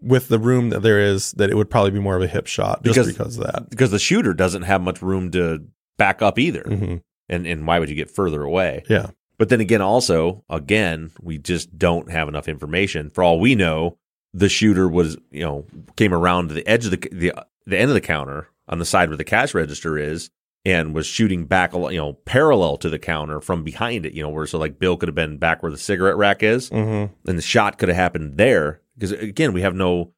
with 0.00 0.26
the 0.28 0.40
room 0.40 0.70
that 0.70 0.82
there 0.82 0.98
is, 0.98 1.30
that 1.32 1.48
it 1.48 1.54
would 1.54 1.70
probably 1.70 1.92
be 1.92 2.00
more 2.00 2.16
of 2.16 2.22
a 2.22 2.26
hip 2.26 2.48
shot 2.48 2.82
just 2.82 2.96
Because- 2.96 3.12
because, 3.12 3.38
of 3.38 3.44
that. 3.44 3.70
because 3.70 3.92
the 3.92 4.00
shooter 4.00 4.34
doesn't 4.34 4.62
have 4.62 4.82
much 4.82 5.00
room 5.02 5.30
to 5.30 5.62
back 5.98 6.20
up 6.20 6.36
either. 6.38 6.64
Mhm. 6.64 7.02
And 7.28 7.46
and 7.46 7.64
why 7.66 7.78
would 7.78 7.88
you 7.88 7.94
get 7.94 8.10
further 8.10 8.42
away? 8.42 8.82
Yeah. 8.90 9.10
But 9.38 9.48
then 9.50 9.60
again, 9.60 9.80
also 9.80 10.44
again, 10.50 11.12
we 11.20 11.38
just 11.38 11.78
don't 11.78 12.10
have 12.10 12.26
enough 12.28 12.48
information. 12.48 13.08
For 13.10 13.22
all 13.22 13.38
we 13.38 13.54
know, 13.54 13.98
the 14.34 14.48
shooter 14.48 14.88
was 14.88 15.16
you 15.30 15.42
know 15.44 15.66
came 15.96 16.12
around 16.14 16.48
to 16.48 16.54
the 16.54 16.66
edge 16.66 16.84
of 16.84 16.90
the 16.90 17.08
the 17.12 17.32
the 17.66 17.78
end 17.78 17.90
of 17.90 17.94
the 17.94 18.00
counter 18.00 18.48
on 18.68 18.78
the 18.78 18.84
side 18.84 19.08
where 19.08 19.16
the 19.16 19.24
cash 19.24 19.54
register 19.54 19.98
is. 19.98 20.30
And 20.64 20.94
was 20.94 21.08
shooting 21.08 21.46
back, 21.46 21.72
you 21.74 21.96
know, 21.96 22.12
parallel 22.24 22.76
to 22.76 22.88
the 22.88 23.00
counter 23.00 23.40
from 23.40 23.64
behind 23.64 24.06
it, 24.06 24.12
you 24.12 24.22
know, 24.22 24.28
where 24.28 24.46
so 24.46 24.60
like 24.60 24.78
Bill 24.78 24.96
could 24.96 25.08
have 25.08 25.14
been 25.16 25.36
back 25.36 25.60
where 25.60 25.72
the 25.72 25.76
cigarette 25.76 26.16
rack 26.16 26.40
is, 26.44 26.70
Mm-hmm. 26.70 27.12
and 27.28 27.36
the 27.36 27.42
shot 27.42 27.78
could 27.78 27.88
have 27.88 27.96
happened 27.96 28.36
there 28.38 28.80
because 28.96 29.10
again 29.10 29.52
we 29.54 29.62
have 29.62 29.74
no 29.74 30.12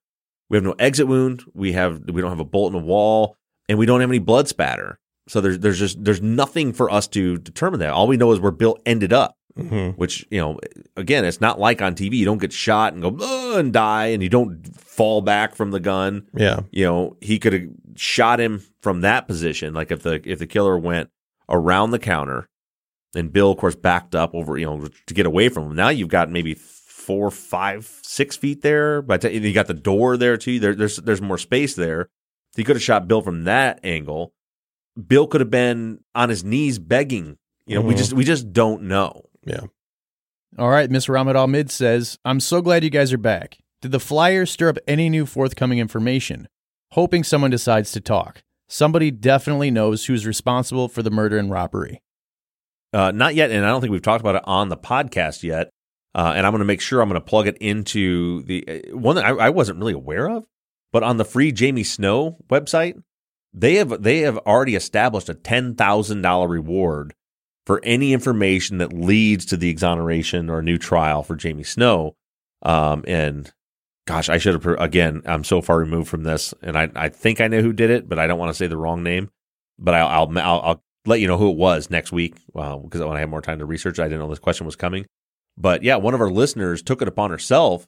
we 0.51 0.59
have 0.59 0.65
no 0.65 0.75
exit 0.79 1.09
wound 1.09 1.45
we 1.55 1.73
have 1.73 2.03
we 2.11 2.21
don't 2.21 2.29
have 2.31 2.41
a 2.41 2.45
bolt 2.45 2.75
in 2.75 2.79
the 2.79 2.87
wall 2.87 3.39
and 3.71 3.79
we 3.79 3.87
don't 3.87 4.03
have 4.03 4.11
any 4.11 4.19
blood 4.19 4.47
spatter 4.47 4.99
so 5.29 5.41
there's 5.41 5.59
there's 5.61 5.79
just 5.79 6.03
there's 6.05 6.21
nothing 6.23 6.73
for 6.73 6.91
us 6.91 7.07
to 7.09 7.39
determine 7.39 7.81
that. 7.81 7.91
All 7.91 8.07
we 8.07 8.17
know 8.17 8.33
is 8.33 8.41
where 8.41 8.53
bill 8.53 8.79
ended 8.87 9.13
up 9.13 9.37
Mm-hmm. 9.57 9.91
which 9.91 10.27
you 10.33 10.41
know 10.41 10.59
again 10.97 11.25
it's 11.25 11.41
not 11.41 11.61
like 11.61 11.81
on 11.81 11.95
tv 11.95 12.15
you 12.15 12.25
don't 12.25 12.41
get 12.41 12.53
shot 12.53 12.93
and 12.93 13.01
go 13.01 13.57
and 13.57 13.73
die 13.73 14.07
and 14.07 14.21
you 14.21 14.29
don't 14.29 14.67
fall 14.77 15.21
back 15.21 15.55
from 15.55 15.71
the 15.71 15.79
gun. 15.79 16.27
Yeah. 16.35 16.63
you 16.73 16.85
know 16.85 17.17
he 17.21 17.39
could 17.39 17.53
have 17.53 17.63
shot 17.95 18.41
him 18.41 18.65
from 18.81 19.03
that 19.03 19.29
position 19.29 19.73
like 19.73 19.93
if 19.93 20.03
the 20.03 20.21
if 20.29 20.41
the 20.41 20.49
killer 20.49 20.77
went 20.77 21.09
around 21.49 21.93
the 21.93 22.01
counter 22.01 22.49
and 23.15 23.33
bill 23.33 23.53
of 23.53 23.59
course 23.59 23.77
backed 23.77 24.17
up 24.17 24.35
over 24.35 24.59
you 24.59 24.67
know 24.67 24.89
to 25.07 25.15
get 25.15 25.25
away 25.25 25.49
from 25.49 25.69
him. 25.71 25.77
Now 25.77 25.91
you've 25.91 26.09
got 26.09 26.31
maybe 26.31 26.55
four 26.55 27.31
five 27.31 28.01
six 28.03 28.37
feet 28.37 28.63
there. 28.63 29.03
But 29.03 29.23
you 29.33 29.53
got 29.53 29.69
the 29.69 29.75
door 29.75 30.17
there 30.17 30.37
too. 30.37 30.59
There, 30.59 30.75
there's 30.75 30.97
there's 30.97 31.23
more 31.23 31.39
space 31.39 31.77
there. 31.77 32.09
He 32.57 32.65
could 32.65 32.75
have 32.75 32.83
shot 32.83 33.07
bill 33.07 33.23
from 33.23 33.45
that 33.45 33.79
angle 33.85 34.33
bill 35.07 35.27
could 35.27 35.41
have 35.41 35.51
been 35.51 35.99
on 36.15 36.29
his 36.29 36.45
knees 36.45 36.79
begging 36.79 37.37
you 37.67 37.75
know 37.75 37.81
we 37.81 37.95
Mhm. 37.95 37.99
just 37.99 38.13
we 38.13 38.25
just 38.25 38.53
don't 38.53 38.83
know 38.83 39.23
Yeah. 39.47 39.61
All 40.57 40.71
right, 40.71 40.89
Miss 40.91 41.07
Ramad 41.07 41.35
Al 41.35 41.49
Mid 41.49 41.69
says, 41.71 42.17
I'm 42.25 42.39
so 42.39 42.63
glad 42.63 42.85
you 42.85 42.91
guys 42.91 43.13
are 43.13 43.19
back. 43.19 43.59
Did 43.83 43.91
the 43.91 43.99
Flyers 43.99 44.53
stir 44.53 44.69
up 44.69 44.79
any 44.87 45.11
new 45.11 45.27
forthcoming 45.27 45.81
information? 45.81 46.47
Hoping 46.93 47.25
someone 47.25 47.51
decides 47.51 47.91
to 47.93 48.01
talk. 48.01 48.45
Somebody 48.69 49.11
definitely 49.11 49.73
knows 49.73 50.07
who's 50.07 50.27
responsible 50.27 50.87
for 50.89 51.03
the 51.03 51.11
murder 51.11 51.39
and 51.39 51.51
robbery. 51.51 52.01
Uh, 52.93 53.11
not 53.11 53.35
yet, 53.35 53.51
and 53.51 53.65
I 53.67 53.69
don't 53.71 53.81
think 53.81 53.91
we've 53.91 54.01
talked 54.01 54.21
about 54.21 54.37
it 54.37 54.43
on 54.45 54.69
the 54.69 54.77
podcast 54.77 55.43
yet. 55.43 55.71
Uh, 56.15 56.33
and 56.37 56.47
I'm 56.47 56.53
going 56.53 56.61
to 56.61 56.65
make 56.65 56.81
sure 56.81 57.01
I'm 57.01 57.09
going 57.09 57.21
to 57.21 57.27
plug 57.27 57.49
it 57.49 57.59
into 57.59 58.43
the 58.45 58.65
uh, 58.93 58.97
one 58.97 59.17
that 59.17 59.25
I, 59.25 59.31
I 59.31 59.51
wasn't 59.51 59.81
really 59.81 59.93
aware 59.95 60.31
of, 60.31 60.45
but 60.93 61.03
on 61.03 61.17
the 61.17 61.25
free 61.25 61.51
Jamie 61.51 61.83
Snow 61.83 62.37
website, 62.49 63.03
they 63.55 63.77
have 63.77 64.03
they 64.03 64.19
have 64.21 64.37
already 64.39 64.75
established 64.75 65.29
a 65.29 65.35
ten 65.35 65.75
thousand 65.75 66.23
dollar 66.23 66.49
reward 66.49 67.15
for 67.65 67.81
any 67.85 68.13
information 68.13 68.79
that 68.79 68.93
leads 68.93 69.47
to 69.47 69.57
the 69.57 69.71
exoneration 69.71 70.51
or 70.51 70.61
new 70.61 70.77
trial 70.77 71.23
for 71.23 71.37
Jamie 71.37 71.63
Snow. 71.63 72.17
Um, 72.63 73.05
and 73.07 73.51
gosh, 74.07 74.29
I 74.29 74.39
should 74.39 74.55
have 74.55 74.67
again. 74.81 75.23
I'm 75.25 75.45
so 75.45 75.63
far 75.63 75.79
removed 75.79 76.09
from 76.09 76.25
this, 76.25 76.53
and 76.63 76.77
I 76.77 76.91
I 76.97 77.09
think 77.09 77.41
I 77.41 77.49
know 77.49 77.63
who 77.63 77.73
did 77.73 77.91
it, 77.91 78.09
but 78.09 78.19
I 78.19 78.27
don't 78.27 78.39
want 78.39 78.51
to 78.51 78.55
say 78.55 78.67
the 78.67 78.77
wrong 78.77 79.03
name. 79.03 79.31
But 79.79 79.95
I'll 79.95 80.09
I'll 80.09 80.39
I'll, 80.39 80.61
I'll 80.61 80.85
let 81.07 81.21
you 81.21 81.29
know 81.29 81.39
who 81.39 81.51
it 81.51 81.57
was 81.57 81.91
next 81.91 82.13
week 82.13 82.35
because 82.47 83.01
when 83.01 83.17
I 83.17 83.21
have 83.21 83.29
more 83.29 83.43
time 83.43 83.61
to 83.61 83.67
research, 83.67 83.99
I 84.01 84.05
didn't 84.05 84.19
know 84.19 84.29
this 84.29 84.39
question 84.39 84.67
was 84.67 84.77
coming. 84.77 85.07
But 85.57 85.85
yeah, 85.85 85.97
one 85.97 86.15
of 86.15 86.21
our 86.21 86.31
listeners 86.31 86.83
took 86.83 87.03
it 87.03 87.09
upon 87.09 87.31
herself 87.31 87.87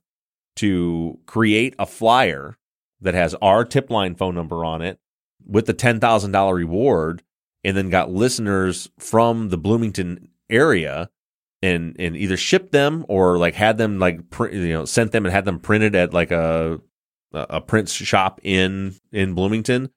to 0.56 1.18
create 1.26 1.74
a 1.78 1.86
flyer 1.86 2.56
that 3.00 3.14
has 3.14 3.34
our 3.42 3.64
tip 3.64 3.90
line 3.90 4.14
phone 4.14 4.34
number 4.34 4.64
on 4.64 4.80
it 4.80 4.98
with 5.46 5.66
the 5.66 5.74
$10,000 5.74 6.54
reward 6.54 7.22
and 7.64 7.76
then 7.76 7.90
got 7.90 8.10
listeners 8.10 8.90
from 8.98 9.48
the 9.48 9.58
Bloomington 9.58 10.28
area 10.48 11.10
and 11.62 11.96
and 11.98 12.16
either 12.16 12.36
shipped 12.36 12.72
them 12.72 13.04
or 13.08 13.38
like 13.38 13.54
had 13.54 13.78
them 13.78 13.98
like 13.98 14.30
print, 14.30 14.54
you 14.54 14.72
know 14.72 14.84
sent 14.84 15.12
them 15.12 15.24
and 15.24 15.32
had 15.32 15.44
them 15.44 15.58
printed 15.58 15.94
at 15.94 16.12
like 16.12 16.30
a 16.30 16.80
a 17.32 17.60
print 17.60 17.88
shop 17.88 18.40
in 18.42 18.94
in 19.12 19.34
Bloomington. 19.34 19.90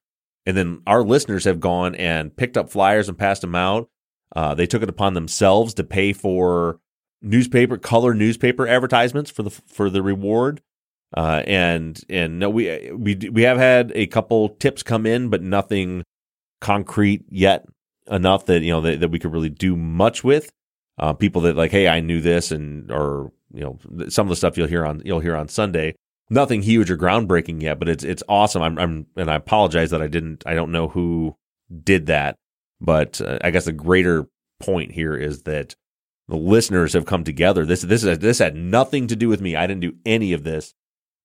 And 0.45 0.57
then 0.57 0.81
our 0.87 1.03
listeners 1.03 1.43
have 1.45 1.59
gone 1.59 1.95
and 1.95 2.35
picked 2.35 2.57
up 2.57 2.71
flyers 2.71 3.07
and 3.07 3.17
passed 3.17 3.41
them 3.41 3.55
out. 3.55 3.89
Uh, 4.35 4.55
they 4.55 4.65
took 4.65 4.81
it 4.81 4.89
upon 4.89 5.13
themselves 5.13 5.73
to 5.75 5.83
pay 5.83 6.13
for 6.13 6.79
newspaper 7.21 7.77
color 7.77 8.13
newspaper 8.13 8.67
advertisements 8.67 9.29
for 9.29 9.43
the 9.43 9.49
for 9.49 9.89
the 9.89 10.01
reward 10.01 10.61
uh, 11.15 11.43
and 11.47 12.01
and 12.09 12.39
no 12.39 12.49
we 12.49 12.91
we 12.91 13.15
we 13.31 13.41
have 13.43 13.57
had 13.57 13.91
a 13.95 14.07
couple 14.07 14.49
tips 14.49 14.83
come 14.83 15.05
in 15.05 15.29
but 15.29 15.41
nothing 15.41 16.03
concrete 16.61 17.23
yet 17.29 17.65
enough 18.09 18.45
that 18.45 18.61
you 18.61 18.71
know 18.71 18.81
that, 18.81 18.99
that 18.99 19.09
we 19.09 19.19
could 19.19 19.33
really 19.33 19.49
do 19.49 19.75
much 19.75 20.23
with 20.23 20.51
uh, 20.99 21.13
people 21.13 21.41
that 21.41 21.55
like 21.55 21.71
hey 21.71 21.87
I 21.87 21.99
knew 21.99 22.21
this 22.21 22.51
and 22.51 22.91
or 22.91 23.31
you 23.53 23.61
know 23.61 23.79
some 24.09 24.27
of 24.27 24.29
the 24.29 24.35
stuff 24.35 24.57
you'll 24.57 24.67
hear 24.67 24.85
on 24.85 25.01
you'll 25.05 25.19
hear 25.19 25.35
on 25.35 25.47
Sunday 25.47 25.95
nothing 26.29 26.61
huge 26.61 26.91
or 26.91 26.97
groundbreaking 26.97 27.61
yet 27.61 27.79
but 27.79 27.89
it's 27.89 28.03
it's 28.03 28.23
awesome 28.29 28.61
I'm 28.61 28.77
I'm 28.77 29.07
and 29.15 29.31
I 29.31 29.35
apologize 29.35 29.89
that 29.91 30.01
I 30.01 30.07
didn't 30.07 30.43
I 30.45 30.53
don't 30.53 30.71
know 30.71 30.89
who 30.89 31.35
did 31.83 32.07
that 32.07 32.35
but 32.81 33.19
uh, 33.21 33.39
I 33.43 33.51
guess 33.51 33.65
the 33.65 33.71
greater 33.71 34.27
point 34.59 34.91
here 34.91 35.15
is 35.15 35.43
that 35.43 35.75
the 36.27 36.37
listeners 36.37 36.93
have 36.93 37.05
come 37.05 37.23
together. 37.23 37.65
This 37.65 37.81
this 37.81 38.03
is 38.03 38.19
this 38.19 38.39
had 38.39 38.55
nothing 38.55 39.07
to 39.07 39.15
do 39.15 39.27
with 39.27 39.41
me. 39.41 39.55
I 39.55 39.67
didn't 39.67 39.81
do 39.81 39.95
any 40.05 40.31
of 40.33 40.43
this, 40.43 40.73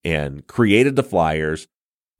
and 0.05 0.47
created 0.47 0.97
the 0.97 1.03
flyers, 1.03 1.67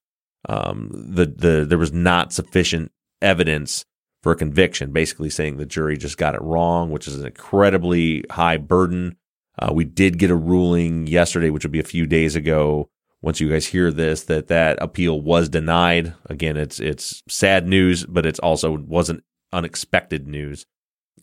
um, 0.47 0.91
the 0.93 1.25
the 1.25 1.65
there 1.67 1.79
was 1.79 1.91
not 1.91 2.31
sufficient 2.33 2.91
evidence 3.19 3.83
for 4.21 4.31
a 4.31 4.35
conviction, 4.35 4.91
basically 4.91 5.31
saying 5.31 5.57
the 5.57 5.65
jury 5.65 5.97
just 5.97 6.19
got 6.19 6.35
it 6.35 6.41
wrong, 6.43 6.91
which 6.91 7.07
is 7.07 7.19
an 7.19 7.25
incredibly 7.25 8.23
high 8.29 8.57
burden. 8.57 9.15
Uh, 9.57 9.71
we 9.73 9.85
did 9.85 10.19
get 10.19 10.29
a 10.29 10.35
ruling 10.35 11.07
yesterday, 11.07 11.49
which 11.49 11.63
would 11.63 11.71
be 11.71 11.79
a 11.79 11.83
few 11.83 12.05
days 12.05 12.35
ago. 12.35 12.91
Once 13.23 13.39
you 13.39 13.49
guys 13.49 13.65
hear 13.65 13.89
this, 13.89 14.25
that 14.25 14.45
that 14.49 14.77
appeal 14.83 15.19
was 15.19 15.49
denied. 15.49 16.13
Again, 16.29 16.57
it's 16.57 16.79
it's 16.79 17.23
sad 17.27 17.65
news, 17.67 18.05
but 18.05 18.27
it's 18.27 18.39
also 18.39 18.77
wasn't 18.77 19.23
unexpected 19.51 20.27
news. 20.27 20.67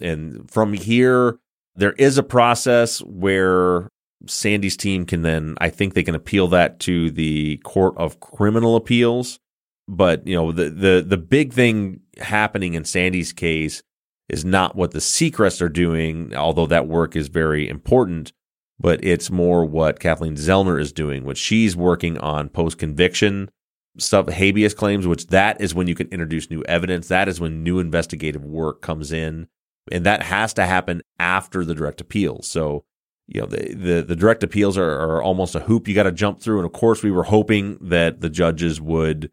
And 0.00 0.50
from 0.50 0.72
here, 0.72 1.38
there 1.76 1.92
is 1.92 2.18
a 2.18 2.24
process 2.24 2.98
where 3.04 3.88
Sandy's 4.26 4.76
team 4.76 5.06
can 5.06 5.22
then, 5.22 5.56
I 5.60 5.70
think 5.70 5.94
they 5.94 6.02
can 6.02 6.14
appeal 6.14 6.48
that 6.48 6.80
to 6.80 7.10
the 7.10 7.58
Court 7.58 7.94
of 7.96 8.20
Criminal 8.20 8.76
Appeals. 8.76 9.38
But 9.86 10.26
you 10.26 10.34
know, 10.34 10.52
the 10.52 10.68
the 10.68 11.04
the 11.06 11.16
big 11.16 11.52
thing 11.54 12.00
happening 12.18 12.74
in 12.74 12.84
Sandy's 12.84 13.32
case 13.32 13.82
is 14.28 14.44
not 14.44 14.76
what 14.76 14.90
the 14.90 14.98
Seacrest 14.98 15.62
are 15.62 15.70
doing, 15.70 16.34
although 16.36 16.66
that 16.66 16.86
work 16.86 17.16
is 17.16 17.28
very 17.28 17.66
important. 17.68 18.32
But 18.78 19.02
it's 19.02 19.30
more 19.30 19.64
what 19.64 19.98
Kathleen 19.98 20.36
Zellner 20.36 20.78
is 20.80 20.92
doing, 20.92 21.24
what 21.24 21.38
she's 21.38 21.74
working 21.74 22.18
on 22.18 22.48
post 22.48 22.78
conviction 22.78 23.50
stuff, 23.98 24.28
habeas 24.28 24.74
claims, 24.74 25.06
which 25.06 25.28
that 25.28 25.60
is 25.60 25.74
when 25.74 25.88
you 25.88 25.94
can 25.94 26.08
introduce 26.08 26.50
new 26.50 26.62
evidence. 26.64 27.08
That 27.08 27.28
is 27.28 27.40
when 27.40 27.62
new 27.62 27.78
investigative 27.78 28.44
work 28.44 28.80
comes 28.80 29.12
in. 29.12 29.48
And 29.90 30.04
that 30.04 30.22
has 30.22 30.52
to 30.54 30.66
happen 30.66 31.02
after 31.18 31.64
the 31.64 31.74
direct 31.74 32.00
appeal. 32.00 32.42
So, 32.42 32.84
you 33.28 33.42
know, 33.42 33.46
the, 33.46 33.74
the, 33.74 34.02
the 34.02 34.16
direct 34.16 34.42
appeals 34.42 34.78
are, 34.78 34.90
are 34.90 35.22
almost 35.22 35.54
a 35.54 35.60
hoop 35.60 35.86
you 35.86 35.94
got 35.94 36.04
to 36.04 36.12
jump 36.12 36.40
through. 36.40 36.58
And 36.58 36.66
of 36.66 36.72
course, 36.72 37.02
we 37.02 37.10
were 37.10 37.24
hoping 37.24 37.76
that 37.80 38.22
the 38.22 38.30
judges 38.30 38.80
would, 38.80 39.30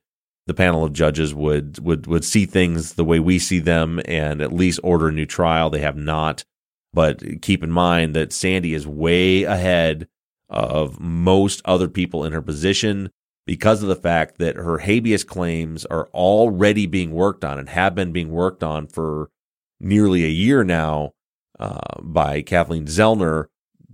the 0.48 0.54
panel 0.54 0.84
of 0.84 0.92
judges 0.92 1.34
would, 1.34 1.80
would, 1.80 2.06
would 2.06 2.26
see 2.26 2.46
things 2.46 2.94
the 2.94 3.06
way 3.06 3.20
we 3.20 3.40
see 3.40 3.60
them 3.60 4.02
and 4.06 4.42
at 4.42 4.52
least 4.52 4.82
order 4.84 5.08
a 5.08 5.14
new 5.14 5.26
trial. 5.26 5.70
They 5.70 5.80
have 5.80 5.96
not. 5.96 6.44
But 6.94 7.42
keep 7.42 7.64
in 7.64 7.72
mind 7.72 8.16
that 8.16 8.34
Sandy 8.34 8.74
is 8.74 8.86
way 8.86 9.44
ahead 9.44 10.08
of 10.50 11.00
most 11.00 11.62
other 11.64 11.88
people 11.88 12.26
in 12.26 12.34
her 12.34 12.42
position 12.42 13.10
because 13.48 13.82
of 13.82 13.88
the 13.88 13.96
fact 13.96 14.40
that 14.40 14.56
her 14.58 14.80
habeas 14.80 15.24
claims 15.24 15.86
are 15.86 16.10
already 16.14 16.86
being 16.86 17.12
worked 17.12 17.46
on 17.46 17.60
and 17.60 17.70
have 17.70 17.96
been 17.96 18.12
being 18.12 18.32
worked 18.32 18.64
on 18.64 18.88
for 18.88 19.30
nearly 19.80 20.26
a 20.26 20.30
year 20.30 20.64
now 20.64 21.12
uh, 21.60 22.02
by 22.02 22.42
Kathleen 22.42 22.86
Zellner 22.86 23.46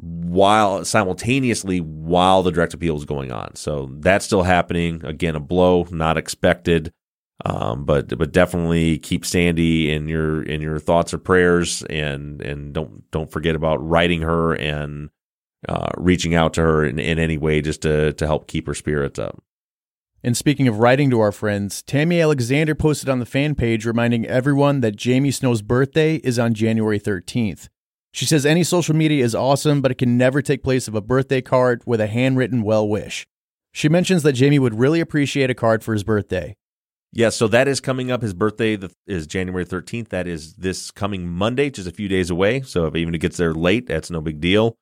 while 0.01 0.83
simultaneously 0.83 1.79
while 1.79 2.41
the 2.41 2.51
direct 2.51 2.73
appeal 2.73 2.97
is 2.97 3.05
going 3.05 3.31
on. 3.31 3.55
So 3.55 3.89
that's 3.99 4.25
still 4.25 4.43
happening. 4.43 5.05
Again, 5.05 5.35
a 5.35 5.39
blow 5.39 5.87
not 5.91 6.17
expected. 6.17 6.91
Um, 7.43 7.85
but 7.85 8.15
but 8.19 8.31
definitely 8.31 8.99
keep 8.99 9.25
Sandy 9.25 9.91
in 9.91 10.07
your 10.07 10.43
in 10.43 10.61
your 10.61 10.77
thoughts 10.77 11.11
or 11.11 11.17
prayers, 11.17 11.81
and 11.83 12.39
and 12.41 12.71
don't 12.71 13.09
don't 13.09 13.31
forget 13.31 13.55
about 13.55 13.77
writing 13.77 14.21
her 14.21 14.53
and 14.53 15.09
uh, 15.67 15.89
reaching 15.97 16.35
out 16.35 16.53
to 16.55 16.61
her 16.61 16.85
in, 16.85 16.99
in 16.99 17.17
any 17.17 17.37
way 17.39 17.61
just 17.61 17.81
to 17.81 18.13
to 18.13 18.27
help 18.27 18.47
keep 18.47 18.67
her 18.67 18.75
spirits 18.75 19.17
up. 19.17 19.41
And 20.23 20.37
speaking 20.37 20.67
of 20.67 20.77
writing 20.77 21.09
to 21.09 21.19
our 21.19 21.31
friends, 21.31 21.81
Tammy 21.81 22.21
Alexander 22.21 22.75
posted 22.75 23.09
on 23.09 23.17
the 23.17 23.25
fan 23.25 23.55
page 23.55 23.87
reminding 23.87 24.27
everyone 24.27 24.81
that 24.81 24.95
Jamie 24.95 25.31
Snow's 25.31 25.63
birthday 25.63 26.17
is 26.17 26.37
on 26.37 26.53
January 26.53 26.99
13th. 26.99 27.69
She 28.14 28.26
says 28.26 28.45
any 28.45 28.64
social 28.64 28.95
media 28.95 29.24
is 29.24 29.34
awesome, 29.34 29.82
but 29.82 29.91
it 29.91 29.97
can 29.97 30.18
never 30.18 30.41
take 30.41 30.64
place 30.64 30.88
of 30.88 30.95
a 30.95 31.01
birthday 31.01 31.41
card 31.41 31.82
with 31.86 32.01
a 32.01 32.07
handwritten 32.07 32.62
well 32.62 32.88
wish. 32.88 33.26
She 33.72 33.88
mentions 33.88 34.24
that 34.24 34.34
Jamie 34.34 34.59
would 34.59 34.78
really 34.78 34.99
appreciate 34.99 35.49
a 35.49 35.55
card 35.55 35.84
for 35.84 35.93
his 35.93 36.03
birthday. 36.03 36.55
Yeah, 37.14 37.30
so 37.30 37.47
that 37.49 37.68
is 37.68 37.80
coming 37.80 38.12
up. 38.12 38.22
His 38.22 38.34
birthday 38.34 38.78
is 39.05 39.28
January 39.28 39.66
13th. 39.66 40.09
That 40.09 40.28
is 40.28 40.53
this 40.55 40.91
coming 40.91 41.28
Monday, 41.28 41.70
just 41.70 41.88
a 41.88 41.91
few 41.91 42.07
days 42.07 42.30
away. 42.30 42.62
So 42.62 42.86
if 42.86 42.95
even 42.95 43.16
it 43.16 43.20
gets 43.20 43.38
there 43.38 43.53
late, 43.53 43.88
that's 43.88 44.12
no 44.12 44.22
big 44.22 44.39
deal. 44.39 44.76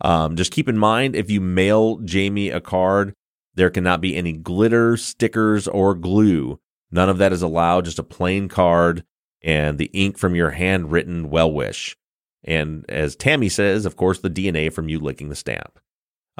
Um, 0.00 0.36
just 0.36 0.52
keep 0.52 0.68
in 0.68 0.78
mind 0.78 1.14
if 1.14 1.30
you 1.30 1.40
mail 1.40 1.98
Jamie 1.98 2.50
a 2.50 2.60
card, 2.60 3.14
there 3.54 3.70
cannot 3.70 4.00
be 4.00 4.16
any 4.16 4.32
glitter, 4.32 4.96
stickers, 4.96 5.68
or 5.68 5.94
glue. 5.94 6.58
None 6.90 7.08
of 7.08 7.18
that 7.18 7.32
is 7.32 7.42
allowed, 7.42 7.84
just 7.84 7.98
a 7.98 8.04
plain 8.04 8.48
card 8.48 9.04
and 9.42 9.78
the 9.78 9.90
ink 9.92 10.18
from 10.18 10.34
your 10.34 10.50
handwritten 10.50 11.30
well 11.30 11.52
wish. 11.52 11.96
And 12.44 12.84
as 12.88 13.16
Tammy 13.16 13.48
says, 13.48 13.86
of 13.86 13.96
course, 13.96 14.20
the 14.20 14.30
DNA 14.30 14.72
from 14.72 14.88
you 14.88 14.98
licking 14.98 15.28
the 15.28 15.36
stamp. 15.36 15.78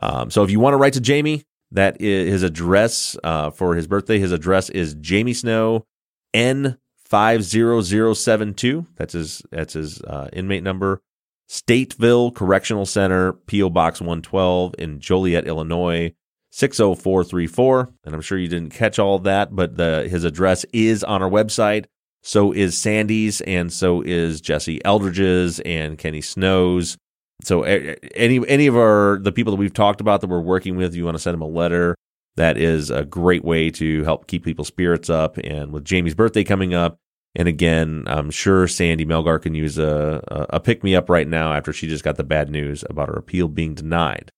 Um, 0.00 0.30
so 0.30 0.42
if 0.42 0.50
you 0.50 0.61
want 0.61 0.74
to 0.74 0.78
write 0.78 0.94
to 0.94 1.00
Jamie, 1.00 1.44
that 1.70 2.00
is 2.00 2.32
his 2.32 2.42
address 2.42 3.16
uh, 3.22 3.50
for 3.50 3.74
his 3.74 3.86
birthday. 3.86 4.18
His 4.18 4.32
address 4.32 4.70
is 4.70 4.94
Jamie 4.94 5.34
Snow 5.34 5.86
N 6.34 6.78
five 6.98 7.42
zero 7.44 7.80
zero 7.80 8.14
seven 8.14 8.55
two. 8.55 8.86
That's 8.96 9.12
his 9.12 9.42
that's 9.50 9.74
his 9.74 10.00
uh, 10.03 10.28
inmate 10.32 10.62
number. 10.62 11.03
Stateville 11.48 12.34
Correctional 12.34 12.86
Center, 12.86 13.34
PO 13.34 13.70
Box 13.70 14.00
one 14.00 14.22
twelve 14.22 14.74
in 14.78 15.00
Joliet, 15.00 15.46
Illinois. 15.46 16.14
60434 16.55 17.94
and 18.05 18.14
I'm 18.14 18.20
sure 18.20 18.36
you 18.36 18.46
didn't 18.46 18.74
catch 18.74 18.98
all 18.98 19.18
that 19.20 19.57
but 19.57 19.78
the 19.78 20.07
his 20.11 20.24
address 20.24 20.66
is 20.74 21.03
on 21.03 21.22
our 21.22 21.30
website 21.30 21.86
so 22.22 22.52
is 22.52 22.76
Sandy's 22.76 23.40
and 23.42 23.72
so 23.72 24.02
is 24.02 24.40
Jesse 24.40 24.80
Eldridge's 24.84 25.60
and 25.60 25.98
Kenny 25.98 26.20
Snow's 26.20 26.96
so 27.42 27.62
any 27.62 28.46
any 28.48 28.66
of 28.66 28.76
our 28.76 29.18
the 29.20 29.32
people 29.32 29.52
that 29.52 29.58
we've 29.58 29.74
talked 29.74 30.00
about 30.00 30.20
that 30.20 30.28
we're 30.28 30.40
working 30.40 30.76
with, 30.76 30.94
you 30.94 31.04
want 31.04 31.16
to 31.16 31.22
send 31.22 31.34
them 31.34 31.42
a 31.42 31.46
letter. 31.46 31.96
That 32.36 32.56
is 32.56 32.88
a 32.90 33.04
great 33.04 33.44
way 33.44 33.70
to 33.72 34.04
help 34.04 34.26
keep 34.26 34.44
people's 34.44 34.68
spirits 34.68 35.10
up. 35.10 35.36
And 35.38 35.72
with 35.72 35.84
Jamie's 35.84 36.14
birthday 36.14 36.44
coming 36.44 36.72
up, 36.72 36.96
and 37.34 37.46
again, 37.46 38.04
I'm 38.06 38.30
sure 38.30 38.66
Sandy 38.66 39.04
Melgar 39.04 39.42
can 39.42 39.54
use 39.54 39.76
a, 39.76 40.22
a, 40.28 40.56
a 40.56 40.60
pick 40.60 40.82
me 40.82 40.94
up 40.94 41.10
right 41.10 41.28
now 41.28 41.52
after 41.52 41.72
she 41.72 41.88
just 41.88 42.04
got 42.04 42.16
the 42.16 42.24
bad 42.24 42.48
news 42.48 42.84
about 42.88 43.08
her 43.08 43.14
appeal 43.14 43.48
being 43.48 43.74
denied. 43.74 44.30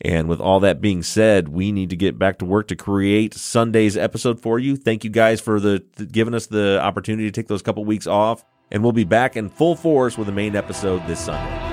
And 0.00 0.28
with 0.28 0.40
all 0.40 0.60
that 0.60 0.80
being 0.80 1.02
said, 1.02 1.48
we 1.48 1.72
need 1.72 1.90
to 1.90 1.96
get 1.96 2.18
back 2.18 2.38
to 2.38 2.44
work 2.44 2.68
to 2.68 2.76
create 2.76 3.34
Sunday's 3.34 3.96
episode 3.96 4.40
for 4.40 4.58
you. 4.58 4.76
Thank 4.76 5.02
you 5.02 5.10
guys 5.10 5.40
for 5.40 5.58
the, 5.58 5.84
giving 6.10 6.34
us 6.34 6.46
the 6.46 6.80
opportunity 6.80 7.28
to 7.28 7.32
take 7.32 7.48
those 7.48 7.62
couple 7.62 7.84
weeks 7.84 8.06
off, 8.06 8.44
and 8.70 8.82
we'll 8.82 8.92
be 8.92 9.04
back 9.04 9.36
in 9.36 9.48
full 9.48 9.74
force 9.74 10.16
with 10.16 10.26
the 10.26 10.32
main 10.32 10.54
episode 10.54 11.04
this 11.08 11.20
Sunday. 11.20 11.64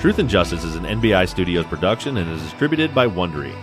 Truth 0.00 0.18
and 0.18 0.28
Justice 0.28 0.64
is 0.64 0.74
an 0.74 0.84
NBI 0.84 1.26
Studios 1.26 1.64
production 1.64 2.18
and 2.18 2.30
is 2.30 2.42
distributed 2.42 2.94
by 2.94 3.06
Wondery. 3.06 3.54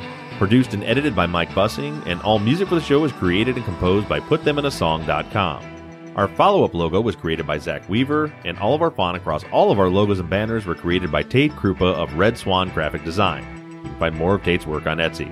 Produced 0.41 0.73
and 0.73 0.83
edited 0.85 1.15
by 1.15 1.27
Mike 1.27 1.51
Bussing, 1.51 2.03
and 2.07 2.19
all 2.23 2.39
music 2.39 2.67
for 2.67 2.73
the 2.73 2.81
show 2.81 3.01
was 3.01 3.11
created 3.11 3.57
and 3.57 3.63
composed 3.63 4.09
by 4.09 4.19
PutThemInASong.com. 4.19 6.13
Our 6.15 6.27
follow 6.29 6.63
up 6.63 6.73
logo 6.73 6.99
was 6.99 7.15
created 7.15 7.45
by 7.45 7.59
Zaq 7.59 7.87
Weaver, 7.87 8.33
and 8.43 8.57
all 8.57 8.73
of 8.73 8.81
our 8.81 8.89
font 8.89 9.15
across 9.15 9.43
all 9.51 9.71
of 9.71 9.79
our 9.79 9.87
logos 9.87 10.19
and 10.19 10.27
banners 10.27 10.65
were 10.65 10.73
created 10.73 11.11
by 11.11 11.21
Tate 11.21 11.51
Krupa 11.51 11.93
of 11.93 12.15
Red 12.15 12.39
Swan 12.39 12.69
Graphic 12.69 13.03
Design. 13.03 13.45
You 13.83 13.89
can 13.89 13.99
find 13.99 14.15
more 14.15 14.33
of 14.33 14.43
Tate's 14.43 14.65
work 14.65 14.87
on 14.87 14.97
Etsy. 14.97 15.31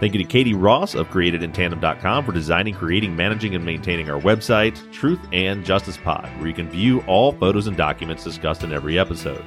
Thank 0.00 0.14
you 0.14 0.18
to 0.18 0.28
Katie 0.28 0.54
Ross 0.54 0.96
of 0.96 1.06
CreatedInTandem.com 1.10 2.24
for 2.24 2.32
designing, 2.32 2.74
creating, 2.74 3.14
managing, 3.14 3.54
and 3.54 3.64
maintaining 3.64 4.10
our 4.10 4.20
website, 4.20 4.90
Truth 4.90 5.20
and 5.32 5.64
Justice 5.64 5.98
Pod, 5.98 6.28
where 6.38 6.48
you 6.48 6.54
can 6.54 6.68
view 6.68 7.04
all 7.06 7.30
photos 7.30 7.68
and 7.68 7.76
documents 7.76 8.24
discussed 8.24 8.64
in 8.64 8.72
every 8.72 8.98
episode. 8.98 9.44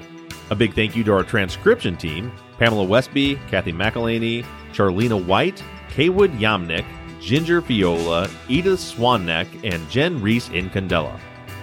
A 0.51 0.55
big 0.55 0.73
thank 0.73 0.95
you 0.95 1.03
to 1.03 1.11
our 1.11 1.23
transcription 1.23 1.97
team 1.97 2.31
Pamela 2.59 2.85
Westby, 2.85 3.39
Kathy 3.49 3.73
McElhaney, 3.73 4.45
Charlena 4.71 5.23
White, 5.23 5.63
Kaywood 5.89 6.37
Yamnick, 6.39 6.85
Ginger 7.19 7.61
Fiola, 7.61 8.29
Edith 8.47 8.79
Swanneck, 8.79 9.47
and 9.63 9.89
Jen 9.89 10.21
Reese 10.21 10.49
in 10.49 10.69
Candela. 10.69 11.19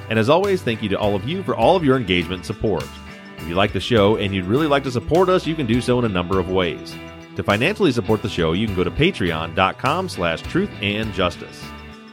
And 0.08 0.18
as 0.18 0.28
always, 0.28 0.62
thank 0.62 0.82
you 0.82 0.88
to 0.90 0.98
all 0.98 1.14
of 1.14 1.28
you 1.28 1.42
for 1.42 1.54
all 1.54 1.76
of 1.76 1.84
your 1.84 1.96
engagement 1.96 2.40
and 2.40 2.46
support. 2.46 2.86
If 3.38 3.46
you 3.48 3.54
like 3.54 3.72
the 3.72 3.80
show 3.80 4.16
and 4.16 4.34
you'd 4.34 4.46
really 4.46 4.66
like 4.66 4.84
to 4.84 4.90
support 4.90 5.28
us, 5.28 5.46
you 5.46 5.54
can 5.54 5.66
do 5.66 5.80
so 5.80 5.98
in 5.98 6.04
a 6.04 6.08
number 6.08 6.38
of 6.38 6.50
ways. 6.50 6.94
To 7.36 7.42
financially 7.42 7.92
support 7.92 8.22
the 8.22 8.28
show, 8.28 8.52
you 8.52 8.66
can 8.66 8.74
go 8.74 8.84
to 8.84 8.90
patreon.com 8.90 10.08
slash 10.08 10.42
truth 10.42 10.70
and 10.80 11.12
justice. 11.14 11.62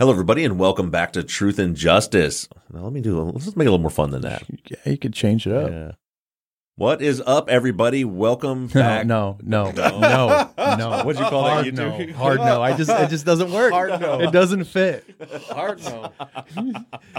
Hello, 0.00 0.12
everybody, 0.12 0.46
and 0.46 0.58
welcome 0.58 0.88
back 0.90 1.12
to 1.12 1.22
Truth 1.22 1.58
and 1.58 1.76
Justice. 1.76 2.48
Now, 2.72 2.84
let 2.84 2.92
me 2.94 3.02
do. 3.02 3.20
Let's 3.20 3.54
make 3.54 3.66
it 3.66 3.68
a 3.68 3.72
little 3.72 3.76
more 3.80 3.90
fun 3.90 4.12
than 4.12 4.22
that. 4.22 4.44
Yeah, 4.70 4.92
you 4.92 4.96
could 4.96 5.12
change 5.12 5.46
it 5.46 5.52
up. 5.52 5.70
Yeah. 5.70 5.92
What 6.80 7.02
is 7.02 7.22
up, 7.26 7.50
everybody? 7.50 8.06
Welcome 8.06 8.68
back. 8.68 9.04
No, 9.04 9.36
no, 9.42 9.70
no, 9.70 9.98
no, 10.56 10.76
no. 10.78 11.04
What'd 11.04 11.20
you 11.20 11.28
call 11.28 11.44
that? 11.44 11.50
Hard 11.50 11.66
You 11.66 11.72
no. 11.72 11.90
Hard 12.14 12.38
no. 12.38 12.62
I 12.62 12.74
just 12.74 12.88
it 12.88 13.10
just 13.10 13.26
doesn't 13.26 13.52
work. 13.52 13.70
Hard 13.70 14.00
no. 14.00 14.22
It 14.22 14.32
doesn't 14.32 14.64
fit. 14.64 15.04
Hard 15.50 15.84
no. 15.84 16.10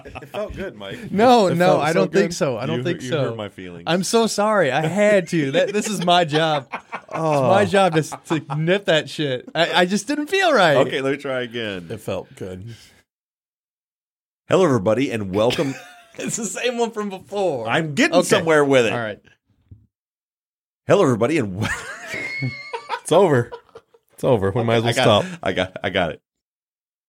it 0.03 0.29
felt 0.29 0.55
good, 0.55 0.73
Mike. 0.73 0.97
No, 1.11 1.45
It 1.45 1.57
no, 1.57 1.79
I 1.79 1.89
so 1.89 1.99
don't 1.99 2.11
think 2.11 2.33
so. 2.33 2.57
I 2.57 2.65
don't 2.65 2.79
You- 2.79 2.83
think 2.83 3.01
you 3.03 3.09
so. 3.09 3.21
hurt 3.25 3.37
my 3.37 3.49
feelings. 3.49 3.83
I'm 3.85 4.01
so 4.01 4.25
sorry. 4.25 4.71
I 4.71 4.87
had 4.87 5.27
to. 5.27 5.51
That 5.51 5.71
this 5.73 5.87
is 5.87 6.03
my 6.03 6.25
job. 6.25 6.67
Oh. 7.09 7.31
It's 7.33 7.41
my 7.41 7.61
oh. 7.61 7.65
job 7.65 7.93
to, 7.93 8.39
to 8.39 8.55
nip 8.55 8.85
that 8.85 9.11
shit. 9.11 9.47
I, 9.53 9.81
I 9.81 9.85
just 9.85 10.07
didn't 10.07 10.25
feel 10.25 10.51
right. 10.51 10.77
Okay, 10.77 11.01
let 11.01 11.11
me 11.11 11.17
try 11.17 11.41
again. 11.41 11.85
It 11.91 11.99
felt 11.99 12.35
good. 12.35 12.73
Hello, 14.47 14.65
everybody, 14.65 15.11
and 15.11 15.35
welcome. 15.35 15.75
It's 16.17 16.37
the 16.37 16.45
same 16.45 16.79
one 16.79 16.89
from 16.89 17.09
before. 17.09 17.67
I'm 17.69 17.93
getting 17.93 18.15
Okay. 18.15 18.27
somewhere 18.27 18.65
with 18.65 18.87
it. 18.87 18.91
All 18.91 18.97
right. 18.99 19.21
Hello, 20.91 21.03
everybody, 21.03 21.37
and 21.37 21.57
It's 23.01 23.13
over. 23.13 23.49
It's 24.11 24.25
over. 24.25 24.51
We 24.51 24.61
might 24.65 24.75
as 24.75 24.83
well 24.83 24.89
I 24.89 24.93
got, 24.93 25.23
stop. 25.23 25.39
I 25.41 25.53
got, 25.53 25.77
I 25.81 25.89
got 25.89 26.11
it. 26.11 26.21